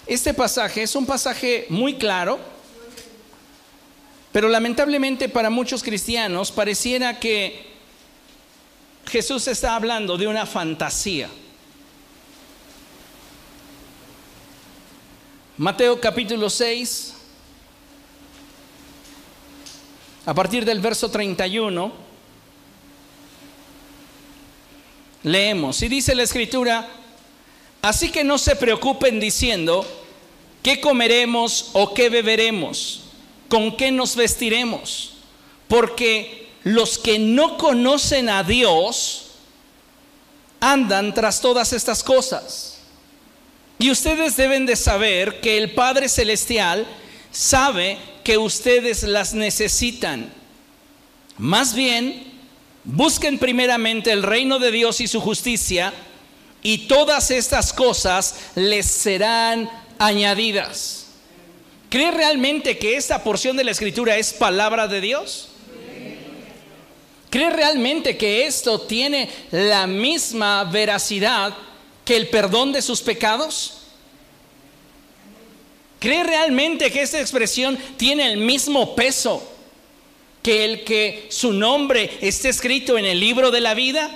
Este 0.05 0.33
pasaje 0.33 0.83
es 0.83 0.95
un 0.95 1.05
pasaje 1.05 1.65
muy 1.69 1.95
claro, 1.95 2.39
pero 4.37 4.49
lamentablemente 4.49 5.29
para 5.29 5.49
muchos 5.49 5.81
cristianos 5.81 6.51
pareciera 6.51 7.19
que 7.19 7.65
Jesús 9.07 9.47
está 9.47 9.75
hablando 9.75 10.15
de 10.15 10.27
una 10.27 10.45
fantasía. 10.45 11.27
Mateo 15.57 15.99
capítulo 15.99 16.51
6, 16.51 17.15
a 20.27 20.33
partir 20.35 20.65
del 20.65 20.81
verso 20.81 21.09
31, 21.09 21.91
leemos, 25.23 25.81
y 25.81 25.87
dice 25.87 26.13
la 26.13 26.21
escritura, 26.21 26.87
así 27.81 28.11
que 28.11 28.23
no 28.23 28.37
se 28.37 28.55
preocupen 28.55 29.19
diciendo, 29.19 29.83
¿qué 30.61 30.79
comeremos 30.79 31.71
o 31.73 31.91
qué 31.95 32.11
beberemos? 32.11 33.06
¿Con 33.49 33.77
qué 33.77 33.91
nos 33.91 34.15
vestiremos? 34.15 35.13
Porque 35.67 36.49
los 36.63 36.97
que 36.97 37.19
no 37.19 37.57
conocen 37.57 38.29
a 38.29 38.43
Dios 38.43 39.31
andan 40.59 41.13
tras 41.13 41.41
todas 41.41 41.73
estas 41.73 42.03
cosas. 42.03 42.79
Y 43.79 43.91
ustedes 43.91 44.35
deben 44.35 44.65
de 44.65 44.75
saber 44.75 45.39
que 45.39 45.57
el 45.57 45.71
Padre 45.73 46.09
Celestial 46.09 46.87
sabe 47.31 47.97
que 48.23 48.37
ustedes 48.37 49.03
las 49.03 49.33
necesitan. 49.33 50.33
Más 51.37 51.75
bien, 51.75 52.33
busquen 52.83 53.37
primeramente 53.37 54.11
el 54.11 54.23
reino 54.23 54.59
de 54.59 54.71
Dios 54.71 54.99
y 55.01 55.07
su 55.07 55.21
justicia, 55.21 55.93
y 56.63 56.87
todas 56.87 57.29
estas 57.29 57.71
cosas 57.71 58.35
les 58.55 58.87
serán 58.87 59.69
añadidas. 59.99 61.06
¿Cree 61.89 62.11
realmente 62.11 62.77
que 62.77 62.97
esta 62.97 63.23
porción 63.23 63.55
de 63.55 63.63
la 63.63 63.71
escritura 63.71 64.17
es 64.17 64.33
palabra 64.33 64.87
de 64.87 64.99
Dios? 64.99 65.49
¿Cree 67.29 67.49
realmente 67.49 68.17
que 68.17 68.45
esto 68.45 68.81
tiene 68.81 69.29
la 69.51 69.87
misma 69.87 70.65
veracidad 70.65 71.55
que 72.03 72.17
el 72.17 72.27
perdón 72.27 72.73
de 72.73 72.81
sus 72.81 73.01
pecados? 73.01 73.77
¿Cree 75.99 76.23
realmente 76.23 76.91
que 76.91 77.01
esta 77.01 77.19
expresión 77.19 77.77
tiene 77.97 78.31
el 78.31 78.37
mismo 78.37 78.95
peso 78.95 79.49
que 80.43 80.63
el 80.63 80.83
que 80.83 81.27
su 81.29 81.53
nombre 81.53 82.17
esté 82.21 82.49
escrito 82.49 82.97
en 82.97 83.05
el 83.05 83.19
libro 83.19 83.49
de 83.49 83.61
la 83.61 83.73
vida? 83.73 84.09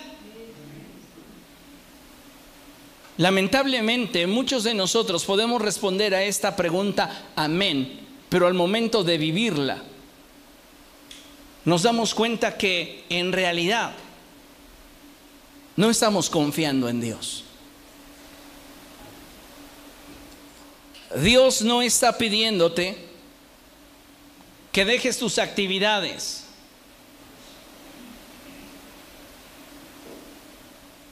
Lamentablemente, 3.22 4.26
muchos 4.26 4.64
de 4.64 4.74
nosotros 4.74 5.26
podemos 5.26 5.62
responder 5.62 6.16
a 6.16 6.24
esta 6.24 6.56
pregunta, 6.56 7.28
amén, 7.36 8.00
pero 8.30 8.48
al 8.48 8.56
momento 8.56 9.04
de 9.04 9.20
vivirla, 9.20 9.84
nos 11.64 11.84
damos 11.84 12.16
cuenta 12.16 12.58
que 12.58 13.06
en 13.10 13.32
realidad 13.32 13.94
no 15.76 15.92
estamos 15.92 16.32
confiando 16.32 16.90
en 16.90 17.00
Dios. 17.00 17.44
Dios 21.16 21.62
no 21.62 21.84
está 21.84 22.18
pidiéndote 22.18 23.08
que 24.72 24.84
dejes 24.84 25.20
tus 25.20 25.38
actividades, 25.38 26.46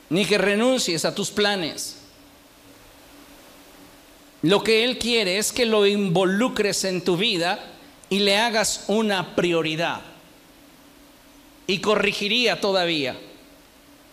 ni 0.10 0.26
que 0.26 0.40
renuncies 0.40 1.06
a 1.06 1.14
tus 1.14 1.30
planes. 1.30 1.98
Lo 4.42 4.64
que 4.64 4.86
Él 4.86 4.98
quiere 4.98 5.38
es 5.38 5.52
que 5.52 5.66
lo 5.66 5.86
involucres 5.86 6.84
en 6.86 7.04
tu 7.04 7.18
vida 7.18 7.60
y 8.10 8.20
le 8.20 8.38
hagas 8.38 8.86
una 8.88 9.36
prioridad. 9.36 10.02
Y 11.68 11.80
corregiría 11.80 12.60
todavía. 12.60 13.18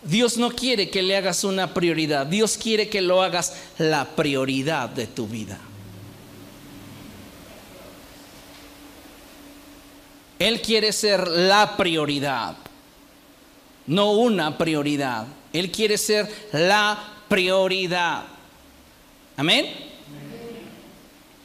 Dios 0.03 0.37
no 0.37 0.51
quiere 0.51 0.89
que 0.89 1.01
le 1.01 1.17
hagas 1.17 1.43
una 1.43 1.73
prioridad. 1.73 2.25
Dios 2.25 2.57
quiere 2.57 2.89
que 2.89 3.01
lo 3.01 3.23
hagas 3.23 3.53
la 3.77 4.05
prioridad 4.05 4.89
de 4.89 5.07
tu 5.07 5.27
vida. 5.27 5.59
Él 10.39 10.61
quiere 10.61 10.93
ser 10.93 11.27
la 11.27 11.75
prioridad, 11.77 12.55
no 13.87 14.11
una 14.11 14.55
prioridad. 14.55 15.25
Él 15.51 15.71
quiere 15.71 15.97
ser 15.97 16.31
la 16.51 16.99
prioridad. 17.27 18.23
Amén. 19.35 19.65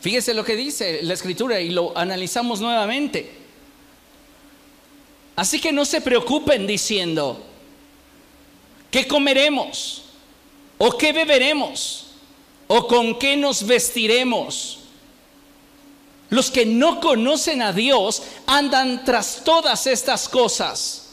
Fíjese 0.03 0.35
lo 0.35 0.45
que 0.45 0.57
dice 0.57 0.99
la 1.05 1.15
escritura 1.15 1.61
y 1.61 1.69
lo 1.71 1.97
analizamos 1.97 2.61
nuevamente. 2.61 3.31
Así 5.37 5.61
que 5.61 5.71
no 5.71 5.85
se 5.85 6.01
preocupen 6.01 6.67
diciendo, 6.67 7.41
¿qué 8.91 9.07
comeremos? 9.07 10.03
¿O 10.77 10.99
qué 10.99 11.13
beberemos? 11.13 12.07
¿O 12.67 12.89
con 12.89 13.17
qué 13.17 13.37
nos 13.37 13.65
vestiremos? 13.65 14.81
Los 16.31 16.51
que 16.51 16.67
no 16.67 16.99
conocen 16.99 17.63
a 17.63 17.73
Dios 17.73 18.25
andan 18.47 19.05
tras 19.05 19.45
todas 19.45 19.87
estas 19.87 20.29
cosas. 20.29 21.11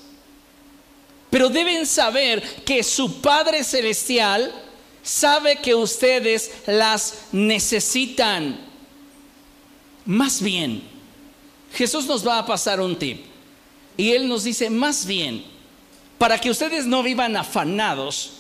Pero 1.30 1.48
deben 1.48 1.86
saber 1.86 2.42
que 2.66 2.82
su 2.82 3.22
Padre 3.22 3.64
Celestial 3.64 4.52
sabe 5.04 5.58
que 5.58 5.76
ustedes 5.76 6.50
las 6.66 7.26
necesitan. 7.32 8.69
Más 10.10 10.42
bien, 10.42 10.82
Jesús 11.72 12.08
nos 12.08 12.28
va 12.28 12.40
a 12.40 12.46
pasar 12.48 12.82
un 12.82 12.98
tip. 12.98 13.24
Y 13.96 14.14
Él 14.14 14.28
nos 14.28 14.44
dice, 14.44 14.72
más 14.72 15.06
bien, 15.06 15.46
para 16.18 16.42
que 16.42 16.50
ustedes 16.50 16.88
no 16.88 17.04
vivan 17.04 17.38
afanados, 17.38 18.32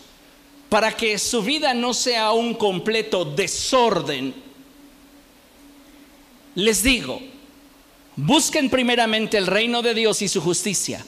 para 0.67 0.97
que 0.97 1.19
su 1.19 1.43
vida 1.43 1.75
no 1.75 1.93
sea 1.93 2.31
un 2.31 2.55
completo 2.55 3.23
desorden, 3.23 4.33
les 6.55 6.81
digo, 6.81 7.21
busquen 8.15 8.71
primeramente 8.71 9.37
el 9.37 9.45
reino 9.45 9.83
de 9.83 9.93
Dios 9.93 10.23
y 10.23 10.27
su 10.27 10.41
justicia 10.41 11.05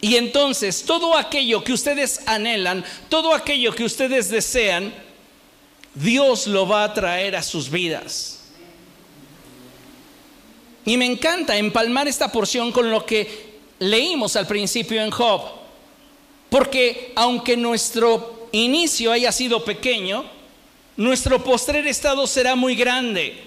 y 0.00 0.16
entonces 0.16 0.82
todo 0.84 1.16
aquello 1.16 1.64
que 1.64 1.72
ustedes 1.72 2.20
anhelan, 2.26 2.84
todo 3.08 3.32
aquello 3.34 3.72
que 3.72 3.84
ustedes 3.84 4.28
desean, 4.28 4.92
Dios 5.94 6.46
lo 6.46 6.68
va 6.68 6.84
a 6.84 6.92
traer 6.92 7.36
a 7.36 7.42
sus 7.42 7.70
vidas. 7.70 8.35
Y 10.86 10.96
me 10.96 11.04
encanta 11.04 11.56
empalmar 11.56 12.08
esta 12.08 12.32
porción 12.32 12.72
con 12.72 12.90
lo 12.90 13.04
que 13.04 13.56
leímos 13.80 14.36
al 14.36 14.46
principio 14.46 15.02
en 15.02 15.10
Job. 15.10 15.42
Porque 16.48 17.12
aunque 17.16 17.56
nuestro 17.56 18.48
inicio 18.52 19.12
haya 19.12 19.32
sido 19.32 19.64
pequeño, 19.64 20.24
nuestro 20.96 21.44
postrer 21.44 21.86
estado 21.86 22.26
será 22.26 22.54
muy 22.54 22.74
grande. 22.74 23.42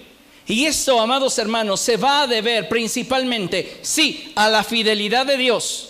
Y 0.46 0.66
esto, 0.66 1.00
amados 1.00 1.38
hermanos, 1.38 1.80
se 1.80 1.96
va 1.96 2.22
a 2.22 2.26
deber 2.26 2.68
principalmente, 2.68 3.78
sí, 3.82 4.32
a 4.36 4.48
la 4.48 4.62
fidelidad 4.62 5.26
de 5.26 5.36
Dios 5.36 5.86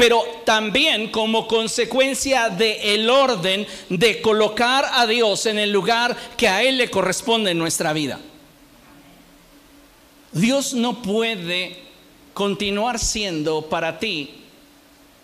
pero 0.00 0.24
también 0.46 1.10
como 1.10 1.46
consecuencia 1.46 2.48
del 2.48 2.78
el 2.80 3.10
orden 3.10 3.66
de 3.90 4.22
colocar 4.22 4.86
a 4.94 5.06
Dios 5.06 5.44
en 5.44 5.58
el 5.58 5.70
lugar 5.70 6.16
que 6.38 6.48
a 6.48 6.62
Él 6.62 6.78
le 6.78 6.88
corresponde 6.88 7.50
en 7.50 7.58
nuestra 7.58 7.92
vida. 7.92 8.18
Dios 10.32 10.74
no 10.74 11.02
puede 11.02 11.76
continuar 12.34 12.98
siendo 12.98 13.62
para 13.68 13.98
ti 13.98 14.30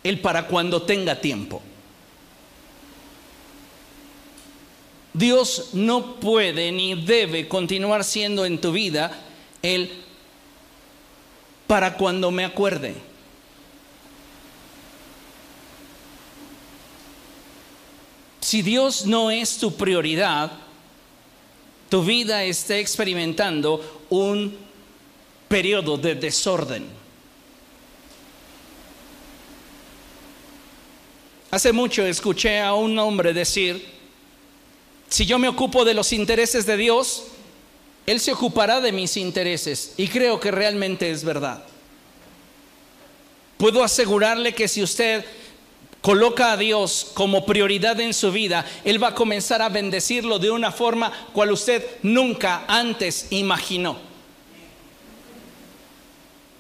el 0.03 0.21
para 0.21 0.47
cuando 0.47 0.83
tenga 0.83 1.21
tiempo. 1.21 1.63
Dios 5.13 5.71
no 5.73 6.17
puede 6.17 6.71
ni 6.73 6.95
debe 6.95 7.49
continuar 7.49 8.05
siendo 8.05 8.45
en 8.45 8.61
tu 8.61 8.73
vida 8.73 9.19
el 9.63 9.91
para 11.67 11.97
cuando 11.97 12.31
me 12.31 12.45
acuerde. 12.45 12.95
Si 18.41 18.63
Dios 18.63 19.07
no 19.07 19.31
es 19.31 19.59
tu 19.59 19.75
prioridad, 19.75 20.53
tu 21.89 22.05
vida 22.05 22.45
está 22.45 22.79
experimentando 22.79 24.05
un 24.11 24.66
periodo 25.49 25.97
de 25.97 26.15
desorden. 26.15 26.87
Hace 31.51 31.73
mucho 31.73 32.05
escuché 32.05 32.61
a 32.61 32.75
un 32.75 32.99
hombre 32.99 33.33
decir, 33.33 33.87
si 35.09 35.25
yo 35.25 35.39
me 35.39 35.49
ocupo 35.49 35.85
de 35.85 35.95
los 35.95 36.13
intereses 36.13 36.67
de 36.67 36.77
Dios, 36.77 37.25
Él 38.07 38.21
se 38.21 38.33
ocupará 38.33 38.81
de 38.81 38.93
mis 38.93 39.17
intereses. 39.17 39.95
Y 39.97 40.09
creo 40.09 40.41
que 40.41 40.51
realmente 40.51 41.11
es 41.11 41.25
verdad. 41.25 41.65
Puedo 43.57 43.83
asegurarle 43.83 44.55
que 44.55 44.69
si 44.69 44.83
usted 44.83 45.25
coloca 46.03 46.53
a 46.53 46.57
Dios 46.57 47.11
como 47.15 47.47
prioridad 47.47 47.99
en 48.01 48.13
su 48.13 48.31
vida, 48.33 48.67
Él 48.85 49.03
va 49.03 49.09
a 49.09 49.15
comenzar 49.15 49.63
a 49.63 49.69
bendecirlo 49.69 50.39
de 50.39 50.51
una 50.51 50.73
forma 50.73 51.13
cual 51.33 51.53
usted 51.53 51.85
nunca 52.03 52.65
antes 52.69 53.29
imaginó. 53.31 54.06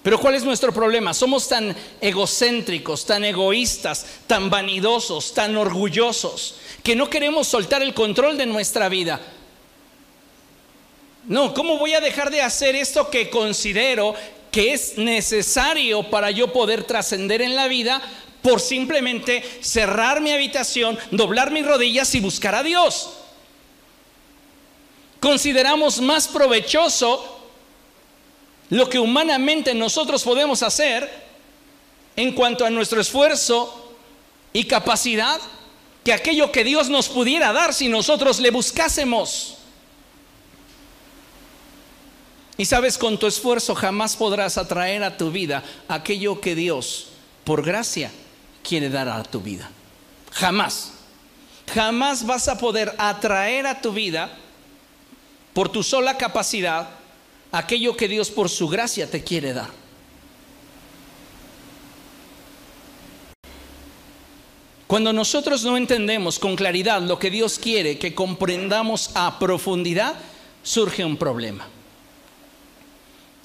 Pero 0.06 0.20
¿cuál 0.20 0.36
es 0.36 0.44
nuestro 0.44 0.72
problema? 0.72 1.12
Somos 1.12 1.48
tan 1.48 1.74
egocéntricos, 2.00 3.04
tan 3.04 3.24
egoístas, 3.24 4.06
tan 4.28 4.48
vanidosos, 4.48 5.34
tan 5.34 5.56
orgullosos, 5.56 6.54
que 6.84 6.94
no 6.94 7.10
queremos 7.10 7.48
soltar 7.48 7.82
el 7.82 7.92
control 7.92 8.38
de 8.38 8.46
nuestra 8.46 8.88
vida. 8.88 9.20
No, 11.24 11.52
¿cómo 11.52 11.78
voy 11.78 11.94
a 11.94 12.00
dejar 12.00 12.30
de 12.30 12.40
hacer 12.40 12.76
esto 12.76 13.10
que 13.10 13.28
considero 13.30 14.14
que 14.52 14.74
es 14.74 14.96
necesario 14.96 16.08
para 16.08 16.30
yo 16.30 16.52
poder 16.52 16.84
trascender 16.84 17.42
en 17.42 17.56
la 17.56 17.66
vida 17.66 18.00
por 18.42 18.60
simplemente 18.60 19.42
cerrar 19.60 20.20
mi 20.20 20.30
habitación, 20.30 20.96
doblar 21.10 21.50
mis 21.50 21.66
rodillas 21.66 22.14
y 22.14 22.20
buscar 22.20 22.54
a 22.54 22.62
Dios. 22.62 23.10
Consideramos 25.18 26.00
más 26.00 26.28
provechoso 26.28 27.35
lo 28.70 28.88
que 28.88 28.98
humanamente 28.98 29.74
nosotros 29.74 30.22
podemos 30.24 30.62
hacer 30.62 31.26
en 32.16 32.32
cuanto 32.32 32.64
a 32.64 32.70
nuestro 32.70 33.00
esfuerzo 33.00 33.94
y 34.52 34.64
capacidad 34.64 35.40
que 36.02 36.12
aquello 36.12 36.50
que 36.52 36.64
Dios 36.64 36.88
nos 36.88 37.08
pudiera 37.08 37.52
dar 37.52 37.74
si 37.74 37.88
nosotros 37.88 38.40
le 38.40 38.50
buscásemos. 38.50 39.56
Y 42.56 42.64
sabes, 42.64 42.96
con 42.96 43.18
tu 43.18 43.26
esfuerzo 43.26 43.74
jamás 43.74 44.16
podrás 44.16 44.56
atraer 44.56 45.02
a 45.02 45.16
tu 45.16 45.30
vida 45.30 45.62
aquello 45.88 46.40
que 46.40 46.54
Dios, 46.54 47.08
por 47.44 47.62
gracia, 47.62 48.10
quiere 48.62 48.88
dar 48.88 49.08
a 49.08 49.22
tu 49.22 49.40
vida. 49.40 49.70
Jamás. 50.32 50.92
Jamás 51.74 52.24
vas 52.24 52.48
a 52.48 52.56
poder 52.56 52.94
atraer 52.98 53.66
a 53.66 53.80
tu 53.80 53.92
vida, 53.92 54.30
por 55.52 55.68
tu 55.68 55.82
sola 55.82 56.16
capacidad, 56.16 56.88
aquello 57.52 57.96
que 57.96 58.08
Dios 58.08 58.30
por 58.30 58.48
su 58.48 58.68
gracia 58.68 59.10
te 59.10 59.22
quiere 59.22 59.52
dar. 59.52 59.70
Cuando 64.86 65.12
nosotros 65.12 65.64
no 65.64 65.76
entendemos 65.76 66.38
con 66.38 66.54
claridad 66.54 67.02
lo 67.02 67.18
que 67.18 67.30
Dios 67.30 67.58
quiere 67.58 67.98
que 67.98 68.14
comprendamos 68.14 69.10
a 69.14 69.38
profundidad, 69.38 70.14
surge 70.62 71.04
un 71.04 71.16
problema. 71.16 71.66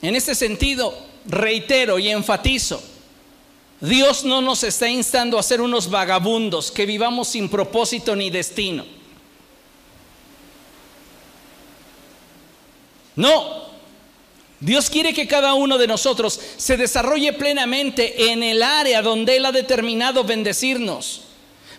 En 0.04 0.16
este 0.16 0.36
sentido, 0.36 0.96
reitero 1.26 1.98
y 1.98 2.10
enfatizo, 2.10 2.82
Dios 3.80 4.24
no 4.24 4.42
nos 4.42 4.64
está 4.64 4.88
instando 4.88 5.40
a 5.40 5.44
ser 5.44 5.62
unos 5.62 5.90
vagabundos 5.90 6.72
que 6.72 6.86
vivamos 6.86 7.30
sin 7.30 7.50
propósito 7.50 8.16
ni 8.16 8.30
destino. 8.30 8.86
No, 13.16 13.71
Dios 14.62 14.92
quiere 14.92 15.12
que 15.12 15.28
cada 15.28 15.56
uno 15.56 15.80
de 15.80 15.88
nosotros 15.88 16.40
se 16.56 16.78
desarrolle 16.78 17.34
plenamente 17.34 18.32
en 18.32 18.44
el 18.44 18.62
área 18.62 19.02
donde 19.02 19.38
Él 19.38 19.46
ha 19.48 19.52
determinado 19.52 20.24
bendecirnos. 20.24 21.24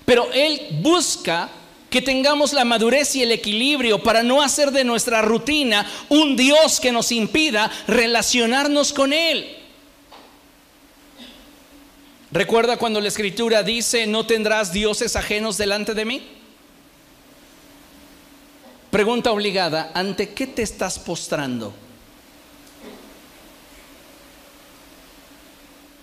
Pero 0.05 0.29
Él 0.33 0.61
busca 0.83 1.49
que 1.89 2.03
tengamos 2.03 2.53
la 2.53 2.65
madurez 2.65 3.15
y 3.15 3.23
el 3.23 3.31
equilibrio 3.31 4.03
para 4.03 4.25
no 4.25 4.43
hacer 4.43 4.73
de 4.73 4.83
nuestra 4.83 5.23
rutina 5.23 5.89
un 6.09 6.37
Dios 6.37 6.81
que 6.81 6.91
nos 6.91 7.13
impida 7.13 7.71
relacionarnos 7.87 8.93
con 8.93 9.13
Él. 9.13 9.59
¿Recuerda 12.33 12.79
cuando 12.79 13.01
la 13.01 13.09
escritura 13.09 13.63
dice, 13.63 14.09
no 14.09 14.27
tendrás 14.27 14.73
dioses 14.73 15.15
ajenos 15.15 15.57
delante 15.57 15.95
de 15.95 16.05
mí? 16.05 16.23
Pregunta 18.91 19.31
obligada, 19.31 19.93
¿ante 19.95 20.31
qué 20.31 20.49
te 20.49 20.63
estás 20.63 20.99
postrando? 20.99 21.73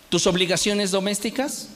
¿Tus 0.10 0.26
obligaciones 0.28 0.92
domésticas? 0.92 1.70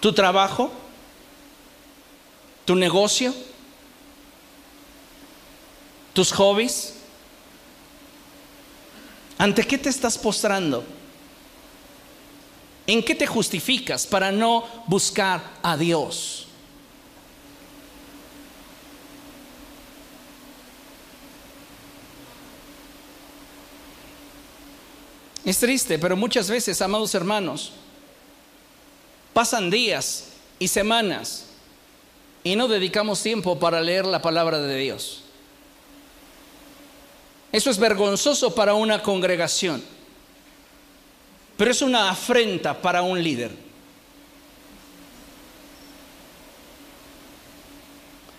tu 0.00 0.12
trabajo, 0.12 0.70
tu 2.64 2.74
negocio, 2.74 3.34
tus 6.12 6.32
hobbies. 6.32 6.94
¿Ante 9.38 9.64
qué 9.66 9.78
te 9.78 9.88
estás 9.88 10.18
postrando? 10.18 10.84
¿En 12.86 13.04
qué 13.04 13.14
te 13.14 13.26
justificas 13.26 14.06
para 14.06 14.32
no 14.32 14.64
buscar 14.86 15.42
a 15.62 15.76
Dios? 15.76 16.47
Es 25.48 25.58
triste, 25.60 25.98
pero 25.98 26.14
muchas 26.14 26.50
veces, 26.50 26.82
amados 26.82 27.14
hermanos, 27.14 27.72
Pasan 29.38 29.70
días 29.70 30.30
y 30.58 30.66
semanas 30.66 31.44
y 32.42 32.56
no 32.56 32.66
dedicamos 32.66 33.22
tiempo 33.22 33.56
para 33.56 33.80
leer 33.80 34.04
la 34.04 34.20
palabra 34.20 34.58
de 34.58 34.76
Dios. 34.76 35.22
Eso 37.52 37.70
es 37.70 37.78
vergonzoso 37.78 38.52
para 38.52 38.74
una 38.74 39.00
congregación, 39.00 39.80
pero 41.56 41.70
es 41.70 41.80
una 41.80 42.10
afrenta 42.10 42.82
para 42.82 43.02
un 43.02 43.22
líder. 43.22 43.52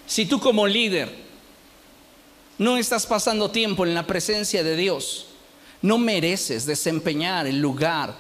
Si 0.05 0.25
tú 0.25 0.41
como 0.41 0.67
líder 0.67 1.15
no 2.57 2.75
estás 2.75 3.05
pasando 3.05 3.49
tiempo 3.51 3.85
en 3.85 3.93
la 3.93 4.05
presencia 4.05 4.63
de 4.63 4.75
Dios, 4.75 5.28
no 5.81 5.97
mereces 5.97 6.65
desempeñar 6.65 7.47
el 7.47 7.59
lugar 7.59 8.15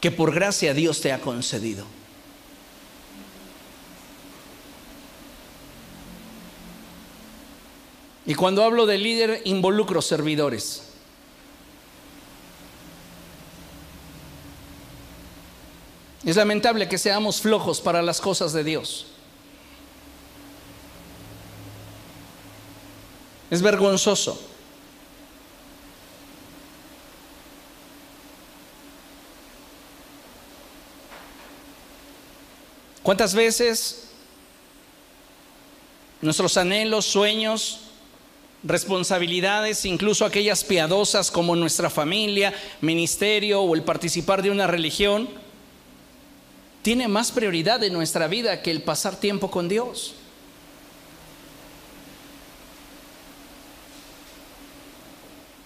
que 0.00 0.10
por 0.10 0.34
gracia 0.34 0.74
Dios 0.74 1.00
te 1.00 1.12
ha 1.12 1.20
concedido. 1.20 1.84
Y 8.26 8.34
cuando 8.34 8.64
hablo 8.64 8.86
de 8.86 8.98
líder, 8.98 9.42
involucro 9.44 10.02
servidores. 10.02 10.82
Es 16.24 16.34
lamentable 16.34 16.88
que 16.88 16.98
seamos 16.98 17.40
flojos 17.40 17.80
para 17.80 18.02
las 18.02 18.20
cosas 18.20 18.52
de 18.52 18.64
Dios. 18.64 19.06
Es 23.48 23.62
vergonzoso. 23.62 24.55
¿Cuántas 33.06 33.36
veces 33.36 34.08
nuestros 36.20 36.56
anhelos, 36.56 37.04
sueños, 37.04 37.82
responsabilidades, 38.64 39.84
incluso 39.84 40.24
aquellas 40.24 40.64
piadosas 40.64 41.30
como 41.30 41.54
nuestra 41.54 41.88
familia, 41.88 42.52
ministerio 42.80 43.60
o 43.60 43.76
el 43.76 43.84
participar 43.84 44.42
de 44.42 44.50
una 44.50 44.66
religión, 44.66 45.28
tiene 46.82 47.06
más 47.06 47.30
prioridad 47.30 47.84
en 47.84 47.92
nuestra 47.92 48.26
vida 48.26 48.60
que 48.60 48.72
el 48.72 48.82
pasar 48.82 49.20
tiempo 49.20 49.52
con 49.52 49.68
Dios? 49.68 50.16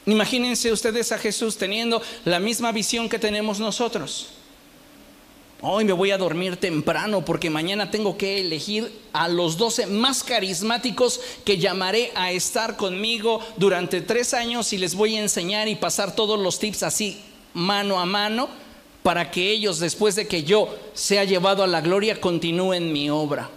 Imagínense 0.04 0.70
ustedes 0.70 1.10
a 1.10 1.16
Jesús 1.16 1.56
teniendo 1.56 2.02
la 2.26 2.38
misma 2.38 2.70
visión 2.70 3.08
que 3.08 3.18
tenemos 3.18 3.58
nosotros. 3.58 4.39
Hoy 5.62 5.84
me 5.84 5.92
voy 5.92 6.10
a 6.10 6.16
dormir 6.16 6.56
temprano 6.56 7.22
porque 7.22 7.50
mañana 7.50 7.90
tengo 7.90 8.16
que 8.16 8.40
elegir 8.40 8.90
a 9.12 9.28
los 9.28 9.58
12 9.58 9.86
más 9.88 10.24
carismáticos 10.24 11.20
que 11.44 11.58
llamaré 11.58 12.12
a 12.14 12.32
estar 12.32 12.78
conmigo 12.78 13.40
durante 13.58 14.00
tres 14.00 14.32
años 14.32 14.72
y 14.72 14.78
les 14.78 14.94
voy 14.94 15.16
a 15.16 15.20
enseñar 15.20 15.68
y 15.68 15.74
pasar 15.74 16.14
todos 16.14 16.40
los 16.40 16.58
tips 16.58 16.82
así 16.82 17.20
mano 17.52 18.00
a 18.00 18.06
mano 18.06 18.48
para 19.02 19.30
que 19.30 19.50
ellos 19.50 19.78
después 19.80 20.14
de 20.14 20.26
que 20.26 20.44
yo 20.44 20.74
sea 20.94 21.24
llevado 21.24 21.62
a 21.62 21.66
la 21.66 21.82
gloria 21.82 22.18
continúen 22.18 22.90
mi 22.90 23.10
obra. 23.10 23.50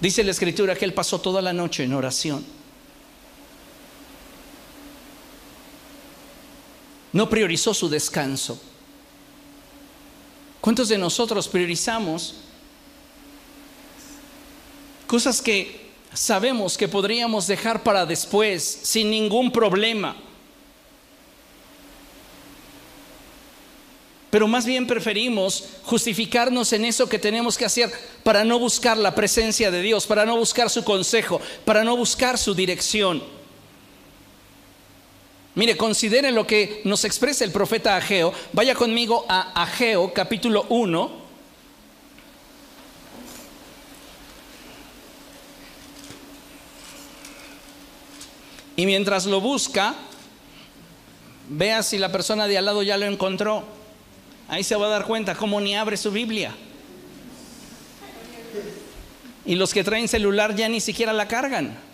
Dice 0.00 0.22
la 0.22 0.30
escritura 0.30 0.76
que 0.76 0.84
él 0.84 0.94
pasó 0.94 1.20
toda 1.20 1.42
la 1.42 1.52
noche 1.52 1.82
en 1.82 1.94
oración. 1.94 2.59
No 7.12 7.28
priorizó 7.28 7.74
su 7.74 7.88
descanso. 7.88 8.60
¿Cuántos 10.60 10.88
de 10.88 10.98
nosotros 10.98 11.48
priorizamos 11.48 12.34
cosas 15.06 15.40
que 15.40 15.90
sabemos 16.12 16.76
que 16.76 16.86
podríamos 16.86 17.46
dejar 17.46 17.82
para 17.82 18.04
después 18.04 18.62
sin 18.82 19.10
ningún 19.10 19.50
problema? 19.50 20.16
Pero 24.30 24.46
más 24.46 24.64
bien 24.64 24.86
preferimos 24.86 25.64
justificarnos 25.82 26.72
en 26.72 26.84
eso 26.84 27.08
que 27.08 27.18
tenemos 27.18 27.58
que 27.58 27.64
hacer 27.64 27.90
para 28.22 28.44
no 28.44 28.60
buscar 28.60 28.96
la 28.96 29.14
presencia 29.14 29.72
de 29.72 29.82
Dios, 29.82 30.06
para 30.06 30.24
no 30.24 30.36
buscar 30.36 30.70
su 30.70 30.84
consejo, 30.84 31.40
para 31.64 31.82
no 31.82 31.96
buscar 31.96 32.38
su 32.38 32.54
dirección. 32.54 33.39
Mire, 35.60 35.76
considere 35.76 36.32
lo 36.32 36.46
que 36.46 36.80
nos 36.84 37.04
expresa 37.04 37.44
el 37.44 37.52
profeta 37.52 37.94
Ageo. 37.94 38.32
Vaya 38.54 38.74
conmigo 38.74 39.26
a 39.28 39.62
Ageo 39.62 40.10
capítulo 40.14 40.64
1. 40.70 41.10
Y 48.76 48.86
mientras 48.86 49.26
lo 49.26 49.42
busca, 49.42 49.96
vea 51.50 51.82
si 51.82 51.98
la 51.98 52.10
persona 52.10 52.46
de 52.46 52.56
al 52.56 52.64
lado 52.64 52.82
ya 52.82 52.96
lo 52.96 53.04
encontró. 53.04 53.62
Ahí 54.48 54.64
se 54.64 54.76
va 54.76 54.86
a 54.86 54.88
dar 54.88 55.04
cuenta 55.04 55.34
cómo 55.34 55.60
ni 55.60 55.76
abre 55.76 55.98
su 55.98 56.10
Biblia. 56.10 56.54
Y 59.44 59.56
los 59.56 59.74
que 59.74 59.84
traen 59.84 60.08
celular 60.08 60.56
ya 60.56 60.70
ni 60.70 60.80
siquiera 60.80 61.12
la 61.12 61.28
cargan. 61.28 61.89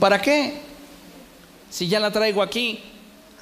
¿Para 0.00 0.20
qué? 0.20 0.54
Si 1.70 1.88
ya 1.88 2.00
la 2.00 2.10
traigo 2.10 2.42
aquí, 2.42 2.80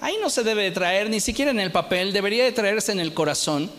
ahí 0.00 0.16
no 0.20 0.30
se 0.30 0.42
debe 0.42 0.64
de 0.64 0.70
traer, 0.70 1.08
ni 1.08 1.20
siquiera 1.20 1.50
en 1.50 1.60
el 1.60 1.72
papel, 1.72 2.12
debería 2.12 2.44
de 2.44 2.52
traerse 2.52 2.92
en 2.92 3.00
el 3.00 3.14
corazón. 3.14 3.70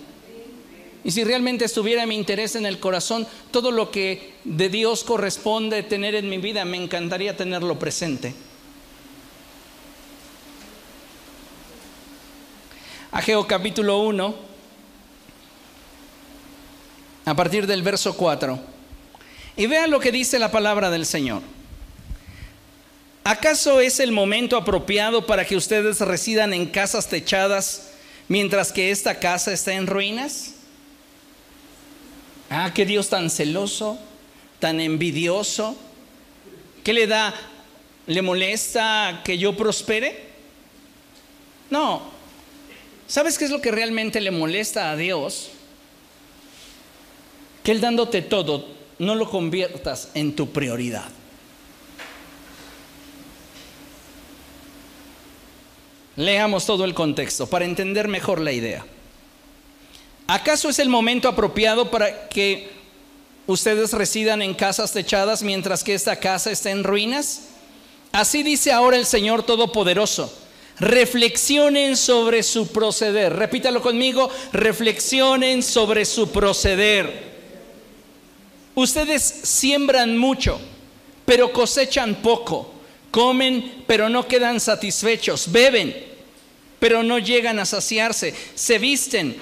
Y 1.04 1.12
si 1.12 1.24
realmente 1.24 1.66
estuviera 1.66 2.06
mi 2.06 2.16
interés 2.16 2.56
en 2.56 2.66
el 2.66 2.80
corazón, 2.80 3.28
todo 3.52 3.72
lo 3.72 3.92
que 3.92 4.34
de 4.44 4.70
Dios 4.70 5.04
corresponde 5.04 5.84
tener 5.84 6.16
en 6.16 6.30
mi 6.30 6.38
vida, 6.38 6.66
me 6.66 6.78
encantaría 6.78 7.38
tenerlo 7.38 7.78
presente. 7.80 8.34
Ageo 13.12 13.48
capítulo 13.48 14.00
1, 14.00 14.36
a 17.26 17.36
partir 17.36 17.66
del 17.68 17.82
verso 17.84 18.16
4. 18.16 18.60
Y 19.56 19.66
vean 19.66 19.92
lo 19.92 20.00
que 20.00 20.12
dice 20.12 20.40
la 20.40 20.52
palabra 20.52 20.90
del 20.90 21.06
Señor. 21.06 21.42
¿Acaso 23.28 23.82
es 23.82 24.00
el 24.00 24.14
momento 24.14 24.56
apropiado 24.56 25.26
para 25.26 25.44
que 25.44 25.58
ustedes 25.58 26.00
residan 26.00 26.54
en 26.54 26.66
casas 26.66 27.10
techadas 27.10 27.90
mientras 28.30 28.72
que 28.72 28.90
esta 28.90 29.20
casa 29.20 29.52
está 29.52 29.74
en 29.74 29.86
ruinas? 29.86 30.54
Ah, 32.50 32.72
qué 32.74 32.86
Dios 32.86 33.10
tan 33.10 33.30
celoso, 33.30 34.00
tan 34.60 34.80
envidioso. 34.80 35.76
¿Qué 36.86 36.94
le 36.94 37.06
da? 37.06 37.34
¿Le 38.06 38.22
molesta 38.22 39.20
que 39.26 39.38
yo 39.38 39.58
prospere? 39.58 40.24
No. 41.70 42.04
¿Sabes 43.10 43.38
qué 43.38 43.44
es 43.44 43.52
lo 43.52 43.60
que 43.60 43.72
realmente 43.72 44.22
le 44.22 44.32
molesta 44.32 44.90
a 44.90 44.96
Dios? 44.96 45.50
Que 47.62 47.72
Él 47.72 47.82
dándote 47.82 48.22
todo, 48.22 48.70
no 49.00 49.16
lo 49.16 49.30
conviertas 49.30 50.12
en 50.14 50.34
tu 50.34 50.50
prioridad. 50.54 51.17
Leamos 56.18 56.66
todo 56.66 56.84
el 56.84 56.96
contexto 56.96 57.48
para 57.48 57.66
entender 57.66 58.08
mejor 58.08 58.42
la 58.42 58.52
idea. 58.52 58.84
¿Acaso 60.26 60.68
es 60.68 60.80
el 60.80 60.90
momento 60.90 61.30
apropiado 61.30 61.92
para 61.92 62.28
que 62.28 62.70
ustedes 63.46 63.94
residan 63.94 64.42
en 64.42 64.56
casas 64.56 64.92
techadas 64.92 65.44
mientras 65.44 65.84
que 65.84 65.94
esta 65.94 66.20
casa 66.20 66.52
está 66.52 66.72
en 66.72 66.84
ruinas? 66.84 67.50
Así 68.12 68.42
dice 68.42 68.72
ahora 68.72 68.98
el 68.98 69.06
Señor 69.06 69.44
Todopoderoso. 69.44 70.36
Reflexionen 70.80 71.96
sobre 71.96 72.42
su 72.42 72.68
proceder. 72.72 73.34
Repítalo 73.36 73.82
conmigo. 73.84 74.28
Reflexionen 74.54 75.62
sobre 75.62 76.04
su 76.04 76.32
proceder. 76.32 77.28
Ustedes 78.74 79.24
siembran 79.24 80.18
mucho, 80.18 80.60
pero 81.26 81.54
cosechan 81.54 82.16
poco. 82.16 82.74
Comen, 83.12 83.84
pero 83.88 84.10
no 84.10 84.28
quedan 84.28 84.60
satisfechos. 84.60 85.52
Beben, 85.52 85.96
pero 86.80 87.04
no 87.04 87.20
llegan 87.20 87.60
a 87.60 87.66
saciarse. 87.66 88.34
Se 88.56 88.78
visten, 88.80 89.38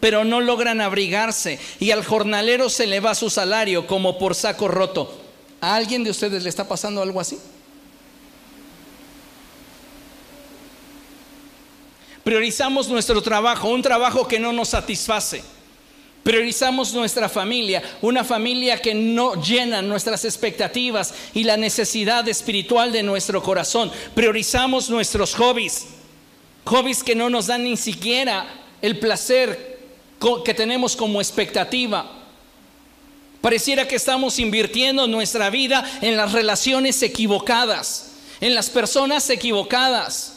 pero 0.00 0.24
no 0.24 0.40
logran 0.40 0.80
abrigarse. 0.80 1.58
Y 1.80 1.90
al 1.90 2.04
jornalero 2.04 2.68
se 2.68 2.86
le 2.86 3.00
va 3.00 3.14
su 3.14 3.30
salario 3.30 3.86
como 3.86 4.18
por 4.18 4.34
saco 4.34 4.68
roto. 4.68 5.20
¿A 5.60 5.74
alguien 5.76 6.04
de 6.04 6.10
ustedes 6.10 6.42
le 6.42 6.50
está 6.50 6.68
pasando 6.68 7.00
algo 7.02 7.20
así? 7.20 7.38
Priorizamos 12.22 12.88
nuestro 12.88 13.20
trabajo, 13.22 13.68
un 13.68 13.82
trabajo 13.82 14.26
que 14.26 14.38
no 14.38 14.52
nos 14.52 14.70
satisface. 14.70 15.44
Priorizamos 16.24 16.94
nuestra 16.94 17.28
familia, 17.28 17.82
una 18.00 18.24
familia 18.24 18.80
que 18.80 18.94
no 18.94 19.34
llena 19.34 19.82
nuestras 19.82 20.24
expectativas 20.24 21.12
y 21.34 21.44
la 21.44 21.58
necesidad 21.58 22.26
espiritual 22.26 22.92
de 22.92 23.02
nuestro 23.02 23.42
corazón. 23.42 23.92
Priorizamos 24.14 24.88
nuestros 24.88 25.34
hobbies, 25.34 25.84
hobbies 26.64 27.04
que 27.04 27.14
no 27.14 27.28
nos 27.28 27.48
dan 27.48 27.64
ni 27.64 27.76
siquiera 27.76 28.46
el 28.80 28.98
placer 28.98 29.80
que 30.46 30.54
tenemos 30.54 30.96
como 30.96 31.20
expectativa. 31.20 32.10
Pareciera 33.42 33.86
que 33.86 33.96
estamos 33.96 34.38
invirtiendo 34.38 35.06
nuestra 35.06 35.50
vida 35.50 35.84
en 36.00 36.16
las 36.16 36.32
relaciones 36.32 37.02
equivocadas, 37.02 38.12
en 38.40 38.54
las 38.54 38.70
personas 38.70 39.28
equivocadas. 39.28 40.36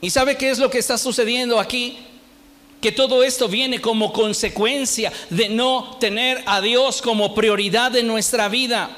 ¿Y 0.00 0.10
sabe 0.10 0.36
qué 0.36 0.50
es 0.50 0.60
lo 0.60 0.70
que 0.70 0.78
está 0.78 0.96
sucediendo 0.96 1.58
aquí? 1.58 1.98
Que 2.80 2.92
todo 2.92 3.22
esto 3.22 3.48
viene 3.48 3.80
como 3.80 4.12
consecuencia 4.12 5.12
de 5.30 5.48
no 5.48 5.96
tener 5.98 6.42
a 6.46 6.60
Dios 6.60 7.00
como 7.00 7.34
prioridad 7.34 7.96
en 7.96 8.06
nuestra 8.06 8.48
vida. 8.48 8.90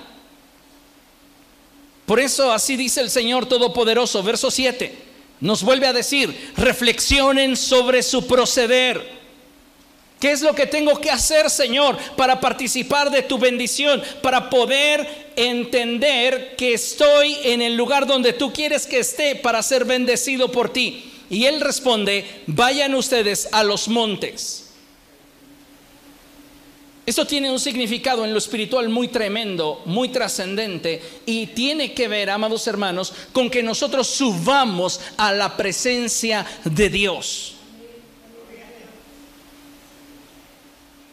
Por 2.07 2.21
eso 2.21 2.53
así 2.53 2.77
dice 2.77 3.01
el 3.01 3.11
Señor 3.11 3.47
Todopoderoso, 3.47 4.23
verso 4.23 4.51
7, 4.51 4.95
nos 5.41 5.63
vuelve 5.63 5.87
a 5.87 5.93
decir, 5.93 6.53
reflexionen 6.57 7.57
sobre 7.57 8.03
su 8.03 8.27
proceder. 8.27 9.19
¿Qué 10.19 10.33
es 10.33 10.43
lo 10.43 10.55
que 10.55 10.67
tengo 10.67 11.01
que 11.01 11.11
hacer, 11.11 11.49
Señor, 11.49 11.97
para 12.17 12.41
participar 12.41 13.11
de 13.11 13.23
tu 13.23 13.39
bendición, 13.39 14.03
para 14.21 14.51
poder 14.51 15.29
entender 15.37 16.57
que 16.57 16.75
estoy 16.75 17.37
en 17.45 17.63
el 17.63 17.77
lugar 17.77 18.07
donde 18.07 18.33
tú 18.33 18.53
quieres 18.53 18.87
que 18.87 18.99
esté 18.99 19.37
para 19.37 19.63
ser 19.63 19.85
bendecido 19.85 20.51
por 20.51 20.73
ti? 20.73 21.18
Y 21.31 21.45
él 21.45 21.61
responde, 21.61 22.43
vayan 22.47 22.95
ustedes 22.95 23.49
a 23.53 23.63
los 23.65 23.89
montes. 23.89 24.65
Esto 27.09 27.27
tiene 27.27 27.51
un 27.51 27.59
significado 27.59 28.27
en 28.27 28.33
lo 28.33 28.39
espiritual 28.39 28.91
muy 28.91 29.09
tremendo, 29.09 29.81
muy 29.87 30.11
trascendente 30.11 31.01
y 31.25 31.47
tiene 31.47 31.95
que 31.95 32.07
ver, 32.07 32.29
amados 32.29 32.67
hermanos, 32.67 33.15
con 33.33 33.49
que 33.49 33.63
nosotros 33.63 34.07
subamos 34.09 35.01
a 35.17 35.33
la 35.33 35.57
presencia 35.57 36.45
de 36.65 36.91
Dios. 36.91 37.55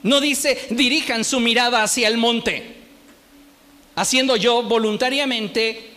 No 0.03 0.19
dice 0.19 0.67
dirijan 0.69 1.23
su 1.23 1.39
mirada 1.39 1.81
hacia 1.81 2.09
el 2.09 2.17
monte, 2.17 2.75
haciendo 3.95 4.35
yo 4.35 4.63
voluntariamente 4.63 5.94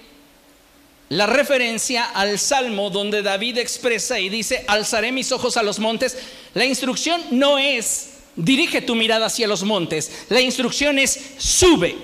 la 1.10 1.26
referencia 1.26 2.04
al 2.04 2.38
salmo 2.38 2.90
donde 2.90 3.22
David 3.22 3.58
expresa 3.58 4.20
y 4.20 4.28
dice, 4.28 4.64
alzaré 4.68 5.10
mis 5.10 5.32
ojos 5.32 5.56
a 5.56 5.62
los 5.62 5.78
montes. 5.78 6.18
La 6.52 6.66
instrucción 6.66 7.22
no 7.30 7.58
es, 7.58 8.10
dirige 8.36 8.82
tu 8.82 8.94
mirada 8.94 9.26
hacia 9.26 9.48
los 9.48 9.62
montes. 9.62 10.26
La 10.28 10.40
instrucción 10.40 10.98
es, 10.98 11.18
sube. 11.38 11.96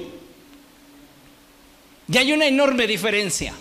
Y 2.08 2.16
hay 2.16 2.32
una 2.32 2.46
enorme 2.46 2.86
diferencia. 2.86 3.54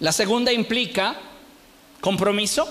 La 0.00 0.10
segunda 0.10 0.52
implica 0.52 1.16
compromiso, 2.00 2.66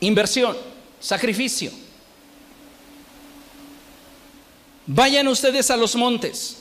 inversión, 0.00 0.54
sacrificio. 1.00 1.87
Vayan 4.90 5.28
ustedes 5.28 5.70
a 5.70 5.76
los 5.76 5.94
montes, 5.96 6.56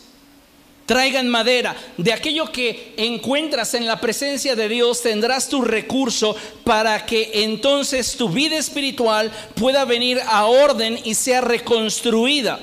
traigan 0.86 1.30
madera. 1.30 1.78
De 1.97 2.11
aquello 2.11 2.51
que 2.51 2.93
encuentras 2.97 3.73
en 3.73 3.86
la 3.86 4.01
presencia 4.01 4.53
de 4.53 4.67
Dios 4.67 5.01
tendrás 5.01 5.47
tu 5.47 5.61
recurso 5.61 6.36
para 6.65 7.05
que 7.05 7.32
entonces 7.45 8.17
tu 8.17 8.28
vida 8.28 8.57
espiritual 8.57 9.32
pueda 9.55 9.86
venir 9.86 10.19
a 10.28 10.45
orden 10.45 10.99
y 11.05 11.13
sea 11.13 11.39
reconstruida. 11.39 12.59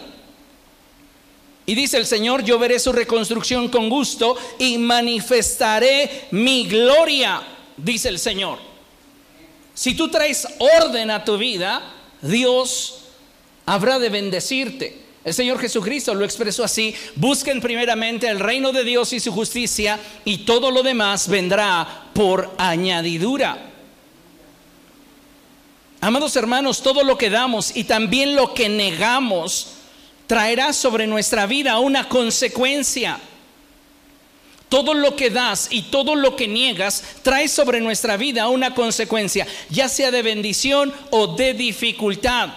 Y 1.65 1.75
dice 1.75 1.97
el 1.97 2.05
Señor, 2.05 2.45
yo 2.45 2.59
veré 2.59 2.79
su 2.79 2.93
reconstrucción 2.93 3.71
con 3.71 3.89
gusto 3.89 4.37
y 4.59 4.77
manifestaré 4.77 6.27
mi 6.31 6.67
gloria, 6.67 7.41
dice 7.79 8.11
el 8.11 8.19
Señor. 8.19 8.59
Si 9.73 9.95
tú 9.95 10.11
traes 10.11 10.47
orden 10.79 11.11
a 11.11 11.25
tu 11.25 11.39
vida, 11.39 11.91
Dios 12.21 13.05
habrá 13.65 13.99
de 13.99 14.11
bendecirte. 14.11 15.04
El 15.25 15.33
Señor 15.33 15.59
Jesucristo 15.59 16.15
lo 16.15 16.25
expresó 16.25 16.63
así, 16.65 16.95
busquen 17.17 17.63
primeramente 17.63 18.29
el 18.29 18.39
reino 18.39 18.73
de 18.73 18.85
Dios 18.85 19.11
y 19.15 19.21
su 19.21 19.33
justicia 19.33 19.99
y 20.27 20.39
todo 20.39 20.71
lo 20.71 20.83
demás 20.83 21.29
vendrá 21.29 22.11
por 22.13 22.55
añadidura. 22.59 23.71
Amados 26.03 26.37
hermanos, 26.37 26.83
todo 26.83 27.03
lo 27.03 27.17
que 27.17 27.31
damos 27.31 27.75
y 27.75 27.85
también 27.85 28.37
lo 28.37 28.53
que 28.53 28.69
negamos 28.69 29.69
traerá 30.27 30.75
sobre 30.75 31.07
nuestra 31.07 31.47
vida 31.47 31.79
una 31.79 32.07
consecuencia. 32.07 33.19
Todo 34.69 34.93
lo 34.93 35.17
que 35.17 35.31
das 35.31 35.69
y 35.71 35.83
todo 35.83 36.17
lo 36.17 36.37
que 36.37 36.49
niegas 36.49 37.03
trae 37.23 37.49
sobre 37.49 37.81
nuestra 37.81 38.19
vida 38.19 38.49
una 38.49 38.75
consecuencia, 38.75 39.47
ya 39.71 39.89
sea 39.89 40.11
de 40.11 40.21
bendición 40.21 40.93
o 41.11 41.29
de 41.29 41.55
dificultad. 41.55 42.51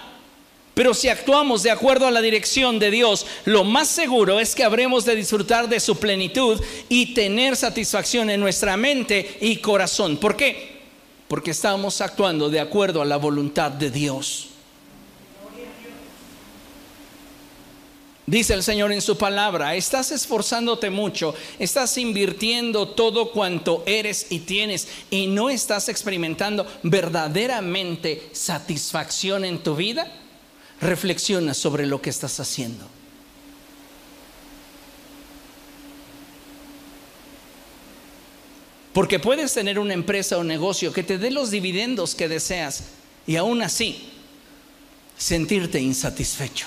Pero 0.78 0.94
si 0.94 1.08
actuamos 1.08 1.64
de 1.64 1.72
acuerdo 1.72 2.06
a 2.06 2.12
la 2.12 2.20
dirección 2.20 2.78
de 2.78 2.92
Dios, 2.92 3.26
lo 3.46 3.64
más 3.64 3.88
seguro 3.88 4.38
es 4.38 4.54
que 4.54 4.62
habremos 4.62 5.04
de 5.04 5.16
disfrutar 5.16 5.68
de 5.68 5.80
su 5.80 5.96
plenitud 5.96 6.62
y 6.88 7.14
tener 7.14 7.56
satisfacción 7.56 8.30
en 8.30 8.38
nuestra 8.38 8.76
mente 8.76 9.38
y 9.40 9.56
corazón. 9.56 10.18
¿Por 10.18 10.36
qué? 10.36 10.78
Porque 11.26 11.50
estamos 11.50 12.00
actuando 12.00 12.48
de 12.48 12.60
acuerdo 12.60 13.02
a 13.02 13.06
la 13.06 13.16
voluntad 13.16 13.72
de 13.72 13.90
Dios. 13.90 14.50
Dice 18.24 18.54
el 18.54 18.62
Señor 18.62 18.92
en 18.92 19.02
su 19.02 19.18
palabra, 19.18 19.74
estás 19.74 20.12
esforzándote 20.12 20.90
mucho, 20.90 21.34
estás 21.58 21.98
invirtiendo 21.98 22.86
todo 22.86 23.32
cuanto 23.32 23.82
eres 23.84 24.28
y 24.30 24.38
tienes 24.38 24.86
y 25.10 25.26
no 25.26 25.50
estás 25.50 25.88
experimentando 25.88 26.64
verdaderamente 26.84 28.28
satisfacción 28.32 29.44
en 29.44 29.58
tu 29.58 29.74
vida. 29.74 30.08
Reflexiona 30.80 31.54
sobre 31.54 31.86
lo 31.86 32.00
que 32.00 32.10
estás 32.10 32.38
haciendo. 32.40 32.86
Porque 38.92 39.20
puedes 39.20 39.54
tener 39.54 39.78
una 39.78 39.94
empresa 39.94 40.38
o 40.38 40.44
negocio 40.44 40.92
que 40.92 41.04
te 41.04 41.18
dé 41.18 41.30
los 41.30 41.50
dividendos 41.50 42.14
que 42.14 42.28
deseas 42.28 42.84
y 43.26 43.36
aún 43.36 43.62
así 43.62 44.10
sentirte 45.16 45.80
insatisfecho. 45.80 46.66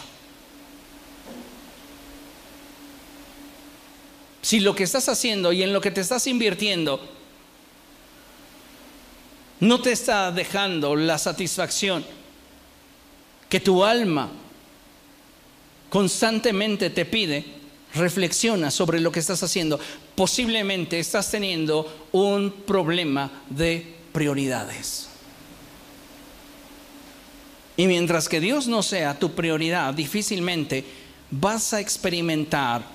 Si 4.41 4.59
lo 4.59 4.75
que 4.75 4.83
estás 4.83 5.07
haciendo 5.09 5.53
y 5.53 5.63
en 5.63 5.73
lo 5.73 5.81
que 5.81 5.91
te 5.91 6.01
estás 6.01 6.25
invirtiendo 6.27 7.01
no 9.59 9.81
te 9.81 9.91
está 9.91 10.31
dejando 10.31 10.95
la 10.95 11.17
satisfacción 11.17 12.05
que 13.51 13.59
tu 13.59 13.83
alma 13.83 14.29
constantemente 15.89 16.89
te 16.89 17.03
pide, 17.03 17.43
reflexiona 17.93 18.71
sobre 18.71 19.01
lo 19.01 19.11
que 19.11 19.19
estás 19.19 19.43
haciendo. 19.43 19.77
Posiblemente 20.15 20.97
estás 20.97 21.29
teniendo 21.29 22.07
un 22.13 22.49
problema 22.65 23.29
de 23.49 23.93
prioridades. 24.13 25.09
Y 27.75 27.87
mientras 27.87 28.29
que 28.29 28.39
Dios 28.39 28.67
no 28.67 28.81
sea 28.81 29.19
tu 29.19 29.33
prioridad, 29.33 29.93
difícilmente 29.93 30.85
vas 31.29 31.73
a 31.73 31.81
experimentar 31.81 32.85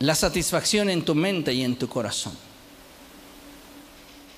la 0.00 0.16
satisfacción 0.16 0.90
en 0.90 1.04
tu 1.04 1.14
mente 1.14 1.54
y 1.54 1.62
en 1.62 1.76
tu 1.76 1.88
corazón. 1.88 2.36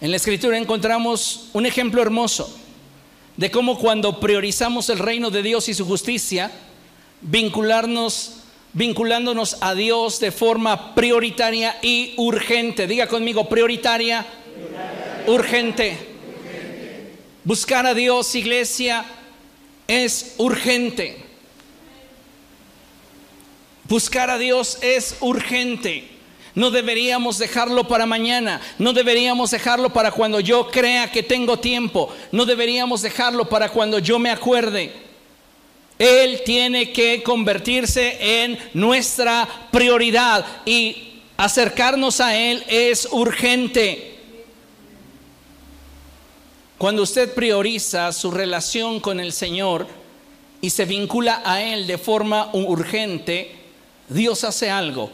En 0.02 0.10
la 0.10 0.18
escritura 0.18 0.58
encontramos 0.58 1.48
un 1.54 1.64
ejemplo 1.64 2.02
hermoso 2.02 2.67
de 3.38 3.52
cómo 3.52 3.78
cuando 3.78 4.18
priorizamos 4.18 4.90
el 4.90 4.98
reino 4.98 5.30
de 5.30 5.44
Dios 5.44 5.68
y 5.68 5.74
su 5.74 5.86
justicia, 5.86 6.50
vincularnos 7.20 8.32
vinculándonos 8.72 9.58
a 9.60 9.74
Dios 9.74 10.18
de 10.18 10.32
forma 10.32 10.94
prioritaria 10.96 11.78
y 11.80 12.14
urgente. 12.16 12.88
Diga 12.88 13.06
conmigo, 13.06 13.48
prioritaria, 13.48 14.26
urgente. 15.28 15.96
Buscar 17.44 17.86
a 17.86 17.94
Dios, 17.94 18.34
iglesia, 18.34 19.04
es 19.86 20.34
urgente. 20.38 21.16
Buscar 23.84 24.30
a 24.30 24.38
Dios 24.38 24.78
es 24.82 25.16
urgente. 25.20 26.17
No 26.54 26.70
deberíamos 26.70 27.38
dejarlo 27.38 27.86
para 27.86 28.06
mañana. 28.06 28.60
No 28.78 28.92
deberíamos 28.92 29.50
dejarlo 29.50 29.90
para 29.92 30.10
cuando 30.10 30.40
yo 30.40 30.68
crea 30.68 31.10
que 31.10 31.22
tengo 31.22 31.58
tiempo. 31.58 32.12
No 32.32 32.46
deberíamos 32.46 33.02
dejarlo 33.02 33.48
para 33.48 33.68
cuando 33.68 33.98
yo 33.98 34.18
me 34.18 34.30
acuerde. 34.30 34.92
Él 35.98 36.42
tiene 36.44 36.92
que 36.92 37.22
convertirse 37.22 38.44
en 38.44 38.58
nuestra 38.72 39.48
prioridad 39.70 40.46
y 40.64 41.22
acercarnos 41.36 42.20
a 42.20 42.36
Él 42.36 42.64
es 42.68 43.08
urgente. 43.10 44.16
Cuando 46.78 47.02
usted 47.02 47.34
prioriza 47.34 48.12
su 48.12 48.30
relación 48.30 49.00
con 49.00 49.18
el 49.18 49.32
Señor 49.32 49.88
y 50.60 50.70
se 50.70 50.84
vincula 50.84 51.42
a 51.44 51.60
Él 51.62 51.88
de 51.88 51.98
forma 51.98 52.50
urgente, 52.52 53.56
Dios 54.08 54.44
hace 54.44 54.70
algo 54.70 55.10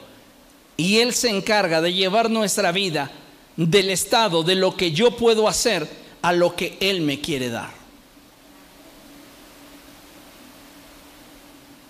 y 0.77 0.99
Él 0.99 1.15
se 1.15 1.29
encarga 1.29 1.81
de 1.81 1.93
llevar 1.93 2.31
nuestra 2.31 2.73
vida 2.73 3.11
del 3.57 3.91
estado 3.91 4.43
de 4.43 4.55
lo 4.55 4.77
que 4.77 4.93
yo 4.93 5.13
puedo 5.13 5.49
hacer 5.49 5.89
a 6.23 6.33
lo 6.33 6.57
que 6.57 6.77
Él 6.81 7.01
me 7.01 7.21
quiere 7.21 7.51
dar. 7.51 7.85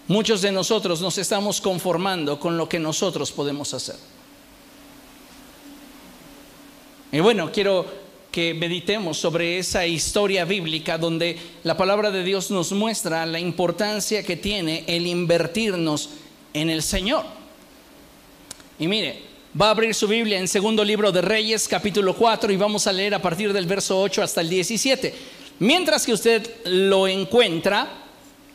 Muchos 0.07 0.43
de 0.43 0.53
nosotros 0.53 1.01
nos 1.01 1.17
estamos 1.17 1.63
conformando 1.63 2.39
con 2.39 2.59
lo 2.59 2.69
que 2.69 2.79
nosotros 2.79 3.33
podemos 3.33 3.73
hacer. 3.73 3.97
Y 7.11 7.21
bueno, 7.21 7.51
quiero 7.51 7.87
que 8.31 8.53
meditemos 8.53 9.17
sobre 9.17 9.59
esa 9.59 9.87
historia 9.87 10.45
bíblica 10.45 10.99
donde 10.99 11.39
la 11.63 11.77
palabra 11.77 12.11
de 12.11 12.25
Dios 12.25 12.51
nos 12.51 12.73
muestra 12.73 13.25
la 13.25 13.39
importancia 13.39 14.25
que 14.25 14.37
tiene 14.37 14.85
el 14.89 15.07
invertirnos 15.07 16.11
en 16.53 16.69
el 16.69 16.83
Señor. 16.83 17.44
Y 18.79 18.89
mire, 18.89 19.23
va 19.61 19.69
a 19.69 19.71
abrir 19.71 19.95
su 19.95 20.09
Biblia 20.09 20.39
en 20.39 20.49
segundo 20.49 20.85
libro 20.85 21.13
de 21.13 21.23
Reyes, 21.23 21.69
capítulo 21.69 22.15
4, 22.15 22.53
y 22.53 22.57
vamos 22.57 22.89
a 22.89 22.93
leer 22.93 23.15
a 23.15 23.23
partir 23.23 23.53
del 23.53 23.67
verso 23.67 24.01
8 24.01 24.21
hasta 24.21 24.41
el 24.41 24.49
17. 24.49 25.15
Mientras 25.61 26.05
que 26.05 26.13
usted 26.13 26.51
lo 26.65 27.07
encuentra, 27.07 27.89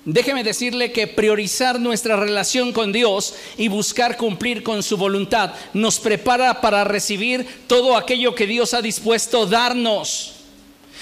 déjeme 0.04 0.44
decirle 0.44 0.92
que 0.92 1.08
priorizar 1.08 1.80
nuestra 1.80 2.18
relación 2.18 2.74
con 2.74 2.92
Dios 2.92 3.34
y 3.58 3.70
buscar 3.70 4.18
cumplir 4.18 4.62
con 4.62 4.84
su 4.84 4.98
voluntad 4.98 5.54
nos 5.74 6.00
prepara 6.00 6.60
para 6.60 6.84
recibir 6.84 7.48
todo 7.68 7.96
aquello 7.96 8.36
que 8.36 8.46
Dios 8.46 8.74
ha 8.74 8.82
dispuesto 8.82 9.46
darnos. 9.46 10.34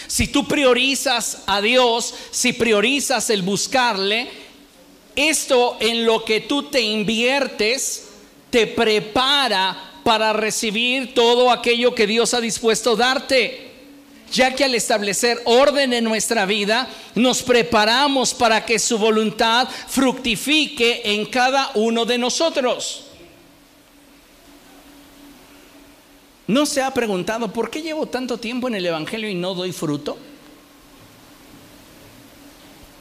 Si 0.05 0.27
tú 0.27 0.47
priorizas 0.47 1.41
a 1.47 1.59
Dios, 1.59 2.13
si 2.29 2.53
priorizas 2.53 3.31
el 3.31 3.41
buscarle, 3.41 4.29
esto 5.15 5.77
en 5.79 6.05
lo 6.05 6.23
que 6.23 6.41
tú 6.41 6.69
te 6.69 6.81
inviertes 6.81 8.06
te 8.49 8.67
prepara 8.67 9.75
para 10.03 10.31
recibir 10.33 11.13
todo 11.13 11.51
aquello 11.51 11.93
que 11.93 12.07
Dios 12.07 12.33
ha 12.33 12.41
dispuesto 12.41 12.95
darte. 12.95 13.65
Ya 14.31 14.53
que 14.53 14.63
al 14.63 14.75
establecer 14.75 15.41
orden 15.45 15.93
en 15.93 16.03
nuestra 16.03 16.45
vida, 16.45 16.89
nos 17.15 17.41
preparamos 17.41 18.33
para 18.33 18.65
que 18.65 18.77
su 18.77 18.97
voluntad 18.97 19.67
fructifique 19.87 21.01
en 21.05 21.25
cada 21.25 21.71
uno 21.75 22.05
de 22.05 22.17
nosotros. 22.17 23.05
¿No 26.47 26.65
se 26.65 26.81
ha 26.81 26.93
preguntado 26.93 27.51
por 27.51 27.69
qué 27.69 27.81
llevo 27.81 28.05
tanto 28.05 28.37
tiempo 28.37 28.69
en 28.69 28.75
el 28.75 28.85
Evangelio 28.85 29.29
y 29.29 29.35
no 29.35 29.53
doy 29.53 29.73
fruto? 29.73 30.17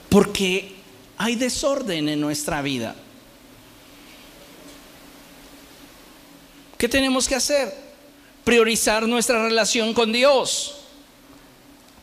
Porque 0.09 0.75
hay 1.17 1.37
desorden 1.37 2.09
en 2.09 2.21
nuestra 2.21 2.63
vida. 2.63 2.97
¿Qué 6.79 6.89
tenemos 6.89 7.29
que 7.29 7.35
hacer? 7.35 7.74
Priorizar 8.45 9.07
nuestra 9.07 9.43
relación 9.43 9.95
con 9.95 10.12
Dios. 10.12 10.77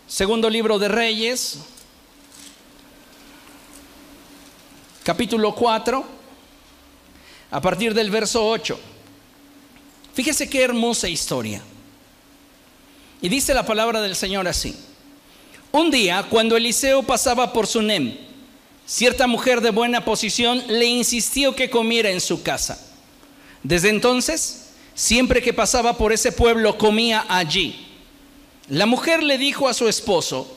Segundo 0.07 0.49
libro 0.49 0.77
de 0.79 0.87
Reyes, 0.87 1.59
capítulo 5.03 5.55
4, 5.55 6.05
a 7.51 7.61
partir 7.61 7.93
del 7.93 8.11
verso 8.11 8.45
8. 8.45 8.79
Fíjese 10.13 10.49
qué 10.49 10.63
hermosa 10.63 11.07
historia. 11.07 11.61
Y 13.21 13.29
dice 13.29 13.53
la 13.53 13.65
palabra 13.65 14.01
del 14.01 14.15
Señor 14.15 14.47
así. 14.47 14.75
Un 15.71 15.89
día, 15.89 16.27
cuando 16.29 16.57
Eliseo 16.57 17.01
pasaba 17.03 17.53
por 17.53 17.65
Sunem, 17.65 18.15
Cierta 18.85 19.27
mujer 19.27 19.61
de 19.61 19.71
buena 19.71 20.03
posición 20.03 20.61
le 20.67 20.85
insistió 20.85 21.55
que 21.55 21.69
comiera 21.69 22.09
en 22.09 22.19
su 22.19 22.43
casa. 22.43 22.85
Desde 23.63 23.89
entonces, 23.89 24.62
siempre 24.95 25.41
que 25.41 25.53
pasaba 25.53 25.97
por 25.97 26.13
ese 26.13 26.31
pueblo, 26.31 26.77
comía 26.77 27.25
allí. 27.29 27.87
La 28.69 28.85
mujer 28.85 29.21
le 29.23 29.37
dijo 29.37 29.67
a 29.67 29.73
su 29.73 29.87
esposo, 29.87 30.55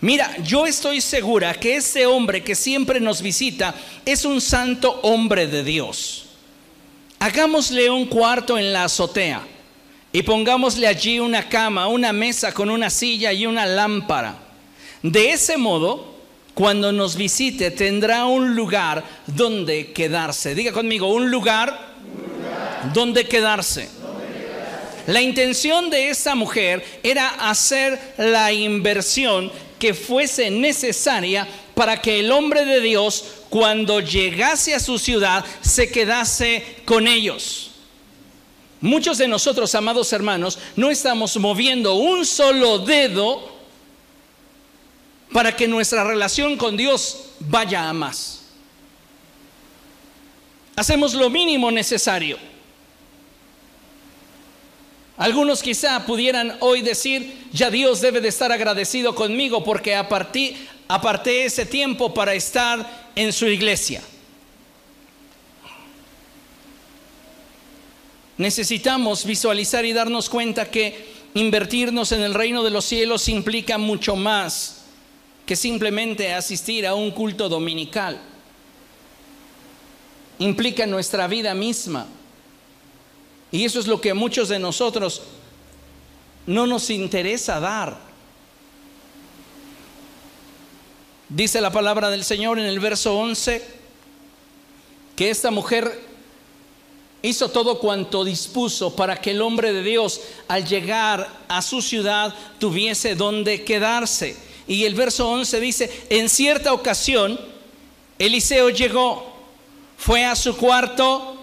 mira, 0.00 0.36
yo 0.42 0.66
estoy 0.66 1.00
segura 1.00 1.54
que 1.54 1.76
ese 1.76 2.06
hombre 2.06 2.42
que 2.42 2.54
siempre 2.54 3.00
nos 3.00 3.22
visita 3.22 3.74
es 4.04 4.24
un 4.24 4.40
santo 4.40 5.00
hombre 5.02 5.46
de 5.46 5.62
Dios. 5.62 6.26
Hagámosle 7.18 7.88
un 7.90 8.06
cuarto 8.06 8.58
en 8.58 8.72
la 8.72 8.84
azotea 8.84 9.42
y 10.12 10.22
pongámosle 10.22 10.86
allí 10.86 11.18
una 11.20 11.48
cama, 11.48 11.86
una 11.86 12.12
mesa 12.12 12.52
con 12.52 12.70
una 12.70 12.90
silla 12.90 13.32
y 13.32 13.46
una 13.46 13.66
lámpara. 13.66 14.36
De 15.02 15.32
ese 15.32 15.56
modo, 15.56 16.14
cuando 16.54 16.92
nos 16.92 17.16
visite 17.16 17.70
tendrá 17.70 18.26
un 18.26 18.54
lugar 18.54 19.04
donde 19.26 19.92
quedarse. 19.92 20.54
Diga 20.54 20.72
conmigo, 20.72 21.12
un 21.12 21.30
lugar, 21.30 21.93
donde 22.92 23.26
quedarse. 23.26 23.88
La 25.06 25.20
intención 25.20 25.90
de 25.90 26.08
esa 26.08 26.34
mujer 26.34 26.84
era 27.02 27.28
hacer 27.50 28.14
la 28.16 28.52
inversión 28.52 29.52
que 29.78 29.92
fuese 29.92 30.50
necesaria 30.50 31.46
para 31.74 32.00
que 32.00 32.20
el 32.20 32.32
hombre 32.32 32.64
de 32.64 32.80
Dios, 32.80 33.24
cuando 33.50 34.00
llegase 34.00 34.74
a 34.74 34.80
su 34.80 34.98
ciudad, 34.98 35.44
se 35.60 35.90
quedase 35.90 36.64
con 36.84 37.06
ellos. 37.06 37.72
Muchos 38.80 39.18
de 39.18 39.28
nosotros, 39.28 39.74
amados 39.74 40.12
hermanos, 40.12 40.58
no 40.76 40.90
estamos 40.90 41.36
moviendo 41.36 41.94
un 41.94 42.24
solo 42.24 42.78
dedo 42.78 43.52
para 45.32 45.54
que 45.54 45.66
nuestra 45.68 46.04
relación 46.04 46.56
con 46.56 46.76
Dios 46.76 47.26
vaya 47.40 47.88
a 47.88 47.92
más. 47.92 48.42
Hacemos 50.76 51.14
lo 51.14 51.30
mínimo 51.30 51.70
necesario. 51.70 52.38
Algunos 55.16 55.62
quizá 55.62 56.04
pudieran 56.06 56.56
hoy 56.60 56.82
decir, 56.82 57.46
ya 57.52 57.70
Dios 57.70 58.00
debe 58.00 58.20
de 58.20 58.28
estar 58.28 58.50
agradecido 58.50 59.14
conmigo 59.14 59.62
porque 59.62 59.94
aparté 59.94 61.44
ese 61.44 61.66
tiempo 61.66 62.12
para 62.12 62.34
estar 62.34 63.10
en 63.14 63.32
su 63.32 63.46
iglesia. 63.46 64.02
Necesitamos 68.36 69.24
visualizar 69.24 69.84
y 69.84 69.92
darnos 69.92 70.28
cuenta 70.28 70.68
que 70.68 71.14
invertirnos 71.34 72.10
en 72.10 72.22
el 72.22 72.34
reino 72.34 72.64
de 72.64 72.70
los 72.70 72.84
cielos 72.84 73.28
implica 73.28 73.78
mucho 73.78 74.16
más 74.16 74.82
que 75.46 75.54
simplemente 75.54 76.32
asistir 76.32 76.86
a 76.86 76.94
un 76.94 77.12
culto 77.12 77.48
dominical. 77.48 78.20
Implica 80.40 80.86
nuestra 80.86 81.28
vida 81.28 81.54
misma. 81.54 82.08
Y 83.54 83.64
eso 83.64 83.78
es 83.78 83.86
lo 83.86 84.00
que 84.00 84.10
a 84.10 84.14
muchos 84.14 84.48
de 84.48 84.58
nosotros 84.58 85.22
no 86.44 86.66
nos 86.66 86.90
interesa 86.90 87.60
dar. 87.60 87.96
Dice 91.28 91.60
la 91.60 91.70
palabra 91.70 92.10
del 92.10 92.24
Señor 92.24 92.58
en 92.58 92.64
el 92.64 92.80
verso 92.80 93.16
11 93.16 93.64
que 95.14 95.30
esta 95.30 95.52
mujer 95.52 96.02
hizo 97.22 97.48
todo 97.48 97.78
cuanto 97.78 98.24
dispuso 98.24 98.96
para 98.96 99.20
que 99.20 99.30
el 99.30 99.40
hombre 99.40 99.72
de 99.72 99.84
Dios 99.84 100.20
al 100.48 100.66
llegar 100.66 101.30
a 101.46 101.62
su 101.62 101.80
ciudad 101.80 102.34
tuviese 102.58 103.14
donde 103.14 103.62
quedarse. 103.62 104.36
Y 104.66 104.84
el 104.84 104.96
verso 104.96 105.28
11 105.28 105.60
dice, 105.60 106.06
en 106.10 106.28
cierta 106.28 106.72
ocasión, 106.72 107.38
Eliseo 108.18 108.70
llegó, 108.70 109.32
fue 109.96 110.24
a 110.24 110.34
su 110.34 110.56
cuarto, 110.56 111.36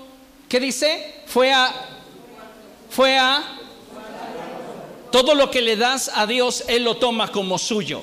¿qué 0.49 0.59
dice? 0.59 1.21
Fue 1.25 1.53
a 1.53 1.87
fue 2.91 3.17
a... 3.17 3.57
Todo 5.11 5.35
lo 5.35 5.51
que 5.51 5.61
le 5.61 5.75
das 5.75 6.09
a 6.13 6.25
Dios, 6.25 6.63
Él 6.67 6.85
lo 6.85 6.95
toma 6.95 7.31
como 7.31 7.57
suyo. 7.57 8.01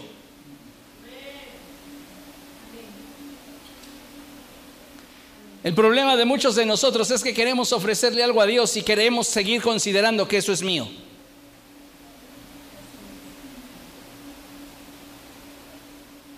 El 5.64 5.74
problema 5.74 6.16
de 6.16 6.24
muchos 6.24 6.54
de 6.54 6.66
nosotros 6.66 7.10
es 7.10 7.22
que 7.22 7.32
queremos 7.32 7.72
ofrecerle 7.72 8.22
algo 8.22 8.40
a 8.42 8.46
Dios 8.46 8.76
y 8.76 8.82
queremos 8.82 9.26
seguir 9.26 9.62
considerando 9.62 10.28
que 10.28 10.36
eso 10.36 10.52
es 10.52 10.62
mío. 10.62 10.86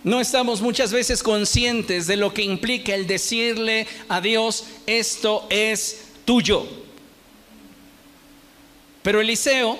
No 0.02 0.20
estamos 0.20 0.62
muchas 0.62 0.92
veces 0.92 1.22
conscientes 1.22 2.06
de 2.06 2.16
lo 2.16 2.32
que 2.32 2.42
implica 2.42 2.94
el 2.94 3.06
decirle 3.06 3.86
a 4.08 4.20
Dios, 4.20 4.64
esto 4.86 5.46
es 5.50 6.04
tuyo. 6.24 6.79
Pero 9.02 9.20
Eliseo 9.20 9.78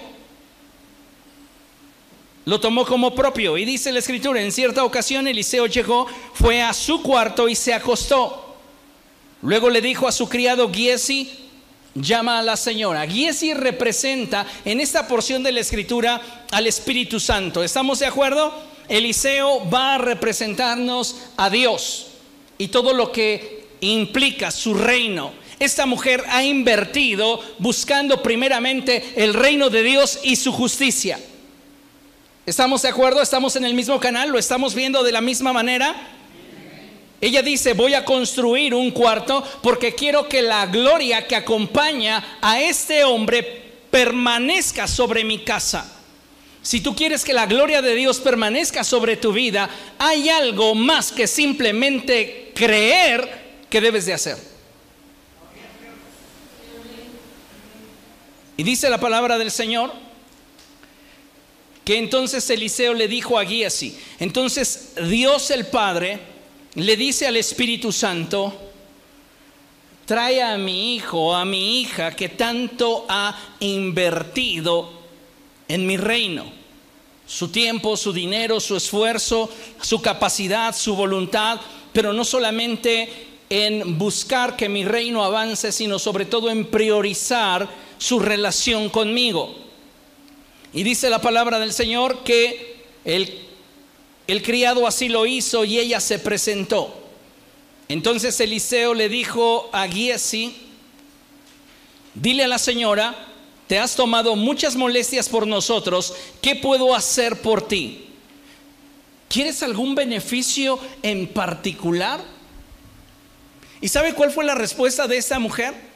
lo 2.47 2.59
tomó 2.59 2.87
como 2.87 3.15
propio 3.15 3.59
y 3.59 3.65
dice 3.65 3.93
la 3.93 3.99
escritura, 3.99 4.41
en 4.41 4.51
cierta 4.51 4.85
ocasión 4.85 5.29
Eliseo 5.29 5.67
llegó, 5.67 6.07
fue 6.35 6.63
a 6.63 6.73
su 6.73 7.03
cuarto 7.03 7.49
y 7.49 7.55
se 7.55 7.75
acostó. 7.75 8.57
Luego 9.43 9.71
le 9.71 9.81
dijo 9.81 10.09
a 10.09 10.13
su 10.13 10.29
criado 10.29 10.73
Giesi, 10.73 11.31
llama 11.95 12.39
a 12.39 12.43
la 12.43 12.57
señora. 12.57 13.07
Giesi 13.07 13.55
representa 13.55 14.47
en 14.65 14.81
esta 14.81 15.07
porción 15.07 15.43
de 15.43 15.53
la 15.53 15.61
escritura 15.61 16.21
al 16.51 16.67
Espíritu 16.67 17.21
Santo. 17.21 17.63
¿Estamos 17.63 17.99
de 17.99 18.07
acuerdo? 18.07 18.53
Eliseo 18.89 19.69
va 19.71 19.95
a 19.95 19.99
representarnos 19.99 21.17
a 21.37 21.49
Dios 21.51 22.09
y 22.59 22.69
todo 22.69 22.93
lo 22.93 23.13
que 23.13 23.69
implica 23.81 24.51
su 24.51 24.75
reino 24.75 25.33
esta 25.61 25.85
mujer 25.85 26.25
ha 26.31 26.43
invertido 26.43 27.39
buscando 27.59 28.23
primeramente 28.23 29.13
el 29.17 29.35
reino 29.35 29.69
de 29.69 29.83
Dios 29.83 30.19
y 30.23 30.37
su 30.37 30.53
justicia. 30.53 31.21
¿Estamos 32.47 32.81
de 32.81 32.89
acuerdo? 32.89 33.21
¿Estamos 33.21 33.55
en 33.57 33.67
el 33.67 33.75
mismo 33.75 34.01
canal? 34.01 34.31
¿Lo 34.31 34.39
estamos 34.39 34.75
viendo 34.75 35.05
de 35.05 35.13
la 35.13 35.21
misma 35.21 35.53
manera? 35.53 35.95
Ella 37.21 37.43
dice, 37.43 37.75
voy 37.75 37.93
a 37.93 38.07
construir 38.07 38.75
un 38.75 38.91
cuarto 38.91 39.47
porque 39.63 39.95
quiero 39.95 40.27
que 40.27 40.41
la 40.41 40.65
gloria 40.65 41.27
que 41.27 41.37
acompaña 41.37 42.39
a 42.41 42.63
este 42.63 43.05
hombre 43.05 43.75
permanezca 43.91 44.89
sobre 44.89 45.25
mi 45.25 45.41
casa. 45.45 45.93
Si 46.63 46.81
tú 46.81 46.97
quieres 46.97 47.23
que 47.23 47.35
la 47.35 47.45
gloria 47.45 47.83
de 47.83 47.95
Dios 47.95 48.19
permanezca 48.19 48.83
sobre 48.83 49.19
tu 49.19 49.35
vida, 49.35 49.69
hay 49.99 50.31
algo 50.31 50.75
más 50.75 51.13
que 51.13 51.27
simplemente 51.27 52.53
creer 52.55 53.67
que 53.69 53.83
debes 53.83 54.07
de 54.07 54.15
hacer. 54.15 54.60
Y 58.61 58.63
dice 58.63 58.91
la 58.91 59.01
palabra 59.01 59.39
del 59.39 59.51
Señor 59.51 59.91
que 61.83 61.97
entonces 61.97 62.51
Eliseo 62.51 62.93
le 62.93 63.09
dijo 63.09 63.39
a 63.39 63.47
Giesi, 63.47 63.99
entonces 64.19 64.93
Dios 65.09 65.51
el 65.51 65.69
Padre 65.69 66.21
le 66.75 66.95
dice 66.95 67.27
al 67.27 67.39
Espíritu 67.39 67.91
Santo, 67.91 68.53
trae 70.05 70.43
a 70.43 70.59
mi 70.59 70.95
hijo, 70.95 71.35
a 71.35 71.47
mi 71.47 71.81
hija 71.81 72.15
que 72.15 72.29
tanto 72.29 73.07
ha 73.09 73.35
invertido 73.61 74.93
en 75.67 75.87
mi 75.87 75.97
reino. 75.97 76.45
Su 77.27 77.49
tiempo, 77.49 77.97
su 77.97 78.13
dinero, 78.13 78.61
su 78.61 78.77
esfuerzo, 78.77 79.49
su 79.81 80.03
capacidad, 80.03 80.77
su 80.77 80.95
voluntad, 80.95 81.59
pero 81.95 82.13
no 82.13 82.27
solamente 82.27 83.09
en 83.49 83.97
buscar 83.97 84.55
que 84.55 84.69
mi 84.69 84.85
reino 84.85 85.25
avance, 85.25 85.73
sino 85.73 85.99
sobre 85.99 86.27
todo 86.27 86.51
en 86.51 86.67
priorizar 86.67 87.90
su 88.01 88.19
relación 88.19 88.89
conmigo. 88.89 89.55
Y 90.73 90.83
dice 90.83 91.11
la 91.11 91.21
palabra 91.21 91.61
del 91.61 91.73
Señor 91.73 92.25
que 92.25 92.85
el, 93.05 93.39
el 94.27 94.43
criado 94.43 94.87
así 94.87 95.09
lo 95.09 95.27
hizo 95.27 95.65
y 95.65 95.79
ella 95.79 96.01
se 96.01 96.19
presentó. 96.19 96.97
Entonces 97.89 98.41
Eliseo 98.41 98.95
le 98.95 99.09
dijo 99.09 99.69
a 99.73 99.87
Giesi, 99.87 100.57
dile 102.15 102.45
a 102.45 102.49
la 102.49 102.59
señora, 102.59 103.15
te 103.67 103.79
has 103.79 103.95
tomado 103.95 104.35
muchas 104.35 104.77
molestias 104.77 105.29
por 105.29 105.47
nosotros, 105.47 106.15
¿qué 106.41 106.57
puedo 106.57 106.95
hacer 106.95 107.43
por 107.43 107.69
ti? 107.69 108.07
¿Quieres 109.29 109.63
algún 109.63 109.95
beneficio 109.95 110.81
en 111.03 111.27
particular? 111.27 112.21
¿Y 113.83 113.89
sabe 113.89 114.15
cuál 114.15 114.31
fue 114.31 114.45
la 114.45 114.55
respuesta 114.55 115.07
de 115.07 115.19
esa 115.19 115.39
mujer? 115.39 115.90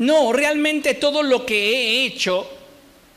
No, 0.00 0.32
realmente 0.32 0.94
todo 0.94 1.22
lo 1.22 1.44
que 1.44 1.72
he 1.72 2.06
hecho, 2.06 2.48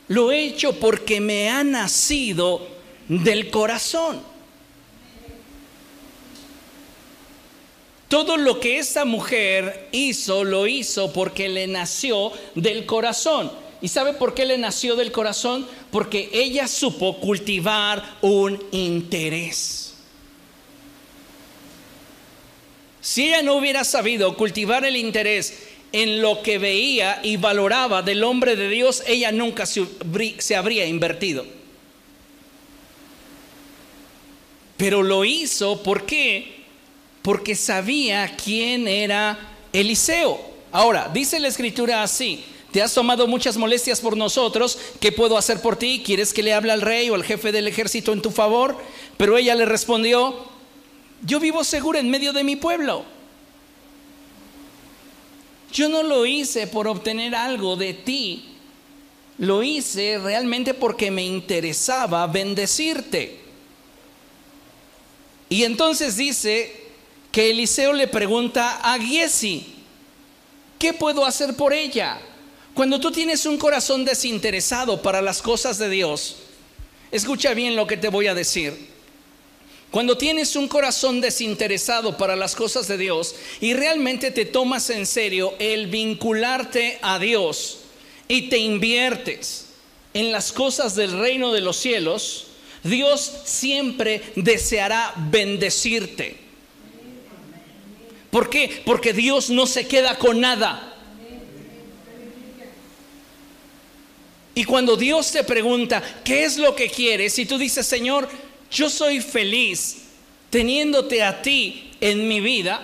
lo 0.08 0.30
he 0.30 0.44
hecho 0.44 0.78
porque 0.78 1.18
me 1.18 1.48
ha 1.48 1.64
nacido 1.64 2.68
del 3.08 3.48
corazón. 3.48 4.20
Todo 8.08 8.36
lo 8.36 8.60
que 8.60 8.78
esa 8.78 9.06
mujer 9.06 9.88
hizo, 9.92 10.44
lo 10.44 10.66
hizo 10.66 11.10
porque 11.10 11.48
le 11.48 11.66
nació 11.66 12.30
del 12.54 12.84
corazón. 12.84 13.50
¿Y 13.80 13.88
sabe 13.88 14.12
por 14.12 14.34
qué 14.34 14.44
le 14.44 14.58
nació 14.58 14.94
del 14.94 15.10
corazón? 15.10 15.66
Porque 15.90 16.28
ella 16.34 16.68
supo 16.68 17.18
cultivar 17.18 18.18
un 18.20 18.62
interés. 18.72 19.94
Si 23.00 23.26
ella 23.28 23.42
no 23.42 23.56
hubiera 23.56 23.84
sabido 23.84 24.36
cultivar 24.36 24.84
el 24.84 24.96
interés 24.96 25.73
en 25.94 26.20
lo 26.20 26.42
que 26.42 26.58
veía 26.58 27.20
y 27.22 27.36
valoraba 27.36 28.02
del 28.02 28.24
hombre 28.24 28.56
de 28.56 28.68
Dios, 28.68 29.04
ella 29.06 29.30
nunca 29.30 29.64
se, 29.64 30.56
habría 30.56 30.86
invertido. 30.86 31.46
Pero 34.76 35.04
lo 35.04 35.24
hizo, 35.24 35.84
¿por 35.84 36.04
qué? 36.04 36.64
Porque 37.22 37.54
sabía 37.54 38.34
quién 38.34 38.88
era 38.88 39.38
Eliseo. 39.72 40.40
Ahora, 40.72 41.08
dice 41.14 41.38
la 41.38 41.46
escritura 41.46 42.02
así, 42.02 42.44
te 42.72 42.82
has 42.82 42.92
tomado 42.92 43.28
muchas 43.28 43.56
molestias 43.56 44.00
por 44.00 44.16
nosotros, 44.16 44.76
¿qué 44.98 45.12
puedo 45.12 45.38
hacer 45.38 45.62
por 45.62 45.76
ti? 45.76 46.02
¿Quieres 46.04 46.34
que 46.34 46.42
le 46.42 46.54
hable 46.54 46.72
al 46.72 46.80
rey 46.80 47.08
o 47.08 47.14
al 47.14 47.22
jefe 47.22 47.52
del 47.52 47.68
ejército 47.68 48.12
en 48.12 48.20
tu 48.20 48.32
favor? 48.32 48.76
Pero 49.16 49.38
ella 49.38 49.54
le 49.54 49.64
respondió, 49.64 50.34
yo 51.24 51.38
vivo 51.38 51.62
segura 51.62 52.00
en 52.00 52.10
medio 52.10 52.32
de 52.32 52.42
mi 52.42 52.56
pueblo 52.56 53.13
yo 55.74 55.88
no 55.88 56.04
lo 56.04 56.24
hice 56.24 56.68
por 56.68 56.86
obtener 56.86 57.34
algo 57.34 57.74
de 57.74 57.94
ti, 57.94 58.44
lo 59.38 59.64
hice 59.64 60.18
realmente 60.18 60.72
porque 60.72 61.10
me 61.10 61.24
interesaba 61.24 62.28
bendecirte. 62.28 63.40
Y 65.48 65.64
entonces 65.64 66.16
dice 66.16 66.84
que 67.32 67.50
Eliseo 67.50 67.92
le 67.92 68.06
pregunta 68.06 68.80
a 68.84 68.98
Giesi, 69.00 69.74
¿qué 70.78 70.92
puedo 70.92 71.26
hacer 71.26 71.56
por 71.56 71.72
ella? 71.72 72.20
Cuando 72.72 73.00
tú 73.00 73.10
tienes 73.10 73.44
un 73.44 73.58
corazón 73.58 74.04
desinteresado 74.04 75.02
para 75.02 75.20
las 75.20 75.42
cosas 75.42 75.76
de 75.78 75.90
Dios, 75.90 76.36
escucha 77.10 77.52
bien 77.52 77.74
lo 77.74 77.88
que 77.88 77.96
te 77.96 78.08
voy 78.08 78.28
a 78.28 78.34
decir. 78.34 78.93
Cuando 79.94 80.18
tienes 80.18 80.56
un 80.56 80.66
corazón 80.66 81.20
desinteresado 81.20 82.16
para 82.16 82.34
las 82.34 82.56
cosas 82.56 82.88
de 82.88 82.98
Dios 82.98 83.36
y 83.60 83.74
realmente 83.74 84.32
te 84.32 84.44
tomas 84.44 84.90
en 84.90 85.06
serio 85.06 85.54
el 85.60 85.86
vincularte 85.86 86.98
a 87.00 87.20
Dios 87.20 87.78
y 88.26 88.48
te 88.48 88.58
inviertes 88.58 89.66
en 90.12 90.32
las 90.32 90.50
cosas 90.50 90.96
del 90.96 91.16
reino 91.16 91.52
de 91.52 91.60
los 91.60 91.76
cielos, 91.76 92.48
Dios 92.82 93.34
siempre 93.44 94.20
deseará 94.34 95.14
bendecirte. 95.30 96.38
¿Por 98.32 98.50
qué? 98.50 98.82
Porque 98.84 99.12
Dios 99.12 99.48
no 99.48 99.64
se 99.64 99.86
queda 99.86 100.18
con 100.18 100.40
nada. 100.40 100.92
Y 104.56 104.64
cuando 104.64 104.96
Dios 104.96 105.30
te 105.30 105.44
pregunta, 105.44 106.02
¿qué 106.24 106.42
es 106.42 106.58
lo 106.58 106.74
que 106.74 106.88
quieres? 106.88 107.38
Y 107.38 107.46
tú 107.46 107.58
dices, 107.58 107.86
Señor, 107.86 108.28
yo 108.74 108.90
soy 108.90 109.20
feliz 109.20 109.98
teniéndote 110.50 111.22
a 111.22 111.40
ti 111.40 111.92
en 112.00 112.28
mi 112.28 112.40
vida. 112.40 112.82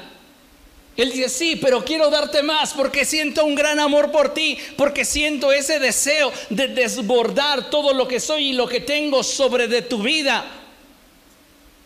Él 0.96 1.12
dice, 1.12 1.28
sí, 1.28 1.56
pero 1.56 1.84
quiero 1.84 2.10
darte 2.10 2.42
más 2.42 2.72
porque 2.72 3.04
siento 3.04 3.44
un 3.44 3.54
gran 3.54 3.80
amor 3.80 4.10
por 4.10 4.32
ti, 4.34 4.56
porque 4.76 5.04
siento 5.04 5.52
ese 5.52 5.78
deseo 5.78 6.32
de 6.48 6.68
desbordar 6.68 7.70
todo 7.70 7.92
lo 7.92 8.06
que 8.06 8.20
soy 8.20 8.48
y 8.48 8.52
lo 8.52 8.68
que 8.68 8.80
tengo 8.80 9.22
sobre 9.22 9.66
de 9.66 9.82
tu 9.82 10.02
vida. 10.02 10.44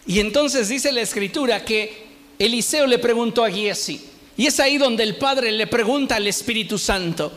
Y 0.06 0.20
entonces 0.20 0.68
dice 0.68 0.92
la 0.92 1.00
escritura 1.00 1.64
que 1.64 2.04
Eliseo 2.38 2.86
le 2.86 2.98
preguntó 2.98 3.44
a 3.44 3.50
Giesi, 3.50 4.00
y 4.36 4.46
es 4.46 4.58
ahí 4.58 4.78
donde 4.78 5.04
el 5.04 5.16
Padre 5.16 5.52
le 5.52 5.66
pregunta 5.66 6.16
al 6.16 6.26
Espíritu 6.26 6.76
Santo, 6.76 7.32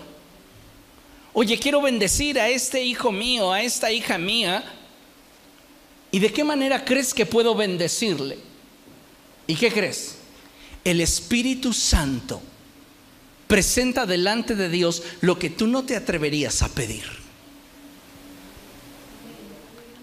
oye, 1.34 1.60
quiero 1.60 1.82
bendecir 1.82 2.40
a 2.40 2.50
este 2.50 2.84
hijo 2.84 3.12
mío, 3.12 3.52
a 3.52 3.62
esta 3.62 3.92
hija 3.92 4.18
mía, 4.18 4.64
¿Y 6.18 6.20
de 6.20 6.34
qué 6.34 6.44
manera 6.44 6.84
crees 6.84 7.14
que 7.14 7.28
puedo 7.28 7.54
bendecirle? 7.54 8.40
¿Y 9.46 9.54
qué 9.54 9.72
crees? 9.72 10.16
El 10.84 11.00
Espíritu 11.00 11.74
Santo 11.74 12.42
presenta 13.46 14.08
delante 14.08 14.56
de 14.56 14.68
Dios 14.68 15.04
lo 15.22 15.38
que 15.38 15.52
tú 15.52 15.68
no 15.68 15.86
te 15.86 15.96
atreverías 15.96 16.64
a 16.64 16.70
pedir. 16.70 17.04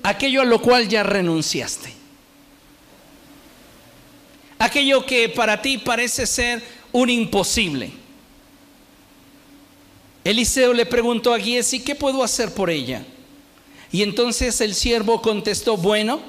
Aquello 0.05 0.43
a 0.43 0.45
lo 0.45 0.62
cual 0.62 0.87
ya 0.87 1.03
renunciaste. 1.03 1.93
Aquello 4.61 5.05
que 5.05 5.29
para 5.31 5.61
ti 5.61 5.79
parece 5.79 6.29
ser 6.29 6.62
un 6.93 7.11
imposible. 7.11 7.91
Eliseo 10.23 10.73
le 10.75 10.87
preguntó 10.87 11.35
a 11.35 11.41
Giesi, 11.41 11.81
¿qué 11.81 11.97
puedo 11.97 12.23
hacer 12.23 12.55
por 12.55 12.71
ella? 12.71 13.05
Y 13.95 14.03
entonces 14.03 14.61
el 14.61 14.74
siervo 14.74 15.22
contestó, 15.22 15.76
bueno, 15.76 16.20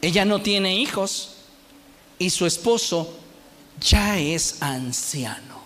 ella 0.00 0.24
no 0.24 0.40
tiene 0.40 0.76
hijos 0.76 1.34
y 2.16 2.30
su 2.30 2.46
esposo 2.46 3.12
ya 3.80 4.20
es 4.20 4.62
anciano. 4.62 5.58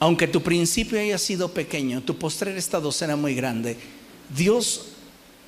Aunque 0.00 0.26
tu 0.26 0.42
principio 0.42 0.98
haya 0.98 1.18
sido 1.18 1.54
pequeño, 1.54 2.02
tu 2.02 2.16
postrer 2.16 2.56
estado 2.56 2.90
será 2.90 3.14
muy 3.14 3.36
grande. 3.36 3.76
Dios 4.36 4.86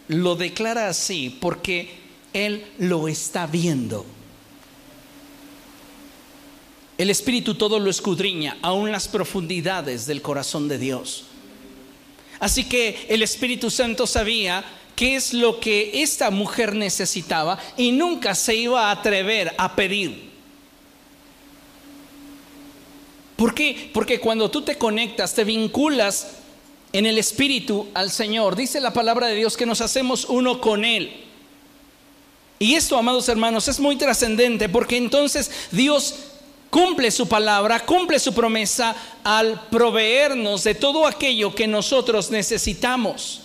lo 0.07 0.36
declara 0.36 0.88
así 0.88 1.36
porque 1.40 1.90
Él 2.32 2.64
lo 2.78 3.09
está 3.09 3.49
viendo. 3.49 4.07
El 6.99 7.11
Espíritu 7.11 7.55
todo 7.55 7.78
lo 7.78 7.90
escudriña, 7.90 8.59
aún 8.62 8.93
las 8.93 9.09
profundidades 9.09 10.07
del 10.07 10.22
corazón 10.22 10.68
de 10.68 10.78
Dios. 10.78 11.24
Así 12.38 12.64
que 12.64 13.07
el 13.09 13.22
Espíritu 13.22 13.70
Santo 13.70 14.07
sabía 14.07 14.64
qué 14.97 15.16
es 15.16 15.32
lo 15.32 15.59
que 15.61 16.03
esta 16.03 16.30
mujer 16.30 16.74
necesitaba 16.74 17.59
y 17.76 17.93
nunca 17.93 18.34
se 18.34 18.57
iba 18.57 18.88
a 18.88 18.90
atrever 18.90 19.55
a 19.59 19.74
pedir. 19.74 20.30
¿Por 23.36 23.55
qué? 23.55 23.90
Porque 23.93 24.20
cuando 24.20 24.51
tú 24.51 24.62
te 24.62 24.76
conectas, 24.76 25.34
te 25.34 25.45
vinculas 25.45 26.36
en 26.93 27.07
el 27.07 27.18
Espíritu 27.18 27.88
al 27.95 28.11
Señor, 28.11 28.55
dice 28.55 28.80
la 28.80 28.93
palabra 28.93 29.28
de 29.28 29.36
Dios 29.36 29.57
que 29.57 29.66
nos 29.66 29.80
hacemos 29.80 30.26
uno 30.28 30.61
con 30.61 30.84
Él. 30.84 31.24
Y 32.59 32.74
esto, 32.74 32.97
amados 32.97 33.28
hermanos, 33.28 33.66
es 33.66 33.80
muy 33.80 33.97
trascendente 33.97 34.68
porque 34.68 34.97
entonces 34.97 35.51
Dios 35.72 36.14
cumple 36.73 37.11
su 37.11 37.29
palabra, 37.29 37.81
cumple 37.81 38.18
su 38.18 38.33
promesa 38.33 38.97
al 39.23 39.68
proveernos 39.68 40.64
de 40.64 40.75
todo 40.75 41.07
aquello 41.07 41.55
que 41.55 41.66
nosotros 41.66 42.31
necesitamos. 42.31 43.43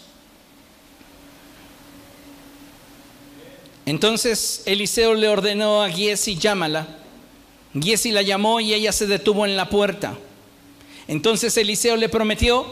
Entonces 3.86 4.64
Eliseo 4.66 5.14
le 5.14 5.28
ordenó 5.28 5.84
a 5.84 5.90
Giesi, 5.90 6.38
llámala. 6.38 6.88
Giesi 7.78 8.12
la 8.12 8.22
llamó 8.22 8.62
y 8.62 8.74
ella 8.74 8.94
se 8.94 9.08
detuvo 9.08 9.46
en 9.46 9.58
la 9.58 9.68
puerta. 9.68 10.18
Entonces 11.10 11.58
Eliseo 11.58 11.98
le 11.98 12.08
prometió, 12.08 12.66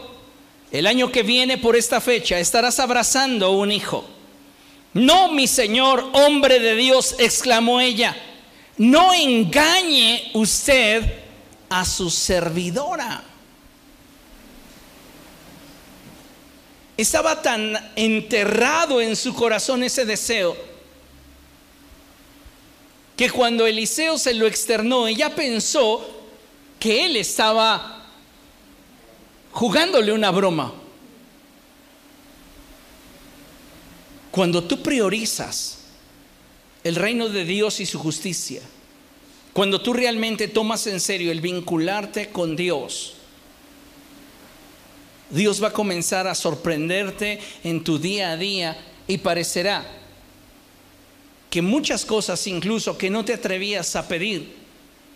el 0.72 0.86
año 0.86 1.12
que 1.12 1.22
viene 1.22 1.58
por 1.58 1.76
esta 1.76 2.00
fecha 2.00 2.38
estarás 2.38 2.80
abrazando 2.80 3.50
un 3.50 3.72
hijo. 3.72 4.06
No, 4.94 5.30
mi 5.32 5.48
señor, 5.48 6.08
hombre 6.14 6.60
de 6.60 6.76
Dios, 6.76 7.14
exclamó 7.18 7.82
ella 7.82 8.16
no 8.78 9.14
engañe 9.14 10.30
usted 10.34 11.02
a 11.68 11.84
su 11.84 12.10
servidora. 12.10 13.22
Estaba 16.96 17.42
tan 17.42 17.92
enterrado 17.94 19.00
en 19.00 19.16
su 19.16 19.34
corazón 19.34 19.82
ese 19.82 20.04
deseo 20.04 20.56
que 23.16 23.30
cuando 23.30 23.66
Eliseo 23.66 24.18
se 24.18 24.34
lo 24.34 24.46
externó, 24.46 25.06
ella 25.06 25.34
pensó 25.34 26.06
que 26.78 27.06
él 27.06 27.16
estaba 27.16 28.04
jugándole 29.52 30.12
una 30.12 30.30
broma. 30.30 30.72
Cuando 34.30 34.62
tú 34.62 34.82
priorizas 34.82 35.75
el 36.86 36.94
reino 36.94 37.28
de 37.28 37.44
Dios 37.44 37.80
y 37.80 37.86
su 37.86 37.98
justicia, 37.98 38.62
cuando 39.52 39.80
tú 39.80 39.92
realmente 39.92 40.46
tomas 40.46 40.86
en 40.86 41.00
serio 41.00 41.32
el 41.32 41.40
vincularte 41.40 42.28
con 42.28 42.54
Dios, 42.54 43.14
Dios 45.30 45.60
va 45.60 45.68
a 45.68 45.72
comenzar 45.72 46.28
a 46.28 46.34
sorprenderte 46.36 47.40
en 47.64 47.82
tu 47.82 47.98
día 47.98 48.30
a 48.30 48.36
día 48.36 48.78
y 49.08 49.18
parecerá 49.18 49.84
que 51.50 51.60
muchas 51.60 52.04
cosas 52.04 52.46
incluso 52.46 52.96
que 52.96 53.10
no 53.10 53.24
te 53.24 53.34
atrevías 53.34 53.96
a 53.96 54.06
pedir, 54.06 54.54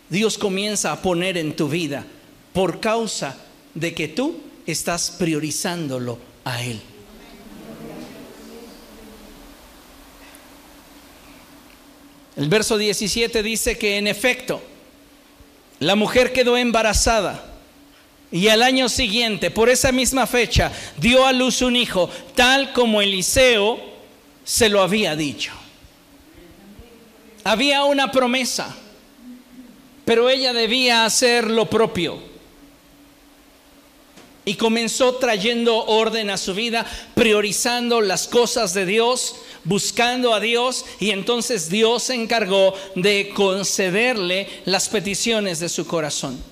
Dios 0.08 0.38
comienza 0.38 0.90
a 0.90 1.00
poner 1.00 1.38
en 1.38 1.54
tu 1.54 1.68
vida 1.68 2.04
por 2.52 2.80
causa 2.80 3.38
de 3.74 3.94
que 3.94 4.08
tú 4.08 4.40
estás 4.66 5.12
priorizándolo 5.12 6.18
a 6.44 6.64
Él. 6.64 6.80
El 12.40 12.48
verso 12.48 12.78
17 12.78 13.42
dice 13.42 13.76
que 13.76 13.98
en 13.98 14.06
efecto, 14.06 14.62
la 15.78 15.94
mujer 15.94 16.32
quedó 16.32 16.56
embarazada 16.56 17.44
y 18.32 18.48
al 18.48 18.62
año 18.62 18.88
siguiente, 18.88 19.50
por 19.50 19.68
esa 19.68 19.92
misma 19.92 20.26
fecha, 20.26 20.72
dio 20.96 21.26
a 21.26 21.34
luz 21.34 21.60
un 21.60 21.76
hijo, 21.76 22.08
tal 22.34 22.72
como 22.72 23.02
Eliseo 23.02 23.78
se 24.42 24.70
lo 24.70 24.80
había 24.80 25.16
dicho. 25.16 25.52
Había 27.44 27.84
una 27.84 28.10
promesa, 28.10 28.74
pero 30.06 30.30
ella 30.30 30.54
debía 30.54 31.04
hacer 31.04 31.50
lo 31.50 31.68
propio. 31.68 32.29
Y 34.44 34.54
comenzó 34.54 35.16
trayendo 35.16 35.84
orden 35.84 36.30
a 36.30 36.38
su 36.38 36.54
vida, 36.54 36.86
priorizando 37.14 38.00
las 38.00 38.26
cosas 38.26 38.72
de 38.74 38.86
Dios, 38.86 39.36
buscando 39.64 40.34
a 40.34 40.40
Dios 40.40 40.84
y 40.98 41.10
entonces 41.10 41.68
Dios 41.68 42.04
se 42.04 42.14
encargó 42.14 42.74
de 42.94 43.30
concederle 43.34 44.48
las 44.64 44.88
peticiones 44.88 45.60
de 45.60 45.68
su 45.68 45.86
corazón. 45.86 46.42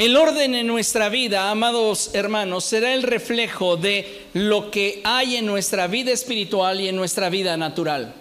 El 0.00 0.16
orden 0.16 0.54
en 0.54 0.66
nuestra 0.66 1.10
vida, 1.10 1.50
amados 1.50 2.12
hermanos, 2.14 2.64
será 2.64 2.94
el 2.94 3.02
reflejo 3.02 3.76
de 3.76 4.22
lo 4.32 4.70
que 4.70 5.02
hay 5.04 5.36
en 5.36 5.44
nuestra 5.44 5.88
vida 5.88 6.10
espiritual 6.10 6.80
y 6.80 6.88
en 6.88 6.96
nuestra 6.96 7.28
vida 7.28 7.58
natural. 7.58 8.14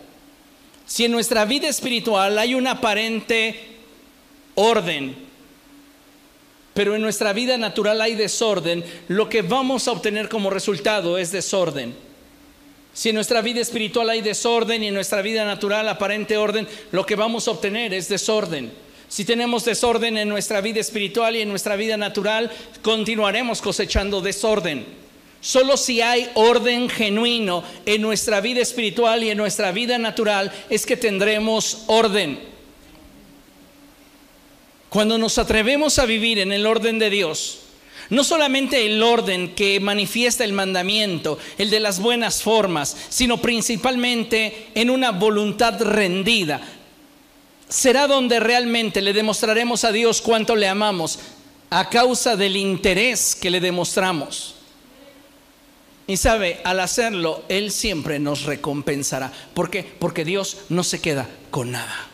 Si 0.85 1.05
en 1.05 1.13
nuestra 1.13 1.45
vida 1.45 1.69
espiritual 1.69 2.37
hay 2.37 2.53
un 2.53 2.67
aparente 2.67 3.77
orden, 4.55 5.28
pero 6.73 6.95
en 6.95 7.01
nuestra 7.01 7.33
vida 7.33 7.57
natural 7.57 8.01
hay 8.01 8.15
desorden, 8.15 8.83
lo 9.07 9.27
que 9.29 9.41
vamos 9.41 9.87
a 9.87 9.91
obtener 9.91 10.29
como 10.29 10.49
resultado 10.49 11.17
es 11.17 11.31
desorden. 11.31 11.93
Si 12.93 13.09
en 13.09 13.15
nuestra 13.15 13.41
vida 13.41 13.61
espiritual 13.61 14.09
hay 14.09 14.21
desorden 14.21 14.83
y 14.83 14.87
en 14.87 14.93
nuestra 14.93 15.21
vida 15.21 15.45
natural 15.45 15.87
aparente 15.87 16.37
orden, 16.37 16.67
lo 16.91 17.05
que 17.05 17.15
vamos 17.15 17.47
a 17.47 17.51
obtener 17.51 17.93
es 17.93 18.09
desorden. 18.09 18.71
Si 19.07 19.25
tenemos 19.25 19.65
desorden 19.65 20.17
en 20.17 20.29
nuestra 20.29 20.61
vida 20.61 20.79
espiritual 20.79 21.35
y 21.35 21.41
en 21.41 21.49
nuestra 21.49 21.75
vida 21.75 21.97
natural, 21.97 22.51
continuaremos 22.81 23.61
cosechando 23.61 24.21
desorden. 24.21 24.85
Solo 25.41 25.77
si 25.77 26.01
hay 26.01 26.29
orden 26.33 26.89
genuino 26.89 27.63
en 27.85 28.01
nuestra 28.01 28.41
vida 28.41 28.61
espiritual 28.61 29.23
y 29.23 29.29
en 29.29 29.37
nuestra 29.37 29.71
vida 29.71 29.97
natural 29.97 30.51
es 30.69 30.85
que 30.85 30.97
tendremos 30.97 31.83
orden. 31.87 32.48
Cuando 34.89 35.17
nos 35.17 35.37
atrevemos 35.37 35.99
a 35.99 36.05
vivir 36.05 36.39
en 36.39 36.51
el 36.51 36.65
orden 36.65 36.97
de 36.99 37.09
Dios, 37.09 37.59
no 38.09 38.23
solamente 38.23 38.85
el 38.85 39.01
orden 39.03 39.53
que 39.53 39.79
manifiesta 39.79 40.43
el 40.43 40.53
mandamiento, 40.53 41.37
el 41.57 41.69
de 41.69 41.79
las 41.79 41.99
buenas 41.99 42.41
formas, 42.41 42.97
sino 43.09 43.39
principalmente 43.39 44.67
en 44.73 44.89
una 44.89 45.11
voluntad 45.11 45.79
rendida, 45.79 46.59
será 47.67 48.07
donde 48.07 48.39
realmente 48.39 49.01
le 49.01 49.13
demostraremos 49.13 49.83
a 49.83 49.91
Dios 49.91 50.21
cuánto 50.21 50.55
le 50.55 50.67
amamos 50.67 51.19
a 51.69 51.87
causa 51.89 52.35
del 52.35 52.57
interés 52.57 53.35
que 53.35 53.51
le 53.51 53.59
demostramos. 53.59 54.55
Y 56.07 56.17
sabe, 56.17 56.59
al 56.63 56.79
hacerlo, 56.79 57.43
Él 57.49 57.71
siempre 57.71 58.17
nos 58.17 58.41
recompensará. 58.45 59.31
¿Por 59.53 59.69
qué? 59.69 59.83
Porque 59.83 60.25
Dios 60.25 60.57
no 60.69 60.83
se 60.83 60.99
queda 60.99 61.29
con 61.51 61.69
nada. 61.69 62.08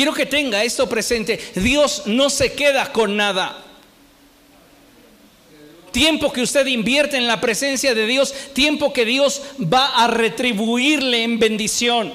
Quiero 0.00 0.14
que 0.14 0.24
tenga 0.24 0.64
esto 0.64 0.88
presente. 0.88 1.38
Dios 1.56 2.04
no 2.06 2.30
se 2.30 2.54
queda 2.54 2.90
con 2.90 3.18
nada. 3.18 3.62
Tiempo 5.92 6.32
que 6.32 6.40
usted 6.40 6.66
invierte 6.68 7.18
en 7.18 7.26
la 7.26 7.38
presencia 7.38 7.94
de 7.94 8.06
Dios, 8.06 8.32
tiempo 8.54 8.94
que 8.94 9.04
Dios 9.04 9.42
va 9.60 10.02
a 10.02 10.06
retribuirle 10.06 11.22
en 11.22 11.38
bendición. 11.38 12.14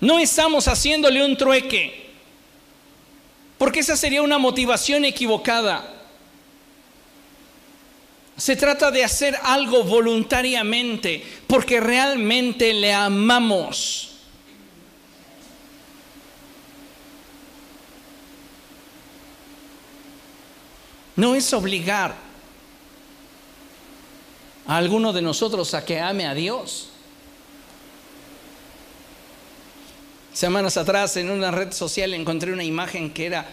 No 0.00 0.20
estamos 0.20 0.68
haciéndole 0.68 1.24
un 1.24 1.36
trueque, 1.36 2.10
porque 3.58 3.80
esa 3.80 3.96
sería 3.96 4.22
una 4.22 4.38
motivación 4.38 5.04
equivocada. 5.04 5.92
Se 8.36 8.54
trata 8.54 8.92
de 8.92 9.02
hacer 9.02 9.36
algo 9.42 9.82
voluntariamente 9.82 11.24
porque 11.48 11.80
realmente 11.80 12.72
le 12.72 12.92
amamos. 12.92 14.09
No 21.20 21.34
es 21.34 21.52
obligar 21.52 22.14
a 24.66 24.76
alguno 24.78 25.12
de 25.12 25.20
nosotros 25.20 25.74
a 25.74 25.84
que 25.84 26.00
ame 26.00 26.26
a 26.26 26.32
Dios. 26.32 26.88
Semanas 30.32 30.78
atrás 30.78 31.18
en 31.18 31.28
una 31.28 31.50
red 31.50 31.72
social 31.72 32.14
encontré 32.14 32.54
una 32.54 32.64
imagen 32.64 33.12
que 33.12 33.26
era 33.26 33.46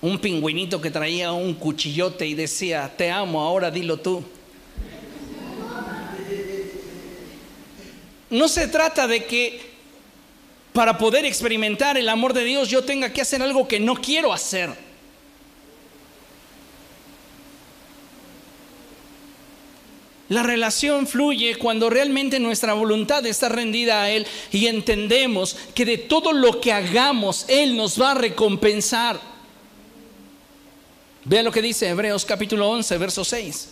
un 0.00 0.18
pingüinito 0.18 0.80
que 0.80 0.90
traía 0.90 1.30
un 1.30 1.54
cuchillote 1.54 2.26
y 2.26 2.34
decía, 2.34 2.92
te 2.96 3.12
amo, 3.12 3.42
ahora 3.42 3.70
dilo 3.70 4.00
tú. 4.00 4.24
No 8.28 8.48
se 8.48 8.66
trata 8.66 9.06
de 9.06 9.24
que 9.24 9.70
para 10.72 10.98
poder 10.98 11.24
experimentar 11.26 11.96
el 11.96 12.08
amor 12.08 12.32
de 12.32 12.42
Dios 12.42 12.68
yo 12.68 12.82
tenga 12.82 13.12
que 13.12 13.20
hacer 13.20 13.40
algo 13.40 13.68
que 13.68 13.78
no 13.78 13.94
quiero 13.94 14.32
hacer. 14.32 14.87
La 20.28 20.42
relación 20.42 21.06
fluye 21.06 21.56
cuando 21.56 21.88
realmente 21.88 22.38
nuestra 22.38 22.74
voluntad 22.74 23.24
está 23.24 23.48
rendida 23.48 24.02
a 24.02 24.10
Él 24.10 24.26
y 24.52 24.66
entendemos 24.66 25.56
que 25.74 25.86
de 25.86 25.96
todo 25.96 26.32
lo 26.32 26.60
que 26.60 26.72
hagamos 26.72 27.46
Él 27.48 27.76
nos 27.76 28.00
va 28.00 28.10
a 28.10 28.14
recompensar. 28.14 29.18
Vean 31.24 31.46
lo 31.46 31.52
que 31.52 31.62
dice 31.62 31.88
Hebreos 31.88 32.26
capítulo 32.26 32.68
11, 32.68 32.98
verso 32.98 33.24
6. 33.24 33.68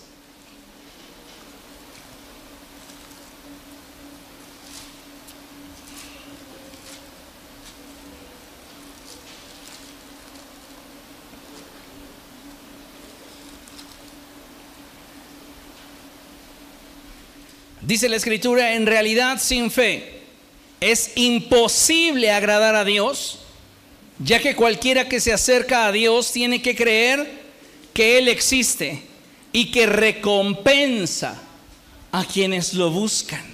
Dice 17.86 18.08
la 18.08 18.16
escritura, 18.16 18.74
en 18.74 18.84
realidad 18.84 19.38
sin 19.40 19.70
fe 19.70 20.14
es 20.80 21.12
imposible 21.14 22.32
agradar 22.32 22.74
a 22.74 22.84
Dios, 22.84 23.38
ya 24.18 24.40
que 24.40 24.56
cualquiera 24.56 25.08
que 25.08 25.20
se 25.20 25.32
acerca 25.32 25.86
a 25.86 25.92
Dios 25.92 26.32
tiene 26.32 26.60
que 26.60 26.74
creer 26.74 27.30
que 27.94 28.18
Él 28.18 28.26
existe 28.26 29.02
y 29.52 29.70
que 29.70 29.86
recompensa 29.86 31.40
a 32.10 32.24
quienes 32.24 32.74
lo 32.74 32.90
buscan. 32.90 33.44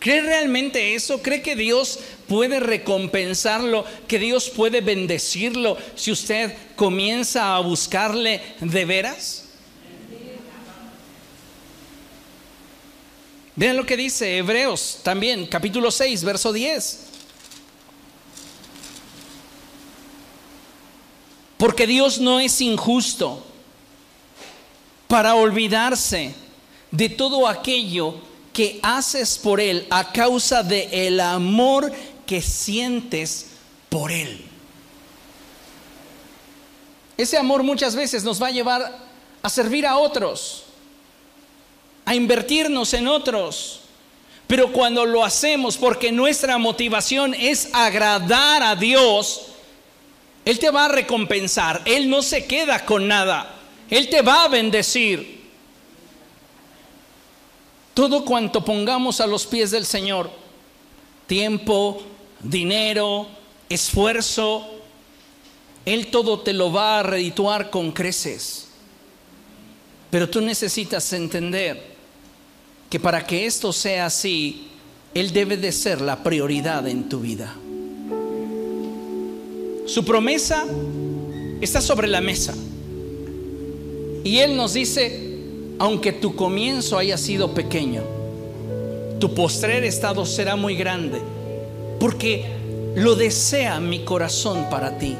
¿Cree 0.00 0.20
realmente 0.20 0.96
eso? 0.96 1.22
¿Cree 1.22 1.42
que 1.42 1.54
Dios 1.54 2.00
puede 2.26 2.58
recompensarlo? 2.58 3.84
¿Que 4.08 4.18
Dios 4.18 4.50
puede 4.50 4.80
bendecirlo 4.80 5.78
si 5.94 6.10
usted 6.10 6.52
comienza 6.74 7.54
a 7.54 7.60
buscarle 7.60 8.42
de 8.60 8.84
veras? 8.84 9.43
Vean 13.56 13.76
lo 13.76 13.86
que 13.86 13.96
dice 13.96 14.38
Hebreos 14.38 14.98
también, 15.02 15.46
capítulo 15.46 15.90
6, 15.90 16.24
verso 16.24 16.52
10. 16.52 17.00
Porque 21.56 21.86
Dios 21.86 22.18
no 22.18 22.40
es 22.40 22.60
injusto 22.60 23.44
para 25.06 25.36
olvidarse 25.36 26.34
de 26.90 27.08
todo 27.08 27.46
aquello 27.46 28.16
que 28.52 28.80
haces 28.82 29.38
por 29.38 29.60
Él 29.60 29.86
a 29.90 30.12
causa 30.12 30.62
de 30.62 31.20
amor 31.20 31.92
que 32.26 32.42
sientes 32.42 33.46
por 33.88 34.10
Él. 34.10 34.44
Ese 37.16 37.38
amor 37.38 37.62
muchas 37.62 37.94
veces 37.94 38.24
nos 38.24 38.42
va 38.42 38.48
a 38.48 38.50
llevar 38.50 38.98
a 39.40 39.48
servir 39.48 39.86
a 39.86 39.96
otros, 39.96 40.63
a 42.04 42.14
invertirnos 42.14 42.94
en 42.94 43.08
otros. 43.08 43.80
Pero 44.46 44.72
cuando 44.72 45.06
lo 45.06 45.24
hacemos 45.24 45.76
porque 45.76 46.12
nuestra 46.12 46.58
motivación 46.58 47.34
es 47.34 47.70
agradar 47.72 48.62
a 48.62 48.76
Dios, 48.76 49.46
él 50.44 50.58
te 50.58 50.70
va 50.70 50.84
a 50.84 50.88
recompensar. 50.88 51.82
Él 51.84 52.10
no 52.10 52.22
se 52.22 52.44
queda 52.44 52.84
con 52.84 53.08
nada. 53.08 53.54
Él 53.88 54.08
te 54.10 54.22
va 54.22 54.44
a 54.44 54.48
bendecir. 54.48 55.42
Todo 57.94 58.24
cuanto 58.24 58.64
pongamos 58.64 59.20
a 59.20 59.26
los 59.26 59.46
pies 59.46 59.70
del 59.70 59.86
Señor, 59.86 60.30
tiempo, 61.28 62.02
dinero, 62.40 63.28
esfuerzo, 63.68 64.68
Él 65.84 66.08
todo 66.08 66.40
te 66.40 66.52
lo 66.52 66.72
va 66.72 66.98
a 66.98 67.02
redituar 67.04 67.70
con 67.70 67.92
creces. 67.92 68.68
Pero 70.10 70.28
tú 70.28 70.40
necesitas 70.40 71.12
entender 71.12 71.93
que 72.94 73.00
para 73.00 73.26
que 73.26 73.44
esto 73.44 73.72
sea 73.72 74.06
así, 74.06 74.68
Él 75.14 75.32
debe 75.32 75.56
de 75.56 75.72
ser 75.72 76.00
la 76.00 76.22
prioridad 76.22 76.86
en 76.86 77.08
tu 77.08 77.18
vida. 77.18 77.52
Su 79.84 80.04
promesa 80.04 80.64
está 81.60 81.80
sobre 81.80 82.06
la 82.06 82.20
mesa. 82.20 82.54
Y 84.22 84.38
Él 84.38 84.56
nos 84.56 84.74
dice, 84.74 85.40
aunque 85.80 86.12
tu 86.12 86.36
comienzo 86.36 86.96
haya 86.96 87.18
sido 87.18 87.52
pequeño, 87.52 88.04
tu 89.18 89.34
postrer 89.34 89.82
estado 89.82 90.24
será 90.24 90.54
muy 90.54 90.76
grande, 90.76 91.20
porque 91.98 92.44
lo 92.94 93.16
desea 93.16 93.80
mi 93.80 94.04
corazón 94.04 94.66
para 94.70 94.98
ti. 94.98 95.16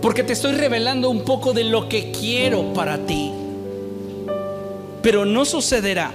Porque 0.00 0.22
te 0.22 0.34
estoy 0.34 0.52
revelando 0.52 1.10
un 1.10 1.24
poco 1.24 1.52
de 1.52 1.64
lo 1.64 1.88
que 1.88 2.12
quiero 2.12 2.72
para 2.72 3.04
ti. 3.04 3.32
Pero 5.02 5.24
no 5.24 5.44
sucederá 5.44 6.12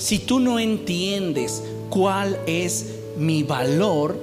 si 0.00 0.18
tú 0.18 0.40
no 0.40 0.58
entiendes 0.58 1.62
cuál 1.90 2.40
es 2.46 2.86
mi 3.18 3.42
valor 3.42 4.18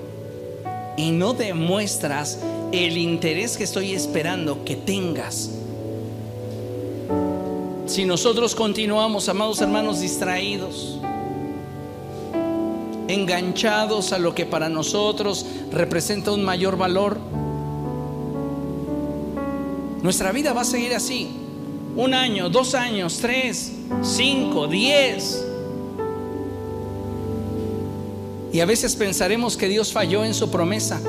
y 0.98 1.12
no 1.12 1.34
demuestras 1.34 2.40
el 2.72 2.98
interés 2.98 3.58
que 3.58 3.64
estoy 3.64 3.94
esperando 3.94 4.66
que 4.66 4.76
tengas. 4.76 5.52
Si 7.86 8.06
nosotros 8.06 8.56
continuamos, 8.56 9.30
amados 9.30 9.62
hermanos, 9.62 10.00
distraídos, 10.00 10.98
enganchados 13.08 14.14
a 14.14 14.18
lo 14.18 14.34
que 14.34 14.48
para 14.48 14.70
nosotros 14.70 15.46
representa 15.72 16.32
un 16.32 16.44
mayor 16.44 16.76
valor, 16.76 17.20
nuestra 20.02 20.32
vida 20.32 20.54
va 20.54 20.62
a 20.62 20.66
seguir 20.66 20.96
así. 20.96 21.30
Un 21.96 22.16
año, 22.16 22.50
dos 22.50 22.74
años, 22.74 23.20
tres, 23.22 23.74
cinco, 24.02 24.68
diez. 24.68 25.47
Y 28.58 28.60
a 28.60 28.66
veces 28.66 28.96
pensaremos 28.96 29.56
que 29.56 29.68
Dios 29.68 29.94
falló 29.94 30.26
en 30.26 30.34
su 30.34 30.50
promesa, 30.50 31.00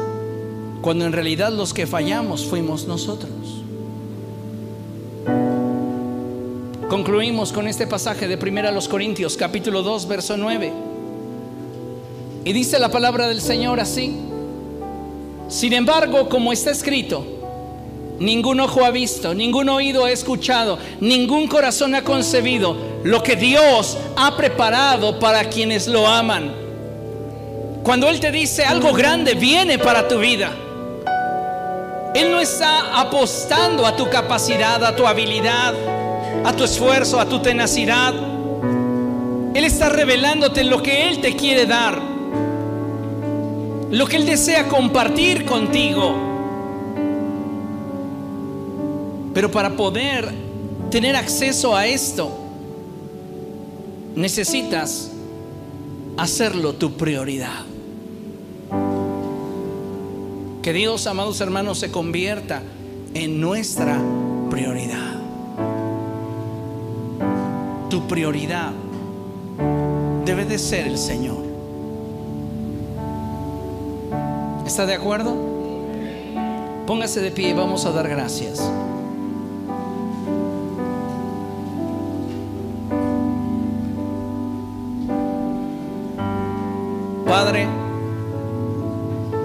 cuando 0.83 1.07
en 1.07 1.15
realidad 1.15 1.51
los 1.51 1.73
que 1.73 1.87
fallamos 1.87 2.45
fuimos 2.45 2.87
nosotros. 2.87 3.31
Concluimos 6.91 7.51
con 7.51 7.67
este 7.67 7.87
pasaje 7.87 8.29
de 8.29 8.37
1 8.37 8.81
Corintios, 8.91 9.39
capítulo 9.39 9.83
2, 9.83 10.09
verso 10.09 10.37
9. 10.37 10.73
Y 12.45 12.53
dice 12.53 12.79
la 12.79 12.91
palabra 12.91 13.27
del 13.27 13.41
Señor 13.41 13.81
así. 13.81 14.15
Sin 15.49 15.73
embargo, 15.73 16.29
como 16.29 16.53
está 16.53 16.71
escrito, 16.71 17.25
ningún 18.19 18.61
ojo 18.61 18.85
ha 18.85 18.91
visto, 18.91 19.33
ningún 19.33 19.71
oído 19.71 20.05
ha 20.05 20.11
escuchado, 20.11 20.79
ningún 21.01 21.49
corazón 21.49 21.95
ha 21.95 22.05
concebido 22.05 22.77
lo 23.05 23.23
que 23.23 23.37
Dios 23.37 23.97
ha 24.17 24.37
preparado 24.37 25.19
para 25.19 25.49
quienes 25.49 25.89
lo 25.89 26.07
aman. 26.07 26.68
Cuando 27.89 28.11
Él 28.11 28.21
te 28.21 28.31
dice 28.31 28.67
algo 28.67 28.93
grande 28.93 29.33
viene 29.33 29.79
para 29.79 30.07
tu 30.07 30.19
vida, 30.19 30.51
Él 32.15 32.31
no 32.31 32.39
está 32.39 33.01
apostando 33.01 33.87
a 33.87 33.97
tu 33.97 34.11
capacidad, 34.11 34.85
a 34.85 34.95
tu 34.95 35.07
habilidad, 35.07 35.73
a 36.45 36.53
tu 36.53 36.65
esfuerzo, 36.65 37.19
a 37.19 37.27
tu 37.27 37.41
tenacidad. 37.41 38.13
Él 39.55 39.65
está 39.65 39.89
revelándote 39.89 40.65
lo 40.65 40.83
que 40.83 41.09
Él 41.09 41.23
te 41.23 41.35
quiere 41.35 41.65
dar, 41.65 41.99
lo 43.91 44.07
que 44.07 44.17
Él 44.17 44.27
desea 44.27 44.69
compartir 44.69 45.47
contigo. 45.47 46.15
Pero 49.33 49.51
para 49.51 49.71
poder 49.71 50.29
tener 50.91 51.17
acceso 51.17 51.75
a 51.75 51.87
esto, 51.87 52.31
necesitas 54.15 55.11
hacerlo 56.19 56.75
tu 56.75 56.93
prioridad. 56.93 57.65
Que 60.69 60.75
Dios, 60.75 61.07
amados 61.07 61.41
hermanos, 61.41 61.79
se 61.79 61.91
convierta 61.91 62.61
en 63.15 63.41
nuestra 63.41 63.99
prioridad 64.51 65.15
tu 67.89 68.07
prioridad 68.07 68.73
debe 70.27 70.45
de 70.45 70.59
ser 70.59 70.87
el 70.87 70.99
Señor. 70.99 71.39
¿Está 74.67 74.85
de 74.85 74.93
acuerdo? 74.93 75.35
Póngase 76.87 77.23
de 77.23 77.31
pie 77.31 77.49
y 77.49 77.55
vamos 77.55 77.87
a 77.87 77.93
dar 77.93 78.07
gracias. 78.07 78.61
Padre, 87.25 87.78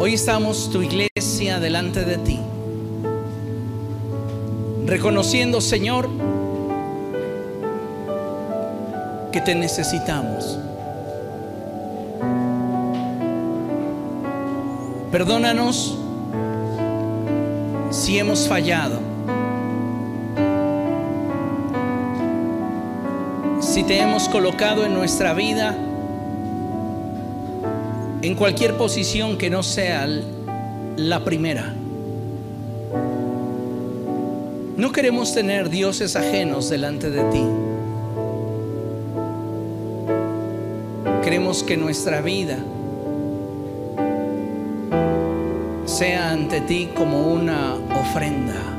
hoy 0.04 0.16
estamos 0.16 0.70
tu 0.70 0.82
iglesia 0.82 1.62
delante 1.62 2.04
de 2.04 2.18
ti, 2.18 2.38
reconociendo, 4.86 5.62
Señor, 5.62 6.10
que 9.32 9.40
te 9.40 9.56
necesitamos. 9.56 10.60
Perdónanos 15.10 15.98
si 17.90 18.20
hemos 18.20 18.50
fallado. 18.50 19.00
Si 23.62 23.84
te 23.86 24.02
hemos 24.02 24.28
colocado 24.28 24.86
en 24.86 24.96
nuestra 24.96 25.34
vida 25.34 25.78
en 28.24 28.36
cualquier 28.36 28.78
posición 28.78 29.38
que 29.38 29.50
no 29.50 29.64
sea 29.64 30.08
la 30.96 31.26
primera. 31.26 31.74
No 34.78 34.92
queremos 34.94 35.34
tener 35.34 35.70
dioses 35.70 36.16
ajenos 36.16 36.70
delante 36.70 37.10
de 37.10 37.22
ti. 37.32 37.44
Queremos 41.22 41.64
que 41.64 41.76
nuestra 41.76 42.22
vida 42.22 42.60
sea 45.86 46.32
ante 46.32 46.62
ti 46.62 46.92
como 46.96 47.28
una 47.28 47.74
ofrenda. 47.74 48.73